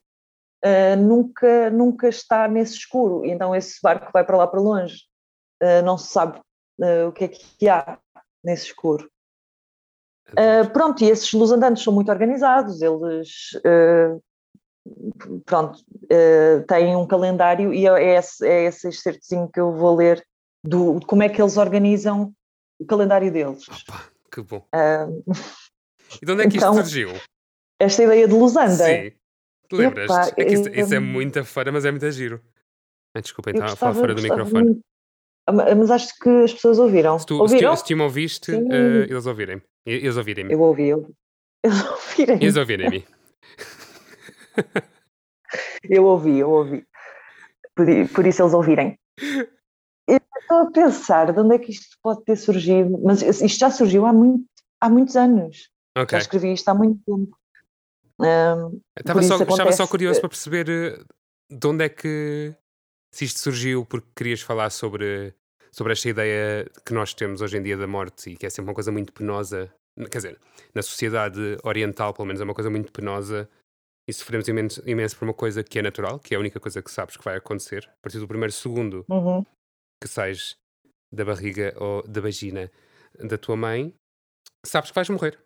ah, 0.63 0.95
nunca, 0.95 1.69
nunca 1.69 2.07
está 2.07 2.47
nesse 2.47 2.75
escuro. 2.75 3.25
E 3.25 3.31
então 3.31 3.55
esse 3.55 3.79
barco 3.81 4.11
vai 4.11 4.23
para 4.23 4.37
lá 4.37 4.47
para 4.47 4.59
longe. 4.59 5.03
Ah, 5.61 5.81
não 5.81 5.97
se 5.97 6.07
sabe 6.07 6.39
ah, 6.81 7.07
o 7.07 7.11
que 7.11 7.25
é 7.25 7.27
que 7.27 7.69
há 7.69 7.99
nesse 8.43 8.67
escuro. 8.67 9.09
Uh, 10.31 10.69
pronto, 10.73 11.01
e 11.05 11.09
esses 11.09 11.31
lusandantes 11.31 11.81
são 11.83 11.93
muito 11.93 12.11
organizados, 12.11 12.81
eles 12.81 13.53
uh, 13.65 14.21
pronto, 15.45 15.79
uh, 15.79 16.65
têm 16.67 16.97
um 16.97 17.07
calendário 17.07 17.73
e 17.73 17.87
é 17.87 18.17
esse, 18.17 18.45
é 18.45 18.65
esse 18.65 18.89
excertozinho 18.89 19.49
que 19.49 19.57
eu 19.57 19.71
vou 19.73 19.95
ler 19.95 20.21
do, 20.61 20.99
de 20.99 21.05
como 21.05 21.23
é 21.23 21.29
que 21.29 21.41
eles 21.41 21.55
organizam 21.55 22.33
o 22.77 22.85
calendário 22.85 23.31
deles. 23.31 23.69
Opa, 23.69 24.03
que 24.29 24.41
bom. 24.41 24.67
Uh, 24.75 25.23
E 26.21 26.25
de 26.25 26.31
onde 26.33 26.43
é 26.43 26.49
que 26.49 26.57
então- 26.57 26.73
isto 26.73 26.83
surgiu? 26.83 27.13
esta 27.79 28.03
ideia 28.03 28.27
de 28.27 28.33
Lusanda, 28.33 28.83
Sim. 28.83 29.11
Lembras? 29.71 30.11
É 30.37 30.51
isso, 30.53 30.69
isso 30.69 30.93
é 30.93 30.97
eu- 30.97 31.01
muito 31.01 31.43
fora, 31.43 31.71
mas 31.71 31.85
é 31.85 31.91
muito 31.91 32.09
giro. 32.11 32.41
Ah, 33.15 33.19
desculpa, 33.21 33.49
eu 33.49 33.53
estava 33.53 33.73
a 33.73 33.75
falar 33.75 33.91
gostava, 33.93 34.07
fora 34.07 34.15
do 34.15 34.21
microfone. 34.21 34.65
muito. 34.65 34.81
Ah, 35.47 35.51
ma- 35.51 35.75
Mas 35.75 35.91
acho 35.91 36.13
que 36.19 36.29
as 36.29 36.53
pessoas 36.53 36.77
ouviram. 36.79 37.17
Se 37.19 37.25
tu, 37.25 37.35
se 37.35 37.41
ouviram? 37.41 37.73
tu, 37.73 37.77
se 37.79 37.85
tu 37.85 37.95
me 37.97 38.03
ouviste, 38.03 38.51
eh, 38.51 39.07
eles 39.09 39.25
ouvirem. 39.25 39.61
Eles 39.85 40.17
ouvirem-me. 40.17 40.53
Eu 40.53 40.61
ouvi, 40.61 40.87
eu 40.89 41.09
eles 41.63 41.83
ouvirem. 41.89 42.35
Eles 42.41 42.55
ouvirem-me. 42.55 43.05
Eu 45.83 46.03
ouvi, 46.05 46.39
eu 46.39 46.49
ouvi. 46.49 46.85
Por, 47.75 47.85
por 48.13 48.25
isso 48.27 48.41
eles 48.41 48.53
ouvirem. 48.53 48.99
Eu 50.07 50.19
estou 50.41 50.57
a 50.57 50.71
pensar 50.71 51.31
de 51.31 51.39
onde 51.39 51.55
é 51.55 51.59
que 51.59 51.71
isto 51.71 51.95
pode 52.01 52.23
ter 52.25 52.35
surgido, 52.35 52.97
mas 53.03 53.21
isto 53.21 53.59
já 53.59 53.69
surgiu 53.71 54.05
há, 54.05 54.11
muito, 54.11 54.45
há 54.81 54.89
muitos 54.89 55.15
anos. 55.15 55.69
Ok. 55.97 56.17
Já 56.17 56.17
escrevi 56.19 56.51
isto 56.53 56.67
há 56.69 56.73
muito 56.73 56.99
tempo. 57.05 57.36
Ahm, 58.19 58.79
Estava 58.97 59.21
só, 59.21 59.35
estava 59.43 59.71
só 59.71 59.87
curioso 59.87 60.19
para 60.19 60.29
perceber 60.29 60.69
eh, 60.69 61.03
de 61.49 61.67
onde 61.67 61.85
é 61.85 61.89
que 61.89 62.55
se 63.13 63.25
isto 63.25 63.39
surgiu 63.39 63.85
porque 63.85 64.07
querias 64.15 64.41
falar 64.41 64.69
sobre, 64.69 65.33
sobre 65.71 65.93
esta 65.93 66.09
ideia 66.09 66.69
que 66.85 66.93
nós 66.93 67.13
temos 67.13 67.41
hoje 67.41 67.57
em 67.57 67.63
dia 67.63 67.77
da 67.77 67.87
morte 67.87 68.31
e 68.31 68.37
que 68.37 68.45
é 68.45 68.49
sempre 68.49 68.69
uma 68.69 68.75
coisa 68.75 68.91
muito 68.91 69.13
penosa. 69.13 69.71
Quer 70.11 70.17
dizer, 70.17 70.39
na 70.73 70.81
sociedade 70.81 71.57
oriental, 71.63 72.13
pelo 72.13 72.27
menos, 72.27 72.41
é 72.41 72.43
uma 72.43 72.53
coisa 72.53 72.69
muito 72.69 72.91
penosa 72.91 73.49
e 74.07 74.13
sofremos 74.13 74.47
imenso, 74.47 74.81
imenso 74.87 75.17
por 75.17 75.25
uma 75.25 75.33
coisa 75.33 75.63
que 75.63 75.79
é 75.79 75.81
natural, 75.81 76.19
que 76.19 76.33
é 76.33 76.37
a 76.37 76.39
única 76.39 76.59
coisa 76.59 76.81
que 76.81 76.91
sabes 76.91 77.17
que 77.17 77.23
vai 77.23 77.37
acontecer. 77.37 77.87
A 77.87 78.01
partir 78.03 78.19
do 78.19 78.27
primeiro 78.27 78.53
segundo 78.53 79.05
uhum. 79.09 79.43
que 80.01 80.07
sais 80.07 80.55
da 81.11 81.25
barriga 81.25 81.73
ou 81.77 82.03
da 82.07 82.21
vagina 82.21 82.71
da 83.19 83.37
tua 83.37 83.55
mãe, 83.55 83.93
sabes 84.65 84.91
que 84.91 84.95
vais 84.95 85.09
morrer. 85.09 85.39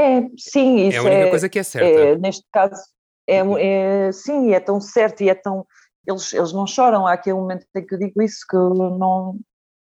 É, 0.00 0.28
sim, 0.38 0.80
é 0.80 0.88
isso 0.88 0.98
a 0.98 1.02
única 1.02 1.24
é, 1.24 1.30
coisa 1.30 1.48
que 1.48 1.58
é 1.58 1.62
certa. 1.62 2.00
é, 2.00 2.16
neste 2.16 2.44
caso, 2.52 2.82
é, 3.26 3.42
mu- 3.42 3.58
é, 3.58 4.10
sim, 4.12 4.52
é 4.52 4.60
tão 4.60 4.80
certo 4.80 5.22
e 5.22 5.28
é 5.28 5.34
tão. 5.34 5.66
Eles, 6.06 6.32
eles 6.32 6.52
não 6.52 6.66
choram. 6.66 7.06
Há 7.06 7.12
aquele 7.12 7.36
momento 7.36 7.66
em 7.76 7.86
que 7.86 7.94
eu 7.94 7.98
digo 7.98 8.22
isso, 8.22 8.44
que 8.48 8.56
não, 8.56 9.38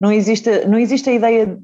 não, 0.02 0.12
existe, 0.12 0.66
não 0.66 0.80
existe 0.80 1.10
a 1.10 1.14
ideia 1.14 1.60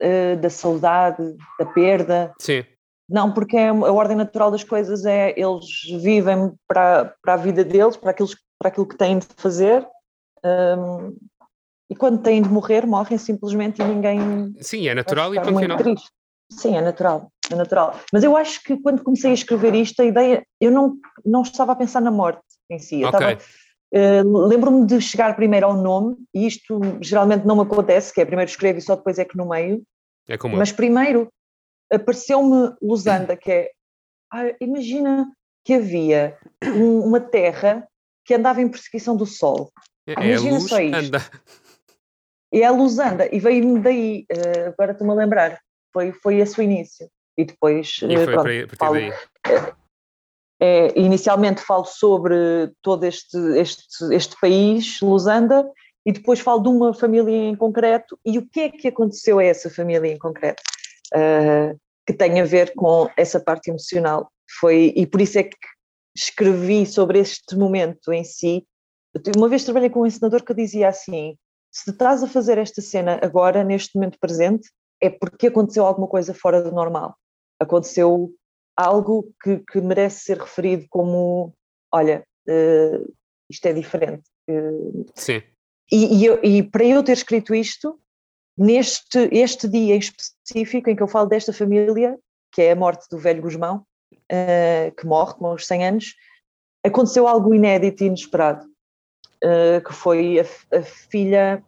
eh, 0.00 0.36
da 0.36 0.48
saudade, 0.48 1.36
da 1.58 1.66
perda. 1.66 2.32
Sim, 2.38 2.64
Não, 3.10 3.32
porque 3.32 3.56
é- 3.56 3.68
a 3.68 3.92
ordem 3.92 4.16
natural 4.16 4.50
das 4.50 4.62
coisas 4.62 5.04
é 5.04 5.34
eles 5.36 5.66
vivem 6.00 6.52
para, 6.68 7.14
para 7.22 7.34
a 7.34 7.36
vida 7.36 7.64
deles, 7.64 7.96
para 7.96 8.12
aquilo, 8.12 8.28
para 8.58 8.68
aquilo 8.68 8.86
que 8.86 8.96
têm 8.96 9.18
de 9.18 9.26
fazer, 9.36 9.86
hum, 10.44 11.16
e 11.90 11.96
quando 11.96 12.22
têm 12.22 12.40
de 12.42 12.48
morrer, 12.48 12.86
morrem 12.86 13.18
simplesmente 13.18 13.80
e 13.82 13.84
ninguém 13.84 14.54
sim, 14.60 14.86
é 14.88 14.94
natural 14.94 15.34
e 15.34 15.40
ponto 15.40 15.58
final. 15.58 15.78
triste. 15.78 16.10
Sim, 16.50 16.76
é 16.76 16.80
natural, 16.80 17.30
é 17.50 17.54
natural. 17.56 17.98
Mas 18.12 18.22
eu 18.24 18.36
acho 18.36 18.62
que 18.62 18.76
quando 18.80 19.02
comecei 19.02 19.30
a 19.30 19.34
escrever 19.34 19.74
isto, 19.74 20.00
a 20.00 20.04
ideia, 20.04 20.44
eu 20.60 20.70
não, 20.70 20.96
não 21.24 21.42
estava 21.42 21.72
a 21.72 21.76
pensar 21.76 22.00
na 22.00 22.10
morte 22.10 22.42
em 22.70 22.78
si. 22.78 23.00
Eu 23.00 23.08
Ok. 23.08 23.18
estava, 23.20 23.42
eh, 23.92 24.22
Lembro-me 24.22 24.86
de 24.86 25.00
chegar 25.00 25.34
primeiro 25.36 25.66
ao 25.66 25.74
nome, 25.76 26.16
e 26.34 26.46
isto 26.46 26.80
geralmente 27.00 27.46
não 27.46 27.56
me 27.56 27.62
acontece, 27.62 28.12
que 28.12 28.20
é 28.20 28.24
primeiro 28.24 28.50
escrevo 28.50 28.78
e 28.78 28.82
só 28.82 28.96
depois 28.96 29.18
é 29.18 29.24
que 29.24 29.36
no 29.36 29.48
meio, 29.48 29.82
É 30.28 30.36
como 30.36 30.56
mas 30.56 30.70
primeiro 30.72 31.28
apareceu-me 31.90 32.74
Lusanda, 32.82 33.36
que 33.36 33.50
é. 33.50 33.70
ah, 34.32 34.44
imagina 34.60 35.30
que 35.64 35.74
havia 35.74 36.36
um- 36.64 37.00
uma 37.06 37.20
terra 37.20 37.86
que 38.24 38.34
andava 38.34 38.60
em 38.60 38.68
perseguição 38.68 39.16
do 39.16 39.24
Sol. 39.24 39.70
É, 40.06 40.12
é 40.12 40.26
imagina 40.26 40.58
luz, 40.58 40.68
só 40.68 40.78
isto. 40.80 40.94
anda. 40.96 41.18
E 42.52 42.62
é 42.62 42.66
a 42.66 42.70
Lusanda, 42.70 43.28
e 43.34 43.38
veio-me 43.38 43.80
daí, 43.80 44.24
eh, 44.30 44.66
agora 44.68 44.92
estou-me 44.92 45.12
a 45.12 45.16
lembrar, 45.16 45.58
foi, 45.92 46.12
foi 46.12 46.36
esse 46.38 46.58
o 46.58 46.62
início. 46.62 47.08
E 47.38 47.44
depois, 47.44 48.00
E 48.02 48.16
foi 48.16 48.24
pronto, 48.26 48.42
para 48.42 48.64
a 48.64 48.66
partir 48.66 48.76
falo- 48.76 48.94
daí. 48.94 49.12
é, 50.60 50.98
inicialmente 50.98 51.60
falo 51.62 51.84
sobre 51.84 52.72
todo 52.82 53.04
este, 53.04 53.38
este, 53.56 54.12
este 54.12 54.36
país, 54.40 55.00
Lusanda, 55.00 55.64
e 56.04 56.12
depois 56.12 56.40
falo 56.40 56.60
de 56.62 56.68
uma 56.68 56.92
família 56.92 57.30
em 57.30 57.54
concreto 57.54 58.18
e 58.24 58.38
o 58.38 58.48
que 58.48 58.60
é 58.60 58.68
que 58.70 58.88
aconteceu 58.88 59.38
a 59.38 59.44
essa 59.44 59.70
família 59.70 60.10
em 60.10 60.18
concreto, 60.18 60.62
ah, 61.14 61.72
que 62.06 62.12
tem 62.12 62.40
a 62.40 62.44
ver 62.44 62.72
com 62.74 63.08
essa 63.16 63.38
parte 63.38 63.68
emocional. 63.70 64.30
Foi, 64.58 64.92
e 64.96 65.06
por 65.06 65.20
isso 65.20 65.38
é 65.38 65.44
que 65.44 65.56
escrevi 66.16 66.86
sobre 66.86 67.20
este 67.20 67.54
momento 67.54 68.12
em 68.12 68.24
si. 68.24 68.66
Uma 69.36 69.48
vez 69.48 69.62
trabalhei 69.64 69.90
com 69.90 70.00
um 70.00 70.06
ensinador 70.06 70.42
que 70.42 70.54
dizia 70.54 70.88
assim: 70.88 71.36
se 71.70 71.90
estás 71.90 72.22
a 72.24 72.26
fazer 72.26 72.58
esta 72.58 72.80
cena 72.82 73.20
agora, 73.22 73.62
neste 73.62 73.94
momento 73.94 74.18
presente, 74.18 74.68
é 75.00 75.10
porque 75.10 75.46
aconteceu 75.48 75.84
alguma 75.86 76.08
coisa 76.08 76.32
fora 76.34 76.62
do 76.62 76.72
normal. 76.72 77.14
Aconteceu 77.60 78.32
algo 78.76 79.32
que, 79.42 79.58
que 79.70 79.80
merece 79.80 80.20
ser 80.24 80.38
referido 80.38 80.86
como: 80.88 81.52
olha, 81.92 82.24
eh, 82.48 83.00
isto 83.50 83.66
é 83.66 83.72
diferente. 83.72 84.24
Eh, 84.48 85.04
Sim. 85.14 85.42
e, 85.90 86.18
e 86.18 86.24
eu- 86.24 86.40
e 86.42 86.62
para 86.62 86.84
eu 86.84 87.02
ter 87.02 87.12
escrito 87.12 87.54
isto, 87.54 87.98
neste 88.56 89.28
este 89.32 89.68
dia 89.68 89.94
em 89.94 89.98
específico, 89.98 90.88
em 90.90 90.96
que 90.96 91.02
eu 91.02 91.08
falo 91.08 91.28
desta 91.28 91.52
família, 91.52 92.18
que 92.52 92.62
é 92.62 92.72
a 92.72 92.76
morte 92.76 93.06
do 93.10 93.18
velho 93.18 93.42
Guzmão, 93.42 93.84
eh, 94.30 94.92
que 94.96 95.06
morre 95.06 95.34
com 95.34 95.52
os 95.52 95.66
100 95.66 95.86
anos, 95.86 96.14
aconteceu 96.84 97.26
algo 97.28 97.54
inédito 97.54 98.02
e 98.04 98.06
inesperado, 98.06 98.66
eh, 99.42 99.80
que 99.80 99.92
foi 99.92 100.38
a, 100.40 100.44
a 100.78 100.82
filha 100.82 101.62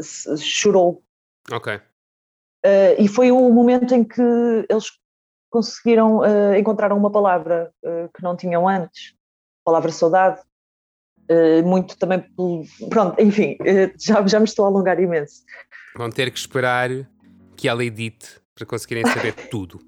se- 0.00 0.36
chorou. 0.38 1.02
Ok. 1.52 1.80
Eh, 2.66 2.96
e 3.04 3.06
foi 3.06 3.30
o 3.30 3.48
momento 3.50 3.94
em 3.94 4.02
que 4.02 4.20
eles 4.68 4.90
conseguiram, 5.48 6.20
encontraram 6.58 6.98
uma 6.98 7.10
palavra 7.10 7.72
eh, 7.84 8.08
que 8.12 8.22
não 8.24 8.36
tinham 8.36 8.68
antes, 8.68 9.14
a 9.62 9.70
palavra 9.70 9.92
saudade. 9.92 10.40
Muito 11.64 11.96
também. 11.98 12.24
Pronto, 12.88 13.20
enfim, 13.20 13.56
já, 13.98 14.24
já 14.26 14.38
me 14.38 14.44
estou 14.44 14.64
a 14.64 14.68
alongar 14.68 15.00
imenso. 15.00 15.42
Vão 15.96 16.08
ter 16.10 16.30
que 16.30 16.38
esperar 16.38 16.88
que 17.56 17.68
ela 17.68 17.84
edite 17.84 18.40
para 18.54 18.64
conseguirem 18.66 19.04
saber 19.06 19.32
tudo. 19.50 19.80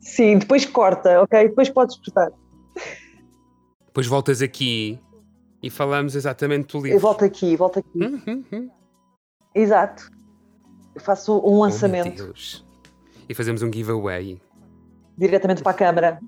Sim, 0.00 0.38
depois 0.38 0.64
corta, 0.64 1.22
ok? 1.22 1.48
Depois 1.48 1.68
podes 1.68 1.96
cortar. 1.96 2.30
Depois 3.86 4.06
voltas 4.06 4.40
aqui 4.40 4.98
e 5.62 5.68
falamos 5.68 6.14
exatamente 6.14 6.72
do 6.72 6.78
Eu 6.78 6.82
livro. 6.84 7.00
volto 7.00 7.24
aqui, 7.24 7.56
volto 7.56 7.78
aqui. 7.80 8.04
Hum, 8.04 8.22
hum, 8.26 8.44
hum. 8.52 8.70
Exato. 9.54 10.08
Faço 10.98 11.38
um 11.38 11.56
Oh, 11.58 11.60
lançamento. 11.62 12.32
E 13.28 13.34
fazemos 13.34 13.62
um 13.62 13.72
giveaway. 13.72 14.40
diretamente 15.16 15.62
para 15.62 15.72
a 15.72 15.74
câmara. 15.74 16.18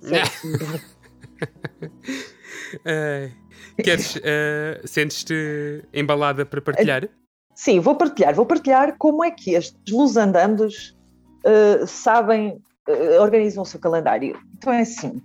Ai, 2.84 3.32
queres, 3.82 4.18
eh, 4.22 4.80
sentes-te 4.84 5.84
embalada 5.92 6.44
para 6.46 6.60
partilhar? 6.60 7.08
Sim, 7.54 7.80
vou 7.80 7.94
partilhar. 7.96 8.34
Vou 8.34 8.46
partilhar 8.46 8.96
como 8.98 9.24
é 9.24 9.30
que 9.30 9.52
estes 9.54 9.92
lusandandos 9.92 10.96
eh, 11.44 11.84
sabem, 11.86 12.62
eh, 12.88 13.18
organizam 13.20 13.62
o 13.62 13.66
seu 13.66 13.80
calendário. 13.80 14.38
Então 14.56 14.72
é 14.72 14.80
assim. 14.82 15.20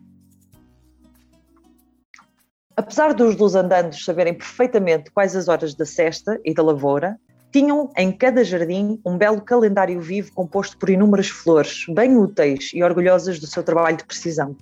Apesar 2.78 3.14
dos 3.14 3.38
lusandandos 3.38 4.04
saberem 4.04 4.34
perfeitamente 4.34 5.10
quais 5.12 5.34
as 5.36 5.48
horas 5.48 5.74
da 5.74 5.86
cesta 5.86 6.40
e 6.44 6.54
da 6.54 6.62
lavoura, 6.62 7.18
tinham 7.56 7.90
em 7.96 8.12
cada 8.12 8.44
jardim 8.44 9.00
um 9.06 9.18
belo 9.18 9.40
calendário 9.40 10.02
vivo 10.02 10.30
composto 10.34 10.78
por 10.78 10.90
inúmeras 10.90 11.30
flores, 11.30 11.86
bem 11.88 12.18
úteis 12.18 12.72
e 12.74 12.84
orgulhosas 12.84 13.40
do 13.40 13.48
seu 13.48 13.64
trabalho 13.64 13.96
de 13.96 14.04
precisão. 14.04 14.58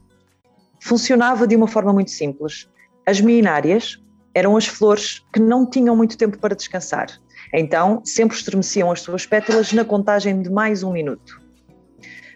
Funcionava 0.80 1.48
de 1.48 1.56
uma 1.56 1.68
forma 1.68 1.92
muito 1.92 2.12
simples. 2.12 2.70
As 3.04 3.20
minárias 3.20 4.00
eram 4.32 4.56
as 4.56 4.68
flores 4.68 5.26
que 5.34 5.40
não 5.40 5.68
tinham 5.68 5.96
muito 5.96 6.16
tempo 6.16 6.38
para 6.38 6.54
descansar. 6.54 7.08
Então, 7.52 8.00
sempre 8.06 8.38
estremeciam 8.38 8.92
as 8.92 9.02
suas 9.02 9.26
pétalas 9.26 9.74
na 9.74 9.84
contagem 9.84 10.44
de 10.44 10.52
mais 10.52 10.84
um 10.84 10.92
minuto. 10.92 11.42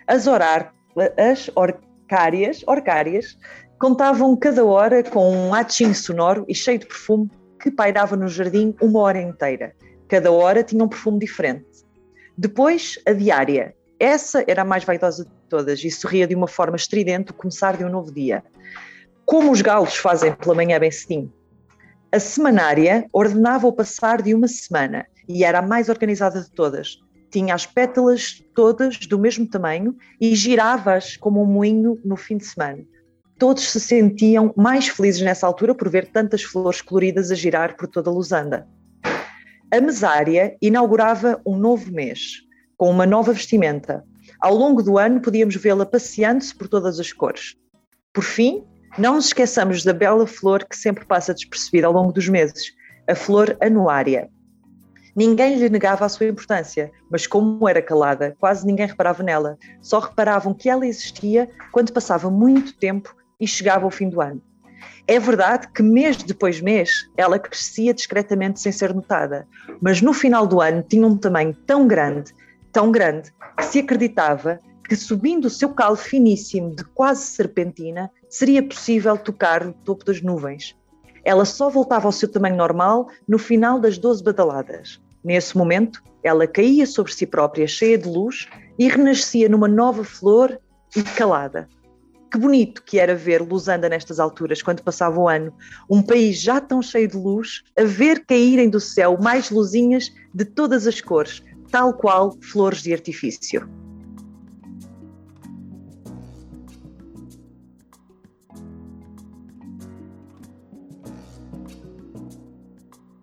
As, 0.08 0.26
orar, 0.26 0.74
as 1.20 1.52
orcárias, 1.56 2.64
orcárias 2.66 3.38
Contavam 3.80 4.36
cada 4.36 4.66
hora 4.66 5.04
com 5.04 5.32
um 5.32 5.54
atinho 5.54 5.94
sonoro 5.94 6.44
e 6.48 6.56
cheio 6.56 6.80
de 6.80 6.88
perfume 6.88 7.30
que 7.62 7.70
pairava 7.70 8.16
no 8.16 8.28
jardim 8.28 8.74
uma 8.82 9.00
hora 9.02 9.22
inteira. 9.22 9.76
Cada 10.08 10.32
hora 10.32 10.64
tinha 10.64 10.84
um 10.84 10.88
perfume 10.88 11.20
diferente. 11.20 11.66
Depois, 12.38 13.00
a 13.06 13.14
diária. 13.14 13.76
Essa 14.00 14.44
era 14.48 14.62
a 14.62 14.66
mais 14.66 14.84
vaidosa 14.84 15.26
de 15.26 15.32
todas 15.50 15.84
e 15.84 15.90
sorria 15.90 16.28
de 16.28 16.36
uma 16.36 16.48
forma 16.48 16.76
estridente 16.76 17.32
o 17.32 17.34
começar 17.34 17.76
de 17.76 17.84
um 17.84 17.90
novo 17.90 18.14
dia. 18.14 18.44
Como 19.26 19.52
os 19.52 19.62
galos 19.62 19.98
fazem 19.98 20.34
pela 20.34 20.56
manhã 20.56 20.80
bem 20.80 20.92
cedinho. 20.92 21.34
A 22.12 22.20
semanária 22.20 23.06
ordenava 23.12 23.68
o 23.68 23.74
passar 23.74 24.22
de 24.22 24.34
uma 24.34 24.48
semana 24.48 25.06
e 25.28 25.44
era 25.44 25.60
a 25.60 25.62
mais 25.62 25.90
organizada 25.90 26.42
de 26.42 26.50
todas. 26.52 27.00
Tinha 27.30 27.54
as 27.54 27.66
pétalas 27.66 28.42
todas 28.56 28.98
do 29.00 29.20
mesmo 29.20 29.46
tamanho 29.46 29.96
e 30.22 30.34
girava-as 30.36 31.18
como 31.18 31.42
um 31.42 31.46
moinho 31.46 32.00
no 32.06 32.16
fim 32.16 32.38
de 32.38 32.46
semana. 32.46 32.86
Todos 33.38 33.70
se 33.70 33.80
sentiam 33.80 34.54
mais 34.56 34.88
felizes 34.88 35.22
nessa 35.22 35.46
altura 35.46 35.76
por 35.76 35.90
ver 35.90 36.08
tantas 36.08 36.44
flores 36.44 36.82
coloridas 36.82 37.30
a 37.30 37.36
girar 37.36 37.76
por 37.76 37.88
toda 37.88 38.10
a 38.10 38.14
Lusanda. 38.14 38.68
A 39.70 39.82
mesária 39.82 40.56
inaugurava 40.62 41.42
um 41.46 41.58
novo 41.58 41.92
mês, 41.92 42.38
com 42.78 42.90
uma 42.90 43.06
nova 43.06 43.34
vestimenta. 43.34 44.02
Ao 44.40 44.56
longo 44.56 44.82
do 44.82 44.98
ano 44.98 45.20
podíamos 45.20 45.58
vê-la 45.58 45.86
passeando-se 45.86 46.56
por 46.56 46.70
todas 46.70 47.02
as 47.02 47.12
cores. 47.12 47.54
Por 48.14 48.24
fim, 48.24 48.64
não 48.98 49.16
nos 49.16 49.26
esqueçamos 49.26 49.84
da 49.84 49.92
bela 49.92 50.26
flor 50.26 50.64
que 50.64 50.78
sempre 50.78 51.06
passa 51.06 51.34
despercebida 51.34 51.86
ao 51.86 51.92
longo 51.92 52.14
dos 52.14 52.30
meses, 52.30 52.72
a 53.10 53.14
flor 53.14 53.58
anuária. 53.62 54.30
Ninguém 55.14 55.58
lhe 55.58 55.68
negava 55.68 56.06
a 56.06 56.10
sua 56.10 56.28
importância, 56.28 56.90
mas 57.12 57.28
como 57.28 57.68
era 57.68 57.82
calada, 57.82 58.38
quase 58.40 58.66
ninguém 58.66 58.88
reparava 58.88 59.22
nela. 59.22 59.58
Só 59.82 60.00
reparavam 60.00 60.54
que 60.54 60.70
ela 60.70 60.88
existia 60.88 61.50
quando 61.74 61.92
passava 61.92 62.32
muito 62.32 62.74
tempo 62.78 63.14
e 63.38 63.46
chegava 63.46 63.84
ao 63.84 63.92
fim 63.92 64.08
do 64.08 64.22
ano. 64.22 64.42
É 65.10 65.20
verdade 65.20 65.70
que 65.70 65.82
mês 65.82 66.18
depois 66.18 66.60
mês 66.60 67.10
ela 67.16 67.40
crescia 67.40 67.94
discretamente 67.94 68.60
sem 68.60 68.74
ser 68.74 68.94
notada, 68.94 69.48
mas 69.82 70.02
no 70.02 70.14
final 70.14 70.46
do 70.46 70.60
ano 70.60 70.84
tinha 70.84 71.08
um 71.08 71.18
tamanho 71.18 71.54
tão 71.66 71.88
grande, 71.88 72.34
tão 72.74 72.92
grande, 72.92 73.32
que 73.56 73.64
se 73.64 73.80
acreditava 73.80 74.60
que 74.88 74.98
subindo 74.98 75.46
o 75.46 75.50
seu 75.50 75.70
calo 75.70 75.96
finíssimo 75.96 76.76
de 76.76 76.84
quase 76.84 77.24
serpentina 77.24 78.12
seria 78.30 78.62
possível 78.62 79.18
tocar 79.18 79.66
o 79.66 79.74
topo 79.74 80.04
das 80.04 80.22
nuvens. 80.22 80.76
Ela 81.24 81.46
só 81.46 81.70
voltava 81.70 82.08
ao 82.08 82.12
seu 82.12 82.30
tamanho 82.30 82.58
normal 82.58 83.08
no 83.28 83.38
final 83.38 83.80
das 83.80 83.98
12 83.98 84.24
badaladas. 84.24 85.02
Nesse 85.24 85.58
momento, 85.58 86.02
ela 86.22 86.48
caía 86.48 86.86
sobre 86.86 87.14
si 87.14 87.26
própria, 87.26 87.68
cheia 87.68 87.98
de 87.98 88.08
luz, 88.08 88.48
e 88.78 88.88
renascia 88.88 89.50
numa 89.50 89.68
nova 89.68 90.04
flor 90.04 90.60
e 90.96 91.02
calada. 91.02 91.68
Que 92.30 92.38
bonito 92.38 92.84
que 92.84 93.00
era 93.00 93.16
ver 93.16 93.42
Lusanda 93.42 93.88
nestas 93.88 94.20
alturas, 94.20 94.62
quando 94.62 94.84
passava 94.84 95.20
o 95.20 95.30
ano, 95.30 95.54
um 95.90 96.02
país 96.02 96.40
já 96.42 96.60
tão 96.60 96.82
cheio 96.82 97.08
de 97.08 97.16
luz, 97.16 97.64
a 97.78 97.84
ver 97.84 98.26
caírem 98.26 98.70
do 98.70 98.80
céu 98.80 99.18
mais 99.20 99.50
luzinhas 99.50 100.14
de 100.34 100.44
todas 100.44 100.86
as 100.86 101.00
cores, 101.00 101.42
tal 101.72 101.94
qual 101.94 102.38
flores 102.42 102.82
de 102.82 102.94
artifício. 102.94 103.68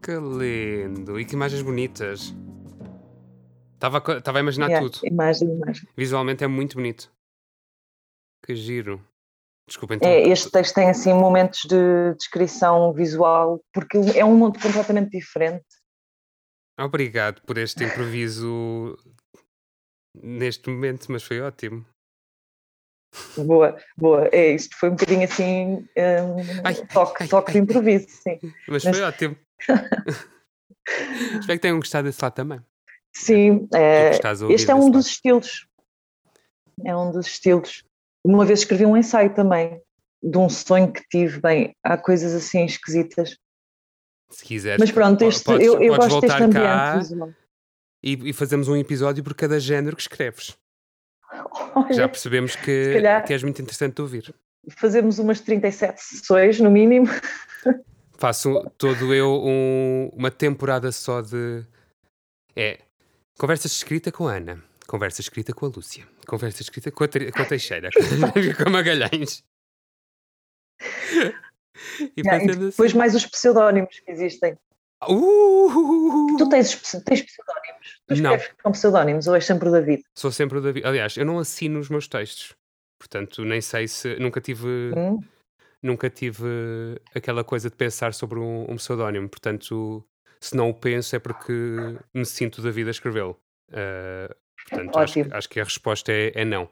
Que 0.02 0.12
lindo! 0.12 1.18
E 1.18 1.24
que 1.24 1.34
imagens 1.34 1.62
bonitas. 1.62 2.34
Estava 3.74 4.02
a, 4.06 4.18
estava 4.18 4.38
a 4.38 4.40
imaginar 4.40 4.68
Yeah, 4.68 4.88
tudo. 4.88 5.06
imagem, 5.06 5.48
imagem. 5.48 5.88
Visualmente 5.96 6.44
é 6.44 6.46
muito 6.46 6.76
bonito. 6.76 7.10
Que 8.44 8.54
giro. 8.54 9.02
Desculpa 9.66 9.94
então. 9.94 10.08
É, 10.08 10.20
este 10.28 10.50
texto 10.50 10.74
tem 10.74 10.90
assim 10.90 11.14
momentos 11.14 11.60
de 11.66 12.14
descrição 12.16 12.92
visual, 12.92 13.60
porque 13.72 13.96
é 14.14 14.24
um 14.24 14.36
mundo 14.36 14.60
completamente 14.60 15.10
diferente. 15.10 15.64
Obrigado 16.78 17.40
por 17.42 17.56
este 17.56 17.84
improviso 17.84 18.98
neste 20.22 20.68
momento, 20.68 21.10
mas 21.10 21.22
foi 21.22 21.40
ótimo. 21.40 21.86
Boa, 23.36 23.80
boa. 23.96 24.28
É, 24.32 24.48
isto 24.50 24.76
foi 24.76 24.90
um 24.90 24.96
bocadinho 24.96 25.24
assim, 25.24 25.76
um, 25.96 26.36
Ai, 26.64 26.74
toque, 26.86 27.22
ai, 27.22 27.28
toque 27.28 27.52
de 27.52 27.58
ai, 27.58 27.64
improviso, 27.64 28.08
sim. 28.08 28.38
Mas 28.68 28.84
Mas- 28.84 28.96
foi 28.96 29.06
ótimo. 29.06 29.36
Espero 30.86 31.46
que 31.46 31.58
tenham 31.58 31.78
gostado 31.78 32.06
desse 32.06 32.22
lado 32.22 32.34
também. 32.34 32.60
Sim, 33.16 33.68
é, 33.72 34.10
este 34.50 34.70
é 34.70 34.74
um 34.74 34.90
dos 34.90 35.06
estilos. 35.06 35.66
É 36.84 36.94
um 36.94 37.12
dos 37.12 37.26
estilos. 37.26 37.84
Uma 38.24 38.44
vez 38.44 38.60
escrevi 38.60 38.86
um 38.86 38.96
ensaio 38.96 39.34
também 39.34 39.80
de 40.22 40.38
um 40.38 40.48
sonho 40.48 40.90
que 40.92 41.02
tive. 41.08 41.40
Bem, 41.40 41.74
há 41.82 41.96
coisas 41.98 42.32
assim 42.32 42.64
esquisitas. 42.64 43.36
Se 44.30 44.44
quiseres, 44.44 44.80
Mas 44.80 44.90
pronto, 44.90 45.22
este, 45.24 45.44
podes, 45.44 45.66
eu, 45.66 45.80
eu 45.80 45.94
podes 45.94 46.08
gosto 46.08 46.20
deste 46.26 46.42
ambiente 46.42 47.36
e, 48.02 48.30
e 48.30 48.32
fazemos 48.32 48.68
um 48.68 48.76
episódio 48.76 49.22
por 49.22 49.34
cada 49.34 49.60
género 49.60 49.94
que 49.94 50.02
escreves. 50.02 50.56
Olha, 51.74 51.92
Já 51.92 52.08
percebemos 52.08 52.56
que, 52.56 52.94
calhar- 52.94 53.24
que 53.24 53.32
és 53.32 53.42
muito 53.42 53.60
interessante 53.60 53.94
de 53.96 54.02
ouvir. 54.02 54.34
fazemos 54.76 55.18
umas 55.18 55.40
37 55.40 56.00
sessões, 56.00 56.58
no 56.60 56.70
mínimo. 56.70 57.06
Faço 58.16 58.64
todo 58.78 59.12
eu 59.14 59.42
um- 59.44 60.08
uma 60.14 60.30
temporada 60.30 60.90
só 60.92 61.20
de. 61.20 61.64
É. 62.56 62.78
Conversa 63.38 63.66
escrita 63.66 64.10
com 64.12 64.28
a 64.28 64.34
Ana. 64.36 64.62
Conversa 64.86 65.20
escrita 65.20 65.52
com 65.52 65.66
a 65.66 65.68
Lúcia. 65.68 66.06
Conversa 66.26 66.62
escrita 66.62 66.90
com 66.90 67.04
a, 67.04 67.08
com 67.08 67.42
a 67.42 67.46
Teixeira. 67.46 67.88
com 68.56 68.68
a 68.68 68.70
Magalhães. 68.70 69.42
E 70.80 72.20
Yeah, 72.20 72.44
e 72.44 72.46
fazendo 72.46 72.70
depois 72.70 72.90
assim. 72.90 72.98
mais 72.98 73.14
os 73.14 73.26
pseudónimos 73.26 74.00
que 74.00 74.10
existem. 74.10 74.56
Uh! 75.08 76.36
Tu 76.38 76.48
tens, 76.48 76.74
tens 77.04 77.22
pseudónimos? 77.22 78.00
Tu 78.06 78.22
Não. 78.22 78.34
escreves 78.34 78.62
com 78.62 78.72
pseudónimos 78.72 79.26
ou 79.26 79.34
és 79.34 79.44
sempre 79.44 79.68
o 79.68 79.72
David? 79.72 80.04
Sou 80.14 80.30
sempre 80.30 80.58
o 80.58 80.60
David. 80.60 80.86
Aliás, 80.86 81.16
eu 81.16 81.24
não 81.26 81.38
assino 81.38 81.78
os 81.80 81.88
meus 81.88 82.06
textos. 82.08 82.54
Portanto, 82.98 83.44
nem 83.44 83.60
sei 83.60 83.88
se. 83.88 84.16
Nunca 84.18 84.40
tive. 84.40 84.66
Hum? 84.96 85.20
Nunca 85.82 86.08
tive 86.08 86.44
aquela 87.14 87.44
coisa 87.44 87.68
de 87.68 87.76
pensar 87.76 88.14
sobre 88.14 88.38
um, 88.38 88.70
um 88.70 88.76
pseudónimo. 88.76 89.28
Portanto, 89.28 90.02
se 90.40 90.56
não 90.56 90.70
o 90.70 90.74
penso 90.74 91.14
é 91.14 91.18
porque 91.18 91.52
me 92.14 92.24
sinto 92.24 92.62
da 92.62 92.70
vida 92.70 92.88
a 92.88 92.92
escrevê-lo. 92.92 93.38
Ah, 93.72 94.34
portanto, 94.68 94.96
acho, 94.98 95.34
acho 95.34 95.48
que 95.48 95.60
a 95.60 95.64
resposta 95.64 96.12
é, 96.12 96.32
é 96.34 96.44
não. 96.44 96.70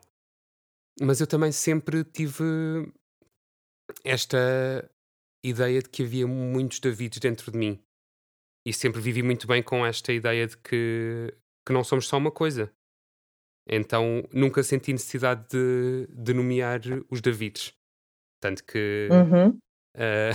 Mas 1.00 1.20
eu 1.20 1.26
também 1.26 1.52
sempre 1.52 2.04
tive 2.04 2.44
esta 4.04 4.88
ideia 5.44 5.82
de 5.82 5.88
que 5.88 6.02
havia 6.02 6.26
muitos 6.26 6.80
Davids 6.80 7.18
dentro 7.18 7.50
de 7.50 7.58
mim. 7.58 7.82
E 8.66 8.72
sempre 8.72 9.00
vivi 9.00 9.22
muito 9.22 9.46
bem 9.46 9.62
com 9.62 9.84
esta 9.84 10.12
ideia 10.12 10.46
de 10.46 10.56
que, 10.56 11.34
que 11.66 11.72
não 11.72 11.82
somos 11.82 12.06
só 12.06 12.16
uma 12.16 12.30
coisa. 12.30 12.72
Então 13.68 14.28
nunca 14.32 14.62
senti 14.62 14.92
necessidade 14.92 15.46
de, 15.48 16.06
de 16.08 16.34
nomear 16.34 16.80
os 17.10 17.20
Davids. 17.20 17.74
Tanto 18.40 18.64
que 18.64 19.08
Uhum. 19.10 19.58
ah, 19.96 20.32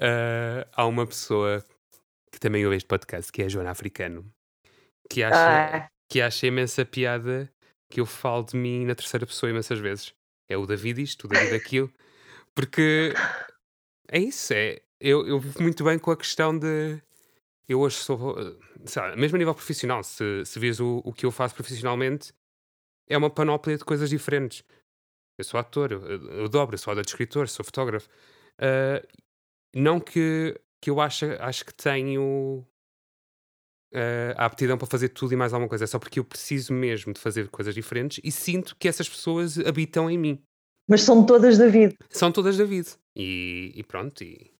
ah, 0.00 0.68
há 0.72 0.86
uma 0.86 1.06
pessoa 1.06 1.64
que 2.32 2.40
também 2.40 2.64
ouve 2.64 2.76
este 2.76 2.88
podcast, 2.88 3.32
que 3.32 3.42
é 3.42 3.46
a 3.46 3.48
Joana 3.48 3.70
Africano, 3.70 4.32
que 5.08 5.22
acha, 5.22 5.36
Ah, 5.36 5.88
que 6.08 6.20
acha 6.20 6.46
imensa 6.46 6.84
piada 6.84 7.50
que 7.90 8.00
eu 8.00 8.06
falo 8.06 8.44
de 8.44 8.56
mim 8.56 8.84
na 8.84 8.94
terceira 8.94 9.26
pessoa 9.26 9.50
imensas 9.50 9.78
vezes. 9.78 10.14
É 10.48 10.56
o 10.56 10.66
David 10.66 11.02
isto, 11.02 11.24
o 11.24 11.28
David 11.28 11.54
aquilo. 11.54 11.92
Porque 12.54 13.12
é 14.10 14.18
isso, 14.18 14.52
é. 14.52 14.80
Eu, 15.00 15.26
eu 15.26 15.38
vivo 15.38 15.62
muito 15.62 15.84
bem 15.84 15.98
com 15.98 16.10
a 16.10 16.16
questão 16.16 16.58
de. 16.58 17.00
Eu 17.68 17.80
hoje 17.80 17.96
sou. 17.96 18.34
lá, 18.96 19.16
mesmo 19.16 19.36
a 19.36 19.38
nível 19.38 19.54
profissional, 19.54 20.02
se, 20.02 20.44
se 20.44 20.58
vês 20.58 20.80
o, 20.80 21.02
o 21.04 21.12
que 21.12 21.26
eu 21.26 21.30
faço 21.30 21.54
profissionalmente, 21.54 22.32
é 23.08 23.16
uma 23.16 23.30
panóplia 23.30 23.76
de 23.76 23.84
coisas 23.84 24.10
diferentes. 24.10 24.64
Eu 25.38 25.44
sou 25.44 25.60
ator, 25.60 25.92
eu, 25.92 26.02
eu 26.02 26.48
dobro, 26.48 26.74
eu 26.74 26.78
sou 26.78 26.90
autor 26.90 27.04
de 27.04 27.10
escritor, 27.10 27.48
sou 27.48 27.64
fotógrafo. 27.64 28.08
Ah, 28.58 29.02
não 29.74 30.00
que, 30.00 30.58
que 30.80 30.90
eu 30.90 31.00
acho, 31.00 31.26
acho 31.40 31.64
que 31.64 31.74
tenho 31.74 32.66
ah, 33.94 34.34
a 34.36 34.44
aptidão 34.46 34.76
para 34.78 34.86
fazer 34.86 35.08
tudo 35.10 35.32
e 35.32 35.36
mais 35.36 35.52
alguma 35.52 35.68
coisa, 35.68 35.84
é 35.84 35.86
só 35.86 35.98
porque 35.98 36.18
eu 36.20 36.24
preciso 36.24 36.72
mesmo 36.72 37.12
de 37.12 37.20
fazer 37.20 37.48
coisas 37.48 37.74
diferentes 37.74 38.20
e 38.22 38.30
sinto 38.30 38.76
que 38.78 38.88
essas 38.88 39.08
pessoas 39.08 39.58
habitam 39.58 40.10
em 40.10 40.18
mim. 40.18 40.42
mas 40.88 41.02
são 41.02 41.24
todas 41.24 41.58
David. 41.58 41.94
São 42.10 42.30
todas 42.32 42.56
David. 42.56 42.88
E, 43.16 43.72
e 43.74 43.82
pronto, 43.82 44.22
e, 44.22 44.50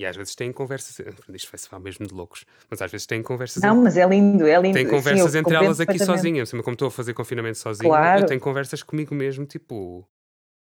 e 0.00 0.04
às 0.06 0.16
vezes 0.16 0.34
têm 0.34 0.52
conversas. 0.52 0.96
pronto, 0.96 1.34
Isto 1.36 1.50
vai 1.50 1.58
se 1.58 1.68
falar 1.68 1.82
mesmo 1.82 2.06
de 2.06 2.14
loucos, 2.14 2.44
mas 2.70 2.80
às 2.82 2.90
vezes 2.90 3.06
têm 3.06 3.22
conversas. 3.22 3.62
Não, 3.62 3.82
mas 3.82 3.96
é 3.96 4.06
lindo, 4.08 4.46
é 4.46 4.60
lindo. 4.60 4.74
Tem 4.74 4.84
Sim, 4.86 4.90
conversas 4.90 5.34
eu 5.34 5.40
entre 5.40 5.54
elas 5.54 5.80
aqui 5.80 5.98
sozinha. 5.98 6.44
Como 6.46 6.72
estou 6.72 6.88
a 6.88 6.90
fazer 6.90 7.14
confinamento 7.14 7.58
sozinho, 7.58 7.90
Claro. 7.90 8.22
eu 8.22 8.26
tenho 8.26 8.40
conversas 8.40 8.82
comigo 8.82 9.14
mesmo, 9.14 9.46
tipo 9.46 10.06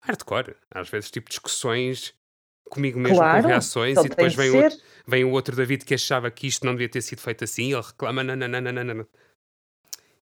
hardcore. 0.02 0.54
Às 0.70 0.88
vezes, 0.88 1.10
tipo 1.10 1.28
discussões 1.30 2.14
comigo 2.70 2.98
mesmo, 2.98 3.16
Claro, 3.18 3.42
com 3.42 3.48
reações, 3.48 3.98
e 3.98 4.08
depois 4.08 4.34
vem 4.34 4.50
o, 4.50 4.56
outro, 4.62 4.78
vem 5.06 5.24
o 5.24 5.30
outro 5.30 5.54
David 5.56 5.84
que 5.84 5.94
achava 5.94 6.30
que 6.30 6.46
isto 6.46 6.64
não 6.66 6.72
devia 6.72 6.88
ter 6.88 7.02
sido 7.02 7.20
feito 7.20 7.44
assim, 7.44 7.64
e 7.68 7.72
ele 7.72 7.82
reclama, 7.82 8.22
nananana. 8.24 9.06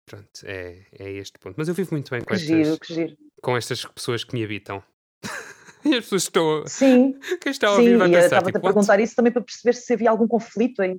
Pronto, 0.07 0.29
é, 0.45 0.87
é 0.99 1.11
este 1.13 1.39
ponto. 1.39 1.55
Mas 1.57 1.69
eu 1.69 1.75
vivo 1.75 1.91
muito 1.93 2.11
bem 2.11 2.21
com 2.21 2.27
Que 2.27 2.35
estas, 2.35 2.79
giro. 2.87 3.17
com 3.41 3.57
estas 3.57 3.85
pessoas 3.85 4.25
que 4.25 4.35
me 4.35 4.45
habitam. 4.45 4.83
E 5.83 5.95
as 5.95 6.05
pessoas 6.05 6.25
estão. 6.25 6.67
Sim, 6.67 7.19
Quem 7.41 7.51
está 7.53 7.69
a 7.69 7.77
sim, 7.77 7.79
ouvir 7.79 7.97
vai 7.97 8.09
e 8.09 8.13
eu 8.13 8.21
pensar. 8.21 8.25
estava-te 8.27 8.47
Tipo, 8.53 8.59
a 8.59 8.61
"What?" 8.61 8.75
perguntar 8.75 9.01
isso 9.01 9.17
também 9.17 9.33
para 9.33 9.41
perceber 9.41 9.73
se 9.73 9.93
havia 9.95 10.11
algum 10.11 10.29
conflito 10.29 10.83
aí. 10.83 10.99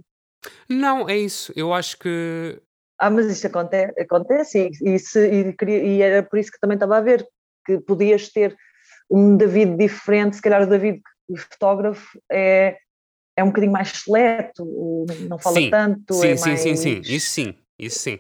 Não, 0.68 1.08
é 1.08 1.16
isso. 1.18 1.54
Eu 1.56 1.72
acho 1.72 2.00
que. 2.00 2.60
Ah, 3.00 3.12
mas 3.12 3.28
isto 3.28 3.46
acontece, 3.46 4.00
acontece 4.02 4.72
e, 4.82 4.96
e, 4.96 4.98
se- 4.98 5.30
e 5.30 5.56
e 5.70 6.02
era 6.02 6.24
por 6.24 6.40
isso 6.40 6.52
que 6.52 6.60
também 6.60 6.78
estava 6.78 6.98
a 6.98 7.02
ver 7.02 7.24
que 7.64 7.80
podias 7.80 8.30
ter 8.30 8.58
um 9.08 9.38
David 9.38 9.78
diferente, 9.78 10.38
se 10.38 10.42
calhar 10.42 10.64
o 10.64 10.68
David 10.68 11.00
o 11.28 11.38
fotógrafo 11.38 12.20
é, 12.32 12.78
é 13.36 13.44
um 13.44 13.48
bocadinho 13.48 13.72
mais 13.72 13.90
seleto, 13.90 14.66
não 15.28 15.40
fala 15.40 15.56
Sim, 15.56 15.70
tanto, 15.70 16.14
Sim, 16.14 16.28
é 16.28 16.38
sim, 16.38 16.58
sim, 16.58 16.76
sim. 16.76 16.94
mais 16.96 17.10
Isso 17.10 17.30
sim. 17.30 17.56
Isso 17.80 18.00
sim. 18.00 18.20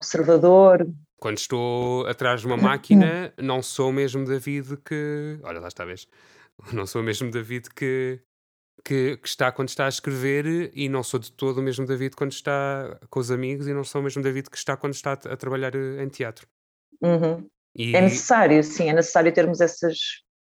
observador. 0.00 0.86
Quando 1.18 1.38
estou 1.38 2.06
atrás 2.06 2.40
de 2.40 2.46
uma 2.46 2.56
máquina, 2.58 3.32
não 3.38 3.62
sou 3.62 3.90
o 3.90 3.92
mesmo 3.92 4.24
David 4.24 4.76
que. 4.84 5.38
Olha, 5.42 5.60
lá 5.60 5.68
está, 5.68 5.84
vez. 5.84 6.06
Não 6.74 6.86
sou 6.86 7.00
o 7.00 7.04
mesmo 7.04 7.30
David 7.30 7.70
que, 7.74 8.20
que, 8.84 9.16
que 9.16 9.26
está 9.26 9.50
quando 9.50 9.70
está 9.70 9.86
a 9.86 9.88
escrever 9.88 10.70
e 10.74 10.90
não 10.90 11.02
sou 11.02 11.18
de 11.18 11.32
todo 11.32 11.56
o 11.56 11.62
mesmo 11.62 11.86
David 11.86 12.14
quando 12.14 12.32
está 12.32 13.00
com 13.08 13.18
os 13.18 13.30
amigos 13.30 13.66
e 13.66 13.72
não 13.72 13.82
sou 13.82 14.02
o 14.02 14.04
mesmo 14.04 14.22
David 14.22 14.50
que 14.50 14.58
está 14.58 14.76
quando 14.76 14.92
está 14.92 15.12
a, 15.12 15.32
a 15.32 15.36
trabalhar 15.38 15.74
eh, 15.74 16.02
em 16.02 16.08
teatro. 16.10 16.46
Uhum. 17.00 17.48
E, 17.74 17.96
É 17.96 18.00
necessário, 18.02 18.62
sim, 18.62 18.90
é 18.90 18.92
necessário 18.92 19.32
termos 19.32 19.62
essas 19.62 19.96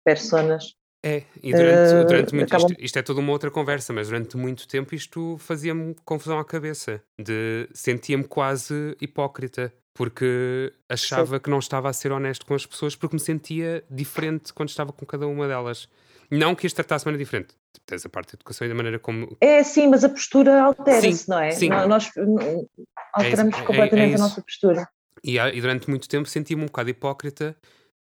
personas. 0.04 0.74
É, 1.04 1.24
e 1.42 1.54
durante, 1.54 1.94
Eh, 1.96 2.04
durante 2.06 2.36
muito 2.36 2.48
acabam- 2.48 2.72
isto, 2.72 2.84
isto 2.84 3.00
é 3.00 3.02
toda 3.02 3.20
uma 3.20 3.32
outra 3.32 3.52
conversa, 3.52 3.94
mas 3.94 4.08
durante 4.08 4.36
muito 4.36 4.68
tempo 4.68 4.94
isto 4.96 5.38
fazia-me 5.40 5.96
confusão 6.04 6.40
à 6.40 6.44
cabeça. 6.46 7.02
De 7.20 7.70
sentia-me 7.74 8.24
quase 8.24 8.96
hipócrita, 9.00 9.72
porque 9.94 10.74
achava 10.90 11.40
que 11.40 11.50
não 11.50 11.60
estava 11.60 11.90
a 11.90 11.94
ser 11.94 12.12
honesto 12.12 12.46
com 12.46 12.54
as 12.56 12.66
pessoas, 12.66 12.96
porque 12.96 13.16
me 13.16 13.20
sentia 13.20 13.84
diferente 13.90 14.54
quando 14.54 14.70
estava 14.70 14.92
com 14.92 15.06
cada 15.06 15.28
uma 15.28 15.48
delas. 15.48 15.88
Não 16.30 16.54
que 16.56 16.68
as 16.68 16.74
tratasse 16.74 17.06
de 17.06 17.08
maneira 17.08 17.24
diferente. 17.24 17.56
Tens 17.86 18.06
a 18.06 18.10
parte 18.10 18.34
da 18.34 18.38
educação 18.38 18.66
e 18.66 18.70
da 18.70 18.76
maneira 18.76 19.00
como. 19.00 19.38
É 19.40 19.64
sim, 19.64 19.88
mas 19.88 20.04
a 20.04 20.10
postura 20.10 20.62
altera-se, 20.62 21.14
Sim, 21.20 21.26
não 21.32 21.40
é? 21.40 21.52
sim. 21.52 21.70
Nós 21.70 22.10
hum, 22.18 22.68
alteramos 23.14 23.56
é- 23.56 23.62
é 23.62 23.66
completamente 23.66 24.14
isso. 24.16 24.24
a 24.24 24.28
nossa 24.28 24.42
postura. 24.42 24.90
E, 25.24 25.38
e 25.38 25.62
durante 25.62 25.90
muito 25.90 26.10
tempo 26.10 26.28
sentia-me 26.28 26.64
um 26.64 26.66
bocado 26.66 26.90
hipócrita 26.90 27.56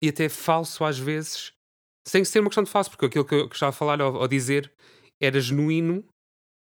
e 0.02 0.10
até 0.10 0.30
falso 0.30 0.84
às 0.86 1.00
vezes, 1.00 1.52
sem 2.08 2.24
ser 2.24 2.40
uma 2.40 2.50
questão 2.50 2.64
de 2.64 2.70
falso, 2.70 2.90
porque 2.90 3.06
aquilo 3.06 3.26
que 3.26 3.36
eu 3.36 3.50
que 3.50 3.56
estava 3.56 3.70
a 3.70 3.74
falar 3.74 4.02
ou, 4.02 4.16
ou 4.16 4.28
dizer 4.28 4.72
era 5.20 5.40
genuíno, 5.40 6.04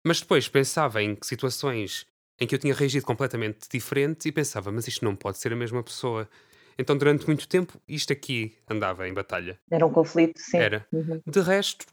mas 0.05 0.21
depois 0.21 0.47
pensava 0.47 1.01
em 1.01 1.17
situações 1.21 2.05
em 2.39 2.47
que 2.47 2.55
eu 2.55 2.59
tinha 2.59 2.73
reagido 2.73 3.05
completamente 3.05 3.67
diferente 3.69 4.27
e 4.27 4.31
pensava, 4.31 4.71
mas 4.71 4.87
isto 4.87 5.03
não 5.03 5.15
pode 5.15 5.37
ser 5.37 5.51
a 5.51 5.55
mesma 5.55 5.83
pessoa. 5.83 6.29
Então, 6.77 6.95
durante 6.95 7.25
muito 7.25 7.47
tempo, 7.47 7.73
isto 7.87 8.13
aqui 8.13 8.55
andava 8.69 9.07
em 9.07 9.13
batalha. 9.13 9.59
Era 9.69 9.85
um 9.85 9.91
conflito, 9.91 10.39
sim. 10.39 10.57
Era. 10.57 10.85
Uhum. 10.91 11.19
De 11.25 11.39
resto, 11.41 11.85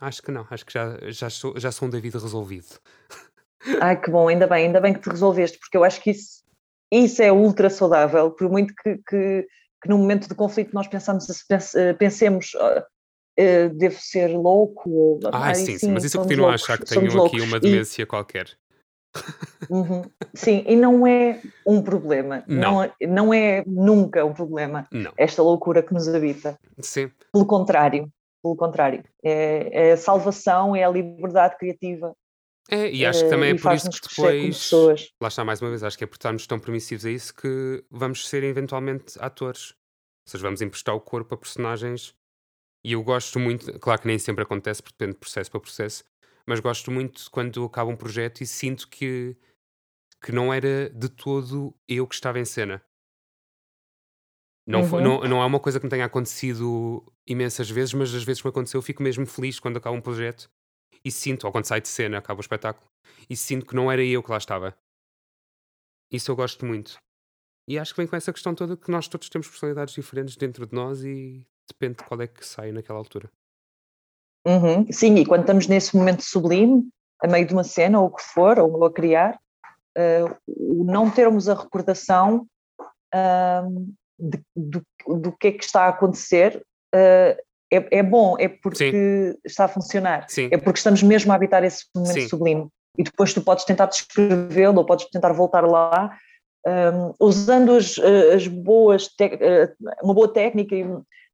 acho 0.00 0.22
que 0.22 0.30
não. 0.30 0.46
Acho 0.50 0.64
que 0.64 0.72
já, 0.72 0.98
já, 1.10 1.28
sou, 1.28 1.58
já 1.60 1.70
sou 1.70 1.86
um 1.86 1.90
David 1.90 2.14
resolvido. 2.14 2.80
Ai, 3.80 4.00
que 4.00 4.10
bom, 4.10 4.28
ainda 4.28 4.46
bem, 4.46 4.66
ainda 4.66 4.80
bem 4.80 4.94
que 4.94 5.00
te 5.00 5.10
resolveste, 5.10 5.58
porque 5.58 5.76
eu 5.76 5.84
acho 5.84 6.00
que 6.00 6.10
isso, 6.10 6.42
isso 6.90 7.22
é 7.22 7.30
ultra 7.30 7.68
saudável, 7.70 8.30
por 8.30 8.50
muito 8.50 8.74
que, 8.74 8.98
que, 9.08 9.46
que 9.84 9.90
no 9.90 9.98
momento 9.98 10.26
de 10.26 10.34
conflito 10.34 10.72
nós 10.72 10.88
pensamos, 10.88 11.26
eh, 11.76 11.92
pensemos, 11.92 12.52
eh, 13.36 13.68
devo 13.68 13.96
ser 14.00 14.28
louco, 14.28 14.90
ou, 14.90 15.20
Ah, 15.30 15.48
ai, 15.48 15.54
sim, 15.56 15.76
sim, 15.76 15.92
mas 15.92 16.04
isso 16.04 16.16
eu 16.16 16.22
continuo 16.22 16.46
a 16.46 16.48
loucos, 16.48 16.64
achar 16.64 16.78
que 16.78 16.86
tenho 16.86 17.06
aqui 17.06 17.16
loucos. 17.16 17.42
uma 17.42 17.58
E- 17.58 17.60
demência 17.60 18.06
qualquer. 18.06 18.48
Uhum. 19.68 20.02
Sim, 20.34 20.64
e 20.66 20.74
não 20.74 21.06
é 21.06 21.38
um 21.66 21.82
problema, 21.82 22.42
Não. 22.46 22.72
não, 22.72 22.82
é- 22.82 22.92
não 23.06 23.34
é 23.34 23.62
nunca 23.66 24.24
um 24.24 24.32
problema, 24.32 24.88
Não. 24.90 25.12
esta 25.18 25.42
loucura 25.42 25.82
que 25.82 25.92
nos 25.92 26.08
habita. 26.08 26.58
Sim. 26.80 27.10
Pelo 27.30 27.44
contrário, 27.46 28.08
pelo 28.42 28.56
contrário, 28.56 29.04
é, 29.22 29.88
é 29.88 29.92
a 29.92 29.96
salvação, 29.98 30.74
é 30.74 30.82
a 30.82 30.88
liberdade 30.88 31.58
criativa. 31.58 32.14
É, 32.70 32.90
e 32.90 33.04
acho 33.04 33.20
que 33.20 33.26
eh, 33.26 33.30
também 33.30 33.50
é 33.50 33.54
por 33.54 33.72
isso 33.72 33.90
que 33.90 34.00
depois. 34.08 34.70
Lá 35.20 35.28
está 35.28 35.44
mais 35.44 35.60
uma 35.60 35.70
vez, 35.70 35.82
acho 35.82 35.96
que 35.96 36.04
é 36.04 36.06
por 36.06 36.14
estarmos 36.16 36.46
tão 36.46 36.58
permissivos 36.58 37.04
a 37.06 37.10
isso 37.10 37.34
que 37.34 37.84
vamos 37.90 38.28
ser 38.28 38.42
eventualmente 38.42 39.16
atores. 39.20 39.70
Ou 40.26 40.30
seja, 40.30 40.42
vamos 40.42 40.60
emprestar 40.62 40.94
o 40.94 41.00
corpo 41.00 41.34
a 41.34 41.38
personagens. 41.38 42.14
E 42.84 42.92
eu 42.92 43.02
gosto 43.02 43.38
muito, 43.38 43.78
claro 43.78 44.00
que 44.00 44.06
nem 44.06 44.18
sempre 44.18 44.42
acontece, 44.44 44.82
porque 44.82 44.96
depende 44.98 45.14
de 45.14 45.20
processo 45.20 45.50
para 45.50 45.60
processo, 45.60 46.04
mas 46.46 46.60
gosto 46.60 46.90
muito 46.90 47.30
quando 47.30 47.64
acaba 47.64 47.90
um 47.90 47.96
projeto 47.96 48.42
e 48.42 48.46
sinto 48.46 48.88
que, 48.88 49.36
que 50.22 50.32
não 50.32 50.52
era 50.52 50.90
de 50.90 51.08
todo 51.08 51.74
eu 51.88 52.06
que 52.06 52.14
estava 52.14 52.38
em 52.38 52.44
cena. 52.44 52.82
Não, 54.66 54.82
foi- 54.82 55.02
Uhum. 55.02 55.20
não, 55.20 55.28
não 55.28 55.42
é 55.42 55.46
uma 55.46 55.60
coisa 55.60 55.78
que 55.78 55.86
me 55.86 55.90
tenha 55.90 56.04
acontecido 56.06 57.04
imensas 57.26 57.70
vezes, 57.70 57.94
mas 57.94 58.14
as 58.14 58.24
vezes 58.24 58.40
que 58.42 58.48
me 58.48 58.50
aconteceu, 58.50 58.78
eu 58.78 58.82
fico 58.82 59.02
mesmo 59.02 59.26
feliz 59.26 59.58
quando 59.60 59.76
acaba 59.76 59.96
um 59.96 60.00
projeto 60.00 60.50
e 61.04 61.10
sinto, 61.10 61.44
ou 61.46 61.52
quando 61.52 61.66
sai 61.66 61.80
de 61.80 61.88
cena, 61.88 62.18
acaba 62.18 62.38
o 62.38 62.40
espetáculo, 62.40 62.86
e 63.28 63.36
sinto 63.36 63.66
que 63.66 63.74
não 63.74 63.90
era 63.90 64.02
eu 64.02 64.22
que 64.22 64.30
lá 64.30 64.38
estava. 64.38 64.76
Isso 66.10 66.30
eu 66.30 66.36
gosto 66.36 66.64
muito. 66.64 66.96
E 67.68 67.78
acho 67.78 67.92
que 67.94 68.00
vem 68.00 68.06
com 68.06 68.16
essa 68.16 68.32
questão 68.32 68.54
toda 68.54 68.76
que 68.76 68.90
nós 68.90 69.08
todos 69.08 69.28
temos 69.28 69.48
personalidades 69.48 69.94
diferentes 69.94 70.36
dentro 70.36 70.66
de 70.66 70.74
nós 70.74 71.02
e 71.02 71.46
depende 71.68 71.96
de 71.98 72.04
qual 72.04 72.20
é 72.20 72.26
que 72.26 72.44
sai 72.46 72.72
naquela 72.72 72.98
altura. 72.98 73.30
Uhum, 74.46 74.90
Sim, 74.92 75.16
e 75.16 75.26
quando 75.26 75.40
estamos 75.42 75.66
nesse 75.66 75.96
momento 75.96 76.22
sublime, 76.22 76.86
a 77.22 77.26
meio 77.26 77.46
de 77.46 77.54
uma 77.54 77.64
cena, 77.64 77.98
ou 78.00 78.08
o 78.08 78.14
que 78.14 78.22
for, 78.22 78.58
ou 78.58 78.84
a 78.84 78.92
criar, 78.92 79.38
eh, 79.96 80.24
o 80.46 80.84
não 80.84 81.10
termos 81.10 81.48
a 81.48 81.54
recordação 81.54 82.46
ahm, 83.12 83.94
de- 84.18 84.42
do, 84.54 84.82
do 85.06 85.32
que 85.36 85.46
é 85.48 85.52
que 85.52 85.64
está 85.64 85.86
a 85.86 85.88
acontecer 85.88 86.62
eh, 86.94 87.42
é, 87.76 87.88
é 87.98 88.02
bom, 88.02 88.36
é 88.38 88.48
porque 88.48 89.36
está 89.44 89.64
a 89.64 89.68
funcionar, 89.68 90.26
Sim, 90.28 90.48
é 90.50 90.56
porque 90.58 90.78
estamos 90.78 91.02
mesmo 91.02 91.32
a 91.32 91.34
habitar 91.34 91.62
esse 91.64 91.84
momento 91.94 92.20
Sim. 92.22 92.28
sublime. 92.28 92.68
E 92.96 93.02
depois 93.02 93.32
tu 93.34 93.42
podes 93.42 93.64
tentar 93.64 93.86
descrevê-lo, 93.86 94.78
ou 94.78 94.84
podes 94.86 95.06
tentar 95.10 95.32
voltar 95.32 95.66
lá, 95.66 96.16
ahm, 96.66 97.12
usando 97.20 97.72
as, 97.74 97.98
as 97.98 98.46
boas, 98.46 99.08
eh, 99.20 99.72
uma 100.02 100.14
boa 100.14 100.32
técnica 100.32 100.74
e 100.76 100.84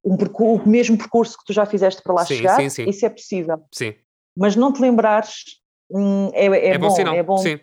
um 0.03 0.17
percu- 0.17 0.55
o 0.55 0.69
mesmo 0.69 0.97
percurso 0.97 1.37
que 1.39 1.45
tu 1.45 1.53
já 1.53 1.67
fizeste 1.67 2.03
para 2.03 2.15
lá 2.15 2.25
Sim, 2.25 2.37
chegar, 2.37 2.57
sim, 2.57 2.69
sim. 2.71 2.89
isso 2.89 3.05
é 3.05 3.11
possível. 3.11 3.63
sim. 3.75 3.95
Mas 4.37 4.57
não 4.57 4.73
te 4.73 4.81
lembrares 4.81 5.61
hum, 5.91 6.31
é, 6.33 6.47
é, 6.47 6.69
É, 6.71 6.79
bom, 6.79 6.89
bom, 6.89 6.95
sinal. 6.97 7.15
é 7.15 7.23
bom, 7.23 7.37
Sim. 7.37 7.61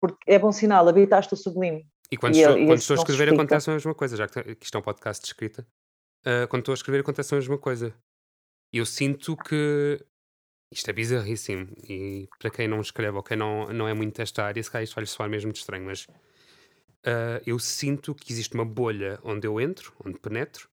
porque 0.00 0.16
é 0.26 0.38
bom 0.38 0.50
sinal, 0.52 0.88
habitaste 0.88 1.34
o 1.34 1.36
sublime. 1.36 1.86
E 2.10 2.16
quando 2.16 2.34
E 2.36 2.40
estou, 2.40 2.56
e 2.58 2.66
quando 2.66 2.78
estou 2.78 2.94
a 2.94 2.98
escrever 2.98 3.32
acontece 3.34 3.68
a 3.68 3.72
mesma 3.74 3.94
coisa, 3.94 4.16
já 4.16 4.26
que, 4.28 4.54
que 4.54 4.64
isto 4.64 4.74
é 4.76 4.78
um 4.80 4.82
podcast 4.82 5.20
de 5.22 5.26
escrita. 5.28 5.66
ah, 6.24 6.46
quando 6.48 6.60
estou 6.62 6.72
a 6.72 6.76
escrever 6.76 7.00
acontece 7.00 7.34
a 7.34 7.36
mesma 7.38 7.58
coisa. 7.58 7.92
Eu 8.74 8.84
sinto 8.84 9.36
que 9.36 10.04
isto 10.72 10.90
é 10.90 10.92
bizarríssimo. 10.92 11.68
E 11.88 12.28
para 12.40 12.50
quem 12.50 12.66
não 12.66 12.80
escreve 12.80 13.16
ou 13.16 13.22
quem 13.22 13.36
não, 13.36 13.72
não 13.72 13.86
é 13.86 13.94
muito 13.94 14.16
desta 14.16 14.42
área, 14.42 14.60
se 14.60 14.68
calhar 14.68 14.82
isto 14.82 14.96
vai-lhe 14.96 15.06
soar 15.06 15.30
mesmo 15.30 15.52
de 15.52 15.60
estranho, 15.60 15.84
mas 15.86 16.08
ah, 17.04 17.40
eu 17.46 17.56
sinto 17.60 18.12
que 18.16 18.32
existe 18.32 18.52
uma 18.54 18.64
bolha 18.64 19.20
onde 19.22 19.46
eu 19.46 19.60
entro, 19.60 19.92
onde 20.04 20.18
penetro, 20.18 20.68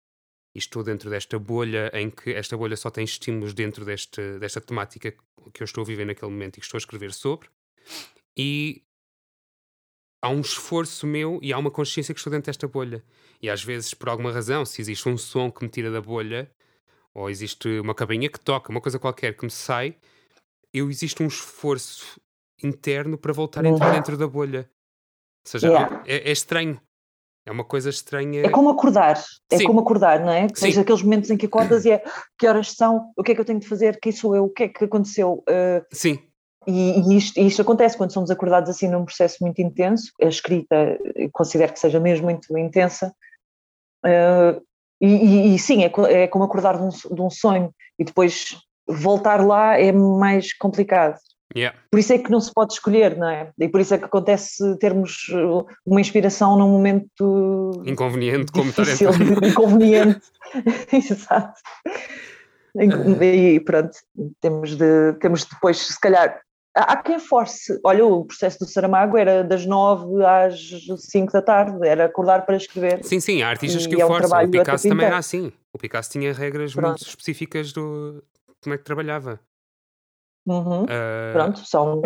e 0.56 0.58
estou 0.58 0.84
dentro 0.84 1.12
desta 1.12 1.38
bolha 1.38 1.92
em 1.94 2.10
que 2.10 2.32
esta 2.32 2.58
bolha 2.58 2.76
só 2.76 2.90
tem 2.90 3.04
estímulos 3.04 3.54
dentro 3.54 3.86
deste, 3.86 4.40
desta 4.40 4.60
temática 4.60 5.12
que 5.54 5.62
eu 5.62 5.66
estou 5.66 5.84
a 5.84 5.86
viver 5.86 6.06
naquele 6.06 6.32
momento 6.32 6.58
e 6.58 6.60
que 6.60 6.66
estou 6.66 6.78
a 6.78 6.80
escrever 6.80 7.14
sobre. 7.14 7.50
E 8.36 8.84
há 10.24 10.30
um 10.30 10.42
esforço 10.42 11.06
meu 11.06 11.40
e 11.44 11.54
há 11.54 11.58
uma 11.60 11.70
consciência 11.70 12.16
que 12.16 12.20
estou 12.20 12.32
dentro 12.32 12.48
desta 12.48 12.68
bolha. 12.68 13.04
E 13.40 13.48
às 13.48 13.64
vezes, 13.64 13.94
por 13.94 14.10
alguma 14.10 14.32
razão, 14.32 14.66
se 14.66 14.82
existe 14.82 15.08
um 15.08 15.18
som 15.18 15.52
que 15.52 15.64
me 15.64 15.70
tira 15.70 15.92
da 15.92 16.02
bolha, 16.02 16.52
ou 17.14 17.30
existe 17.30 17.80
uma 17.80 17.94
cabinha 17.96 18.30
que 18.30 18.40
toca, 18.40 18.72
uma 18.72 18.82
coisa 18.82 19.00
qualquer 19.00 19.36
que 19.36 19.44
me 19.46 19.52
sai, 19.52 19.96
eu 20.74 20.90
existe 20.90 21.22
um 21.22 21.28
esforço 21.28 22.20
interno 22.64 23.18
para 23.18 23.34
voltar 23.34 23.66
a 23.66 23.68
entrar 23.70 23.88
Uhum. 23.88 23.94
dentro 23.94 24.18
da 24.18 24.28
bolha. 24.28 24.70
Ou 25.46 25.52
seja, 25.52 25.68
Yeah. 25.68 26.04
é, 26.06 26.30
é 26.30 26.32
estranho. 26.32 26.80
É 27.44 27.52
uma 27.52 27.66
coisa 27.66 27.90
estranha. 27.90 28.46
É 28.46 28.50
como 28.50 28.70
acordar, 28.70 29.20
é 29.52 29.58
Sim. 29.58 29.66
como 29.66 29.80
acordar, 29.80 30.20
não 30.20 30.32
é? 30.32 30.46
Tens 30.48 30.78
aqueles 30.78 31.02
momentos 31.02 31.32
em 31.32 31.38
que 31.38 31.48
acordas 31.48 31.86
e 31.86 31.92
é 31.92 32.04
que 32.38 32.48
horas 32.48 32.72
são, 32.74 33.12
o 33.18 33.24
que 33.24 33.32
é 33.32 33.36
que 33.36 33.42
eu 33.42 33.46
tenho 33.46 33.60
de 33.60 33.68
fazer, 33.68 34.00
quem 34.00 34.12
sou 34.12 34.36
eu, 34.36 34.46
o 34.46 34.50
que 34.50 34.64
é 34.64 34.68
que 34.70 34.86
aconteceu. 34.86 35.44
Uh, 35.50 35.84
Sim, 35.92 36.20
e, 36.68 37.00
e 37.00 37.18
isto, 37.18 37.40
e 37.40 37.48
isto 37.48 37.60
acontece 37.64 37.98
quando 37.98 38.14
somos 38.14 38.30
acordados 38.30 38.70
assim 38.70 38.88
num 38.88 39.04
processo 39.04 39.38
muito 39.42 39.60
intenso, 39.60 40.12
a 40.22 40.28
escrita 40.28 41.00
considero 41.34 41.74
que 41.74 41.80
seja 41.80 42.00
mesmo 42.00 42.26
muito 42.26 42.56
intensa, 42.56 43.12
uh, 44.06 44.62
e, 45.02 45.08
e- 45.08 45.56
e 45.56 45.60
sim, 45.60 45.84
é, 45.84 45.92
é 46.24 46.28
como 46.28 46.44
acordar 46.44 46.78
de 46.78 46.84
um, 46.84 46.90
de 46.90 47.22
um 47.22 47.30
sonho 47.30 47.74
e 47.98 48.04
depois 48.04 48.58
voltar 48.88 49.46
lá 49.46 49.80
é 49.80 49.92
mais 49.92 50.54
complicado. 50.58 51.18
yeah. 51.56 51.78
Por 51.90 52.00
isso 52.00 52.14
é 52.14 52.18
que 52.18 52.30
não 52.32 52.40
se 52.40 52.52
pode 52.54 52.74
escolher, 52.74 53.18
não 53.18 53.28
é? 53.30 53.52
E 53.60 53.68
por 53.68 53.82
isso 53.82 53.94
é 53.94 53.98
que 53.98 54.06
acontece 54.06 54.78
termos 54.78 55.28
uh, 55.30 55.66
uma 55.86 56.00
inspiração 56.02 56.58
num 56.58 56.70
momento 56.70 57.72
inconveniente 57.86 58.52
como 58.52 58.70
estar 58.70 58.84
difícil, 58.84 59.10
inconveniente. 59.44 60.22
Exato. 60.94 61.60
E 62.76 63.60
pronto, 63.60 63.92
temos 64.40 64.76
de, 64.78 65.14
temos 65.20 65.44
depois, 65.46 65.78
se 65.78 66.00
calhar, 66.00 66.40
há 66.76 66.98
quem 67.02 67.20
force. 67.20 67.80
Olha, 67.84 68.06
o 68.06 68.26
processo 68.26 68.60
do 68.60 68.66
Saramago 68.66 69.18
era 69.18 69.44
das 69.44 69.66
nove 69.66 70.24
às 70.26 70.60
cinco 70.98 71.32
da 71.34 71.42
tarde, 71.42 71.86
era 71.88 72.06
acordar 72.06 72.46
para 72.46 72.56
escrever. 72.58 73.04
Sim, 73.04 73.20
sim, 73.20 73.42
há 73.42 73.50
artistas 73.50 73.86
E 73.86 73.90
que 73.90 73.96
o 73.96 74.02
é 74.02 74.06
um 74.06 74.08
forçam. 74.08 74.44
O 74.44 74.50
Picasso 74.52 74.88
também 74.88 75.06
era 75.08 75.18
assim. 75.18 75.52
O 75.74 75.78
Picasso 75.78 76.10
tinha 76.12 76.34
regras 76.34 76.74
Pronto. 76.74 76.88
muito 76.90 77.08
específicas 77.08 77.72
do 77.74 78.24
como 78.62 78.74
é 78.74 78.78
que 78.78 78.84
trabalhava. 78.84 79.40
Uhum. 80.46 80.86
Ah, 80.90 81.34
Pronto, 81.34 81.60
são, 81.66 82.02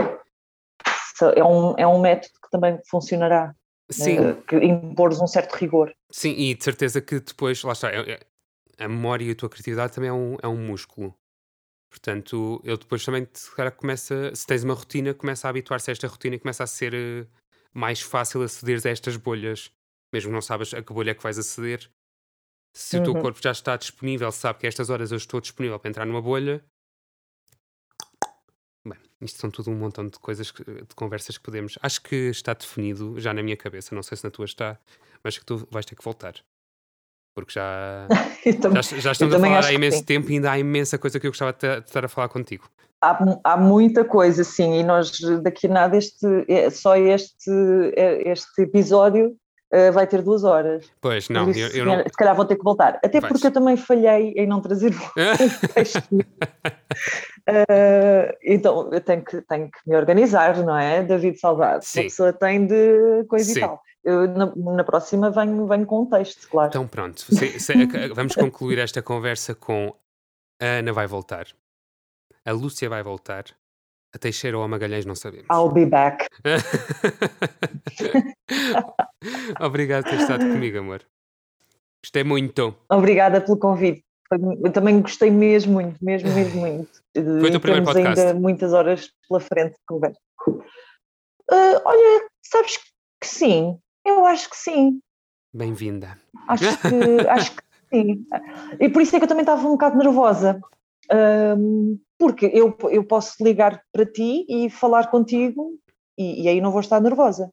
é, 1.35 1.43
um, 1.43 1.73
é 1.77 1.87
um 1.87 1.99
método 2.01 2.33
que 2.43 2.49
também 2.49 2.79
funcionará, 2.89 3.55
sim, 3.89 4.17
eh, 4.17 4.33
que 4.47 4.57
impores 4.57 5.19
um 5.21 5.27
certo 5.27 5.53
rigor. 5.53 5.93
sim, 6.11 6.31
e 6.31 6.53
de 6.53 6.63
certeza 6.63 7.01
que 7.01 7.19
depois, 7.19 7.63
lá 7.63 7.73
está, 7.73 7.89
é- 7.91 8.11
é- 8.11 8.19
a 8.77 8.87
memória 8.89 9.23
e 9.25 9.31
a 9.31 9.35
tua 9.35 9.49
criatividade 9.49 9.93
também 9.93 10.09
é 10.09 10.13
um, 10.13 10.35
é 10.43 10.47
um 10.47 10.57
músculo. 10.57 11.15
Portanto, 11.95 12.61
ele 12.65 12.75
depois 12.77 13.05
também, 13.05 13.25
se 13.33 13.49
calhar, 13.55 13.71
começa, 13.73 14.35
se 14.35 14.45
tens 14.45 14.65
uma 14.65 14.73
rotina, 14.73 15.13
começa 15.13 15.47
a 15.47 15.49
habituar-se 15.49 15.89
a 15.89 15.93
esta 15.93 16.07
rotina 16.09 16.35
e 16.35 16.39
começa 16.39 16.61
a 16.61 16.67
ser 16.67 16.93
eh, 16.93 17.25
mais 17.73 18.01
fácil 18.01 18.41
aceder 18.43 18.81
a 18.85 18.89
estas 18.89 19.15
bolhas. 19.15 19.71
Mesmo 20.11 20.29
que 20.29 20.33
não 20.33 20.41
sabes 20.41 20.73
a 20.73 20.83
que 20.83 20.91
bolha 20.93 21.11
é 21.11 21.13
que 21.13 21.23
vais 21.23 21.39
aceder. 21.39 21.89
Se 22.75 22.97
o 22.97 23.03
teu 23.03 23.13
Uhum. 23.13 23.21
corpo 23.21 23.39
já 23.41 23.51
está 23.51 23.77
disponível, 23.77 24.29
sabe 24.33 24.59
que 24.59 24.65
a 24.65 24.69
estas 24.69 24.89
horas 24.89 25.11
eu 25.11 25.17
estou 25.17 25.39
disponível 25.39 25.79
para 25.79 25.89
entrar 25.89 26.05
numa 26.05 26.21
bolha. 26.21 26.61
Bem, 28.85 28.99
isto 29.21 29.39
são 29.39 29.49
tudo 29.49 29.71
um 29.71 29.75
montão 29.77 30.05
de 30.05 30.19
coisas, 30.19 30.51
que- 30.51 30.63
de 30.65 30.95
conversas 30.95 31.37
que 31.37 31.43
podemos. 31.45 31.79
Acho 31.81 32.01
que 32.01 32.15
está 32.29 32.53
definido 32.53 33.17
já 33.21 33.33
na 33.33 33.41
minha 33.41 33.55
cabeça. 33.55 33.95
Não 33.95 34.03
sei 34.03 34.17
se 34.17 34.23
na 34.25 34.29
tua 34.31 34.45
está, 34.45 34.77
mas 35.23 35.37
que 35.37 35.45
tu 35.45 35.65
vais 35.71 35.85
ter 35.85 35.95
que 35.95 36.03
voltar. 36.03 36.35
Porque 37.35 37.51
já, 37.53 38.07
também- 38.61 38.81
já, 38.81 38.97
já 38.97 39.11
estamos 39.11 39.35
a 39.35 39.39
falar 39.39 39.65
há 39.65 39.73
imenso 39.73 40.03
tempo 40.05 40.31
e 40.31 40.35
ainda 40.35 40.51
há 40.51 40.57
imensa 40.57 40.97
coisa 40.97 41.19
que 41.19 41.27
eu 41.27 41.31
gostava 41.31 41.51
de 41.51 41.59
ta- 41.59 41.79
de 41.79 41.85
estar 41.85 42.05
a 42.05 42.07
falar 42.07 42.29
contigo. 42.29 42.63
há, 43.03 43.19
há 43.43 43.57
muita 43.57 44.03
coisa, 44.05 44.43
sim, 44.43 44.79
e 44.79 44.83
nós 44.83 45.11
daqui 45.43 45.67
a 45.67 45.69
nada, 45.69 45.97
este, 45.97 46.25
é- 46.47 46.69
só 46.69 46.95
este, 46.95 47.51
é- 47.95 48.31
este 48.31 48.61
episódio 48.61 49.35
eh, 49.73 49.91
vai 49.91 50.07
ter 50.07 50.21
duas 50.21 50.43
horas. 50.45 50.85
Pois, 51.01 51.27
não, 51.27 51.49
isso, 51.49 51.59
eu, 51.59 51.69
eu 51.69 51.85
não. 51.85 51.97
se 52.03 52.11
calhar 52.15 52.35
vou 52.35 52.45
ter 52.45 52.55
que 52.55 52.63
voltar. 52.63 52.97
Até 53.03 53.19
Vais. 53.19 53.31
porque 53.33 53.47
eu 53.47 53.51
também 53.51 53.75
falhei 53.75 54.31
em 54.37 54.47
não 54.47 54.61
trazer 54.61 54.93
um 54.93 55.67
texto. 55.73 56.07
Eh, 57.47 58.37
então 58.43 58.89
eu 58.93 59.01
tenho 59.01 59.23
que, 59.23 59.41
tenho 59.41 59.69
que 59.69 59.77
me 59.85 59.95
organizar, 59.95 60.57
não 60.63 60.77
é? 60.77 61.03
David 61.03 61.37
Salvado. 61.39 61.83
Sim. 61.83 62.01
A 62.01 62.03
pessoa 62.03 62.33
tem 62.33 62.65
de 62.65 63.23
coisa 63.27 63.51
Sim. 63.53 63.59
e 63.59 63.61
tal. 63.61 63.81
Eu, 64.05 64.27
na, 64.27 64.53
na 64.55 64.83
próxima 64.83 65.31
venho, 65.31 65.65
venho 65.67 65.85
com 65.85 66.03
um 66.03 66.05
texto, 66.05 66.47
claro. 66.47 66.69
Então 66.69 66.87
pronto, 66.87 67.21
se- 67.21 67.59
se- 67.59 67.73
vamos 68.13 68.35
concluir 68.35 68.77
esta 68.77 69.01
conversa 69.01 69.55
com 69.55 69.93
a 70.61 70.65
Ana 70.65 70.93
vai 70.93 71.07
voltar, 71.07 71.47
a 72.45 72.51
Lúcia 72.51 72.87
vai 72.87 73.01
voltar, 73.01 73.45
a 74.13 74.17
Teixeira 74.19 74.55
ou 74.57 74.63
a 74.63 74.67
Magalhães 74.67 75.05
não 75.05 75.15
sabemos. 75.15 75.47
I'll 75.51 75.71
be 75.71 75.85
back. 75.87 76.27
Obrigado 79.59 80.03
por 80.03 80.11
ter 80.11 80.19
estado 80.19 80.45
comigo, 80.47 80.77
amor. 80.79 81.01
Gostei 82.03 82.23
muito. 82.23 82.75
Obrigada 82.89 83.41
pelo 83.41 83.57
convite. 83.57 84.03
Eu 84.63 84.71
também 84.71 85.01
gostei 85.01 85.29
mesmo 85.31 85.73
muito, 85.73 86.03
mesmo, 86.03 86.29
mesmo 86.33 86.61
muito. 86.61 86.89
Foi 87.13 87.23
o 87.23 87.41
teu 87.41 87.55
E 87.55 87.59
primeiro 87.59 87.85
podcast? 87.85 88.19
ainda 88.21 88.39
muitas 88.39 88.73
horas 88.73 89.11
pela 89.27 89.39
frente 89.39 89.71
de 89.73 89.79
conversa. 89.87 90.19
Ah, 91.51 91.81
olha, 91.85 92.27
sabes 92.43 92.77
que 93.21 93.27
sim, 93.27 93.79
eu 94.05 94.25
acho 94.25 94.49
que 94.49 94.57
sim. 94.57 94.99
Bem-vinda. 95.53 96.17
Acho 96.47 96.77
que, 96.81 97.27
acho 97.29 97.51
que 97.55 97.63
sim. 97.91 98.25
E 98.79 98.89
por 98.89 99.01
isso 99.01 99.15
é 99.15 99.19
que 99.19 99.25
eu 99.25 99.29
também 99.29 99.43
estava 99.43 99.65
um 99.67 99.71
bocado 99.71 99.97
nervosa. 99.97 100.61
Ahm, 101.11 101.97
porque 102.17 102.45
eu, 102.53 102.77
eu 102.91 103.03
posso 103.03 103.43
ligar 103.43 103.81
para 103.91 104.05
ti 104.05 104.45
e 104.47 104.69
falar 104.69 105.09
contigo 105.09 105.77
e, 106.17 106.43
e 106.43 106.47
aí 106.47 106.61
não 106.61 106.71
vou 106.71 106.81
estar 106.81 107.01
nervosa. 107.01 107.49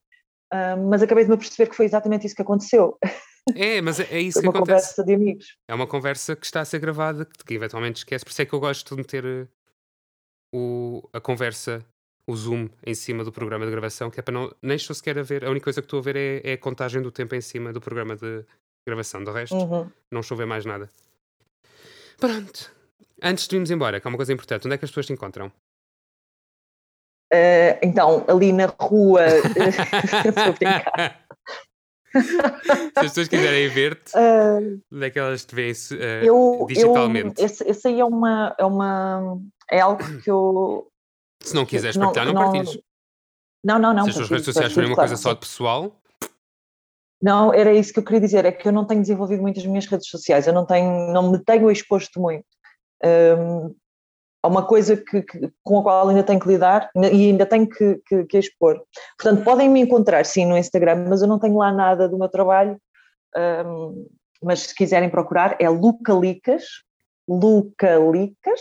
Ahm, 0.53 0.88
mas 0.88 1.03
acabei 1.03 1.24
de 1.24 1.30
me 1.30 1.36
perceber 1.36 1.68
que 1.68 1.76
foi 1.76 1.86
exatamente 1.86 2.26
isso 2.26 2.36
que 2.36 2.42
aconteceu. 2.42 2.98
É, 3.57 3.80
mas 3.80 3.98
é, 3.98 4.05
é 4.05 4.20
isso 4.20 4.40
que 4.40 4.46
uma 4.46 4.50
acontece. 4.57 4.94
conversa 4.94 5.05
de 5.05 5.14
amigos. 5.14 5.57
É 5.68 5.74
uma 5.74 5.86
conversa 5.86 6.36
que 6.36 6.46
está 6.46 6.61
a 6.61 6.64
ser 6.64 6.78
gravada, 6.78 7.24
que, 7.24 7.44
que 7.44 7.55
eventualmente 7.55 7.98
esquece. 7.98 8.24
Por 8.24 8.30
isso 8.30 8.42
é 8.42 8.46
que 8.46 8.53
eu 8.53 8.61
gosto 8.61 8.94
de 8.94 9.03
meter 9.03 9.24
eh, 9.24 9.48
o, 10.55 11.09
a 11.12 11.20
conversa, 11.20 11.84
o 12.28 12.36
zoom 12.36 12.68
em 12.86 12.94
cima 12.94 13.24
do 13.24 13.32
programa 13.32 13.64
de 13.64 13.70
gravação, 13.70 14.10
que 14.10 14.20
é 14.20 14.22
para 14.22 14.32
não. 14.34 14.54
Nem 14.62 14.76
estou 14.76 14.94
sequer 14.94 15.18
a 15.18 15.22
ver. 15.22 15.44
A 15.44 15.50
única 15.50 15.64
coisa 15.64 15.80
que 15.82 15.86
estou 15.86 15.98
a 15.98 16.02
ver 16.02 16.16
é, 16.16 16.40
é 16.44 16.52
a 16.54 16.58
contagem 16.58 17.02
do 17.02 17.10
tempo 17.10 17.34
em 17.34 17.40
cima 17.40 17.72
do 17.72 17.80
programa 17.80 18.16
de 18.16 18.44
gravação. 18.86 19.22
Do 19.24 19.32
resto, 19.32 19.56
Uhum. 19.56 19.90
não 20.10 20.20
estou 20.20 20.34
a 20.36 20.38
ver 20.38 20.46
mais 20.46 20.64
nada. 20.64 20.88
Pronto. 22.18 22.70
Antes 23.22 23.46
de 23.48 23.56
irmos 23.56 23.70
embora, 23.70 24.00
que 24.00 24.06
é 24.06 24.10
uma 24.10 24.16
coisa 24.16 24.32
importante, 24.32 24.66
onde 24.66 24.74
é 24.74 24.78
que 24.78 24.84
as 24.84 24.90
pessoas 24.90 25.06
te 25.06 25.12
encontram? 25.12 25.50
Ah, 27.32 27.78
então, 27.82 28.24
ali 28.28 28.52
na 28.52 28.66
rua. 28.66 29.22
Estou 30.24 30.42
a 30.42 30.52
brincar. 30.52 31.22
Se 32.12 32.98
as 32.98 33.06
pessoas 33.08 33.28
quiserem 33.28 33.68
ver-te, 33.68 34.12
Ah, 34.16 34.58
onde 34.92 35.06
é 35.06 35.10
que 35.10 35.18
elas 35.18 35.44
te 35.44 35.54
veem 35.54 35.72
eh, 35.92 36.22
eu, 36.24 36.66
digitalmente? 36.68 37.40
eu, 37.40 37.46
esse, 37.46 37.64
esse 37.68 37.88
aí 37.88 38.00
é 38.00 38.04
uma, 38.04 38.54
é 38.58 38.64
uma. 38.64 39.40
É 39.70 39.80
algo 39.80 40.02
que 40.20 40.30
eu. 40.30 40.91
Se 41.43 41.55
não 41.55 41.64
quiseres 41.66 41.97
não- 41.97 42.07
partilhar, 42.12 42.26
não, 42.26 42.34
não- 42.34 42.53
partilhes. 42.53 42.82
Não, 43.64 43.78
não, 43.78 43.95
não. 43.95 44.05
Se 44.05 44.11
as 44.11 44.16
tuas 44.16 44.28
redes 44.30 44.45
sociais 44.45 44.72
forem 44.72 44.88
uma 44.90 44.95
claro. 44.97 45.11
coisa 45.11 45.22
só 45.22 45.32
de 45.32 45.40
pessoal, 45.40 45.99
Não, 47.22 47.55
era 47.55 47.72
isso 47.72 47.93
que 47.93 48.01
eu 48.01 48.05
queria 48.05 48.20
dizer, 48.20 48.45
é 48.45 48.51
que 48.51 48.66
eu 48.66 48.72
não 48.72 48.84
tenho 48.84 49.01
desenvolvido 49.01 49.40
muito 49.43 49.61
as 49.61 49.64
minhas 49.66 49.86
redes 49.86 50.09
sociais, 50.09 50.49
eu 50.49 50.53
não 50.53 50.66
tenho, 50.66 51.12
não 51.12 51.30
me 51.30 51.38
tenho 51.38 51.70
exposto 51.70 52.20
muito. 52.20 52.45
Hum, 53.05 53.72
há 54.43 54.49
uma 54.49 54.66
coisa 54.66 54.97
que, 54.97 55.22
que- 55.22 55.53
com 55.62 55.78
a 55.78 55.82
qual 55.84 56.09
ainda 56.09 56.24
tenho 56.24 56.40
que 56.40 56.49
lidar 56.49 56.90
e 56.97 57.28
ainda 57.30 57.47
tenho 57.47 57.68
que, 57.68 58.03
que- 58.05 58.24
que 58.24 58.38
expor. 58.38 58.82
Portanto, 59.16 59.45
podem 59.45 59.68
me 59.68 59.80
encontrar 59.80 60.26
sim 60.26 60.45
no 60.45 60.59
Instagram, 60.59 61.07
mas 61.09 61.22
eu 61.22 61.28
não 61.28 61.38
tenho 61.38 61.57
lá 61.57 61.70
nada 61.70 62.09
do 62.09 62.18
meu 62.18 62.28
trabalho. 62.28 62.76
Hum, 63.36 64.09
mas 64.43 64.62
se 64.62 64.74
quiserem 64.74 65.09
procurar, 65.09 65.57
é 65.61 65.68
Lucalicas, 65.68 66.64
Lucalicas. 67.28 68.61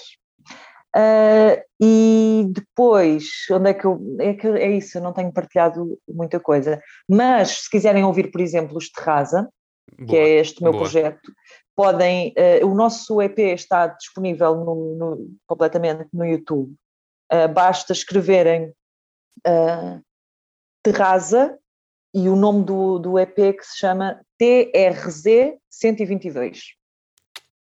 Ah, 0.96 1.62
e 1.82 2.46
depois, 2.50 3.24
onde 3.52 3.70
é 3.70 3.74
que 3.74 3.86
eu. 3.86 4.00
É, 4.20 4.34
que 4.34 4.48
é 4.48 4.72
isso, 4.72 4.98
eu 4.98 5.02
não 5.02 5.14
tenho 5.14 5.32
partilhado 5.32 5.98
muita 6.08 6.40
coisa. 6.40 6.82
Mas 7.10 7.50
se 7.64 7.70
quiserem 7.70 8.04
ouvir, 8.04 8.30
por 8.32 8.42
exemplo, 8.42 8.78
os 8.78 8.90
Terraza, 8.92 9.50
que 10.08 10.16
é 10.18 10.28
este 10.40 10.62
meu 10.62 10.72
boa. 10.72 10.84
projeto, 10.84 11.32
podem. 11.76 12.34
eh, 12.36 12.64
o 12.66 12.74
nosso 12.76 13.22
EP 13.22 13.40
está 13.54 13.88
disponível 13.88 14.56
no- 14.56 14.96
no- 14.96 15.28
completamente 15.48 16.08
no 16.14 16.26
YouTube. 16.26 16.74
Eh, 17.32 17.48
basta 17.48 17.94
escreverem 17.94 18.74
Terraza 20.84 21.58
e 22.14 22.28
o 22.30 22.36
nome 22.36 22.64
do, 22.66 23.00
do 23.00 23.18
EP 23.20 23.54
que 23.54 23.64
se 23.66 23.78
chama 23.78 24.20
TRZ 24.38 25.56
122. 25.70 26.74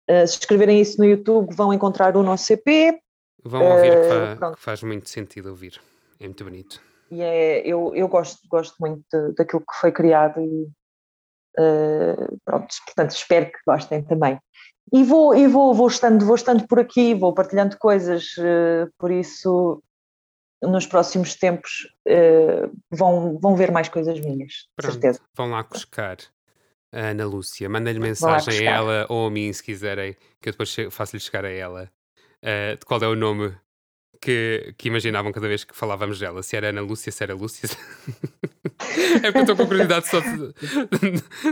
Eh, 0.07 0.27
se 0.27 0.39
escreverem 0.39 0.79
isso 0.79 0.97
no 0.99 1.05
YouTube, 1.05 1.53
vão 1.55 1.73
encontrar 1.73 2.15
o 2.15 2.23
nosso 2.23 2.51
EP. 2.53 2.99
Vão 3.47 3.71
ouvir 3.71 3.91
que, 3.99 4.05
Eh, 4.13 4.35
fa- 4.37 4.53
que 4.53 4.59
faz 4.61 4.83
muito 4.83 5.09
sentido 5.09 5.49
ouvir. 5.49 5.79
É 6.19 6.25
muito 6.25 6.43
bonito. 6.43 6.81
E 7.09 7.21
é, 7.21 7.65
eu, 7.65 7.95
eu 7.95 8.07
gosto, 8.07 8.45
gosto 8.49 8.75
muito 8.79 9.03
de- 9.11 9.33
daquilo 9.33 9.61
que 9.61 9.79
foi 9.79 9.91
criado 9.91 10.41
e 10.41 10.67
eh, 11.57 12.15
pronto, 12.45 12.67
portanto 12.85 13.11
espero 13.11 13.45
que 13.47 13.59
gostem 13.65 14.03
também. 14.03 14.39
E 14.93 15.03
vou, 15.03 15.35
e 15.35 15.47
vou, 15.47 15.73
vou, 15.73 15.87
estando, 15.87 16.25
vou 16.25 16.35
estando 16.35 16.67
por 16.67 16.79
aqui, 16.79 17.13
vou 17.13 17.33
partilhando 17.33 17.77
coisas, 17.77 18.35
eh, 18.39 18.87
por 18.97 19.11
isso 19.11 19.81
nos 20.61 20.85
próximos 20.87 21.35
tempos 21.35 21.87
eh, 22.07 22.69
vão, 22.91 23.37
vão 23.39 23.55
ver 23.55 23.71
mais 23.71 23.89
coisas 23.89 24.19
minhas, 24.19 24.67
Pronto, 24.75 24.93
certeza. 24.93 25.21
vão 25.35 25.49
lá 25.51 25.63
buscar 25.63 26.17
a 26.91 26.99
Ana 27.09 27.25
Lúcia. 27.25 27.69
Mandem-lhe 27.69 27.99
mensagem 27.99 28.67
a 28.67 28.71
ela 28.71 29.05
ou 29.09 29.27
a 29.27 29.31
mim, 29.31 29.51
se 29.53 29.63
quiserem, 29.63 30.15
que 30.41 30.49
eu 30.49 30.53
depois 30.53 30.75
faço-lhe 30.91 31.19
chegar 31.21 31.45
a 31.45 31.49
ela. 31.51 31.91
Eh, 32.47 32.75
de 32.79 32.85
qual 32.85 33.01
é 33.03 33.07
o 33.07 33.15
nome 33.15 33.53
que, 34.21 34.73
que 34.77 34.87
imaginavam 34.87 35.31
cada 35.33 35.47
vez 35.49 35.63
que 35.65 35.75
falávamos 35.75 36.17
dela? 36.19 36.41
Se 36.41 36.55
era 36.55 36.69
Ana 36.69 36.81
Lúcia, 36.81 37.11
se 37.11 37.21
era 37.23 37.35
Lúcia. 37.35 37.67
é 39.21 39.31
porque 39.31 39.37
eu 39.39 39.41
estou 39.41 39.57
com 39.57 39.67
curiosidade 39.67 40.07
só 40.07 40.19
de, 40.21 40.53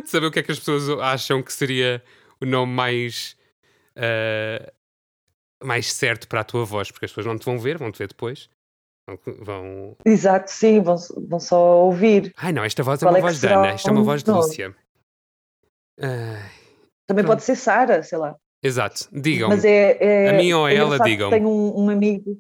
de 0.02 0.10
saber 0.10 0.28
o 0.28 0.32
que 0.32 0.40
é 0.40 0.44
que 0.44 0.52
as 0.52 0.60
pessoas 0.60 0.90
acham 1.02 1.44
que 1.44 1.52
seria 1.52 2.02
o 2.40 2.46
nome 2.46 2.72
mais. 2.74 3.36
eh, 3.96 4.72
mais 5.64 5.92
certo 5.92 6.28
para 6.28 6.42
a 6.42 6.44
tua 6.44 6.64
voz, 6.66 6.92
porque 6.92 7.06
as 7.06 7.12
pessoas 7.12 7.26
não 7.26 7.38
te 7.38 7.46
vão 7.46 7.58
ver, 7.58 7.78
vão 7.78 7.92
te 7.92 7.98
ver 8.00 8.08
depois. 8.08 8.50
Vão, 9.42 9.96
Exato, 10.04 10.50
sim, 10.50 10.82
vão, 10.82 10.96
vão 11.28 11.40
só 11.40 11.78
ouvir. 11.86 12.34
Ai 12.38 12.52
não, 12.52 12.64
esta 12.64 12.82
voz 12.84 13.02
é 13.02 13.06
Qual 13.06 13.14
uma 13.14 13.20
é 13.20 13.22
voz 13.22 13.40
de 13.40 13.48
Ana, 13.48 13.68
esta 13.68 13.90
é 13.90 13.92
uma 13.92 14.04
voz 14.04 14.24
de? 14.24 14.32
Lúcia. 14.32 14.76
Ai, 16.02 16.52
Também 17.08 17.24
Pronto. 17.24 17.28
pode 17.28 17.44
ser 17.44 17.56
Sara, 17.56 18.02
sei 18.04 18.18
lá. 18.18 18.36
Exato, 18.66 19.08
digam-me. 19.12 19.56
Mas 19.56 19.66
é, 19.66 19.98
é- 20.00 20.30
A 20.30 20.34
mim 20.34 20.52
ou 20.54 20.66
a 20.66 20.72
é 20.72 20.76
ela, 20.76 21.00
digam-me. 21.00 21.36
Tenho 21.38 21.50
um, 21.50 21.86
um 21.86 21.90
amigo, 21.90 22.38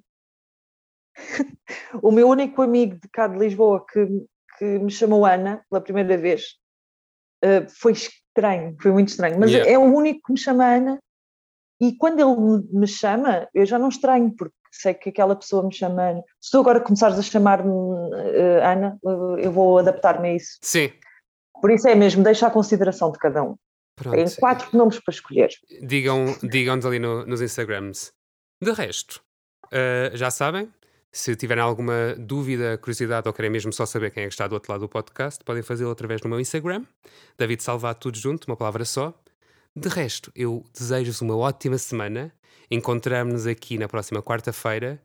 o 2.01 2.11
meu 2.11 2.28
único 2.30 2.61
amigo 2.61 2.95
de 2.95 3.07
cá 3.09 3.28
de 3.28 3.38
Lisboa 3.38 3.86
que, 3.91 4.05
que 4.57 4.65
me 4.80 4.91
chamou 4.91 5.26
Ana 5.26 5.63
pela 5.69 5.82
primeira 5.82 6.17
vez 6.17 6.55
eh, 7.43 7.65
foi 7.69 7.93
estranho, 7.93 8.76
foi 8.82 8.91
muito 8.91 9.09
estranho, 9.09 9.39
mas 9.39 9.51
Yeah. 9.51 9.71
é 9.71 9.78
o 9.78 9.84
único 9.84 10.21
que 10.26 10.34
me 10.34 10.39
chama 10.39 10.65
Ana. 10.65 10.99
E 11.82 11.93
quando 11.97 12.19
ele 12.21 12.39
me- 12.39 12.80
me 12.82 12.88
chama, 12.88 13.47
eu 13.53 13.65
já 13.65 13.78
não 13.78 13.89
estranho, 13.89 14.34
porque 14.38 14.55
sei 14.71 14.93
que 14.93 15.09
aquela 15.09 15.36
pessoa 15.36 15.61
me 15.63 15.73
chama 15.73 16.09
Ana. 16.09 16.23
Se 16.41 16.49
tu 16.51 16.59
agora 16.59 16.80
começares 16.80 17.19
a 17.19 17.21
chamar-me 17.21 17.69
uh, 17.69 18.63
Ana, 18.63 18.97
eu 19.39 19.51
vou 19.51 19.78
adaptar-me 19.80 20.30
a 20.30 20.34
isso. 20.36 20.57
Sim. 20.61 20.91
Por 21.61 21.71
isso 21.71 21.88
é 21.88 21.95
mesmo, 21.95 22.23
deixa 22.23 22.47
a 22.47 22.51
consideração 22.51 23.11
de 23.11 23.19
cada 23.19 23.43
um. 23.43 23.55
Pronto. 23.95 24.15
Tem 24.15 24.27
quatro 24.35 24.77
nomes 24.77 24.99
para 24.99 25.13
escolher. 25.13 25.49
Digam, 25.81 26.35
digam-nos 26.43 26.85
ali 26.85 26.99
no- 26.99 27.25
nos 27.25 27.41
Instagrams. 27.41 28.11
De 28.61 28.71
resto, 28.71 29.21
uh, 29.67 30.15
já 30.15 30.29
sabem, 30.29 30.71
se 31.11 31.35
tiverem 31.35 31.63
alguma 31.63 32.13
dúvida, 32.17 32.77
curiosidade 32.77 33.27
ou 33.27 33.33
querem 33.33 33.49
mesmo 33.51 33.71
só 33.71 33.85
saber 33.85 34.11
quem 34.11 34.23
é 34.23 34.27
que 34.27 34.33
está 34.33 34.47
do 34.47 34.53
outro 34.53 34.71
lado 34.71 34.81
do 34.81 34.89
podcast, 34.89 35.43
podem 35.43 35.63
fazê-lo 35.63 35.91
através 35.91 36.19
do 36.19 36.27
meu 36.27 36.39
Instagram, 36.39 36.83
David 37.37 37.63
Salvato, 37.63 38.01
tudo 38.01 38.17
junto, 38.17 38.45
uma 38.49 38.57
palavra 38.57 38.83
só. 38.83 39.13
De 39.75 39.87
resto, 39.89 40.31
eu 40.35 40.63
desejo-vos 40.77 41.21
uma 41.21 41.35
ótima 41.37 41.77
semana. 41.77 42.33
Encontramos-nos 42.71 43.45
aqui 43.47 43.77
na 43.77 43.87
próxima 43.87 44.21
quarta-feira. 44.23 45.01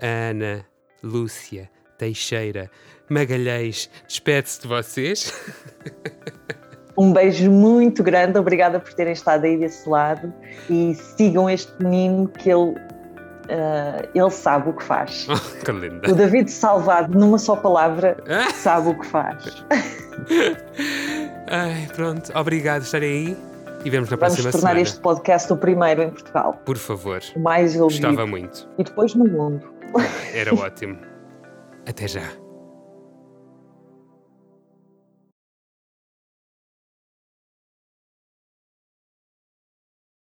Ana, 0.00 0.66
Lúcia, 1.02 1.70
Teixeira, 1.98 2.70
Magalhães, 3.10 3.90
despede-se 4.06 4.60
de 4.62 4.68
vocês. 4.68 5.32
Um 6.98 7.12
beijo 7.12 7.48
muito 7.50 8.02
grande, 8.02 8.38
obrigada 8.38 8.80
por 8.80 8.92
terem 8.92 9.12
estado 9.12 9.44
aí 9.44 9.56
desse 9.56 9.88
lado 9.88 10.32
e 10.68 10.94
sigam 10.94 11.48
este 11.48 11.72
menino 11.80 12.26
que 12.28 12.50
ele, 12.50 12.70
uh, 12.72 14.08
ele 14.12 14.30
sabe 14.30 14.70
o 14.70 14.72
que 14.72 14.82
faz. 14.82 15.26
Oh, 15.30 15.64
que 15.64 15.70
linda. 15.72 16.10
O 16.10 16.14
David 16.14 16.50
Salvado, 16.50 17.16
numa 17.16 17.38
só 17.38 17.54
palavra, 17.54 18.16
Ah! 18.28 18.52
sabe 18.52 18.88
o 18.88 18.98
que 18.98 19.06
faz. 19.06 19.64
Ai, 21.48 21.88
pronto, 21.94 22.32
obrigado 22.36 22.80
por 22.80 22.86
estarem 22.86 23.10
aí 23.28 23.36
e 23.84 23.90
vemos 23.90 24.10
na 24.10 24.16
Vamos 24.16 24.34
próxima 24.34 24.50
tornar 24.50 24.68
semana. 24.70 24.80
este 24.80 25.00
podcast 25.00 25.52
o 25.52 25.56
primeiro 25.56 26.02
em 26.02 26.10
Portugal, 26.10 26.60
Por 26.64 26.76
favor, 26.76 27.20
o 27.36 27.40
mais 27.40 27.78
ouvido 27.80 28.02
gostava 28.08 28.26
muito. 28.26 28.68
e 28.76 28.82
depois 28.82 29.14
no 29.14 29.24
mundo. 29.24 29.62
Era 30.34 30.52
ótimo. 30.54 30.98
Até 31.88 32.08
já. 32.08 32.22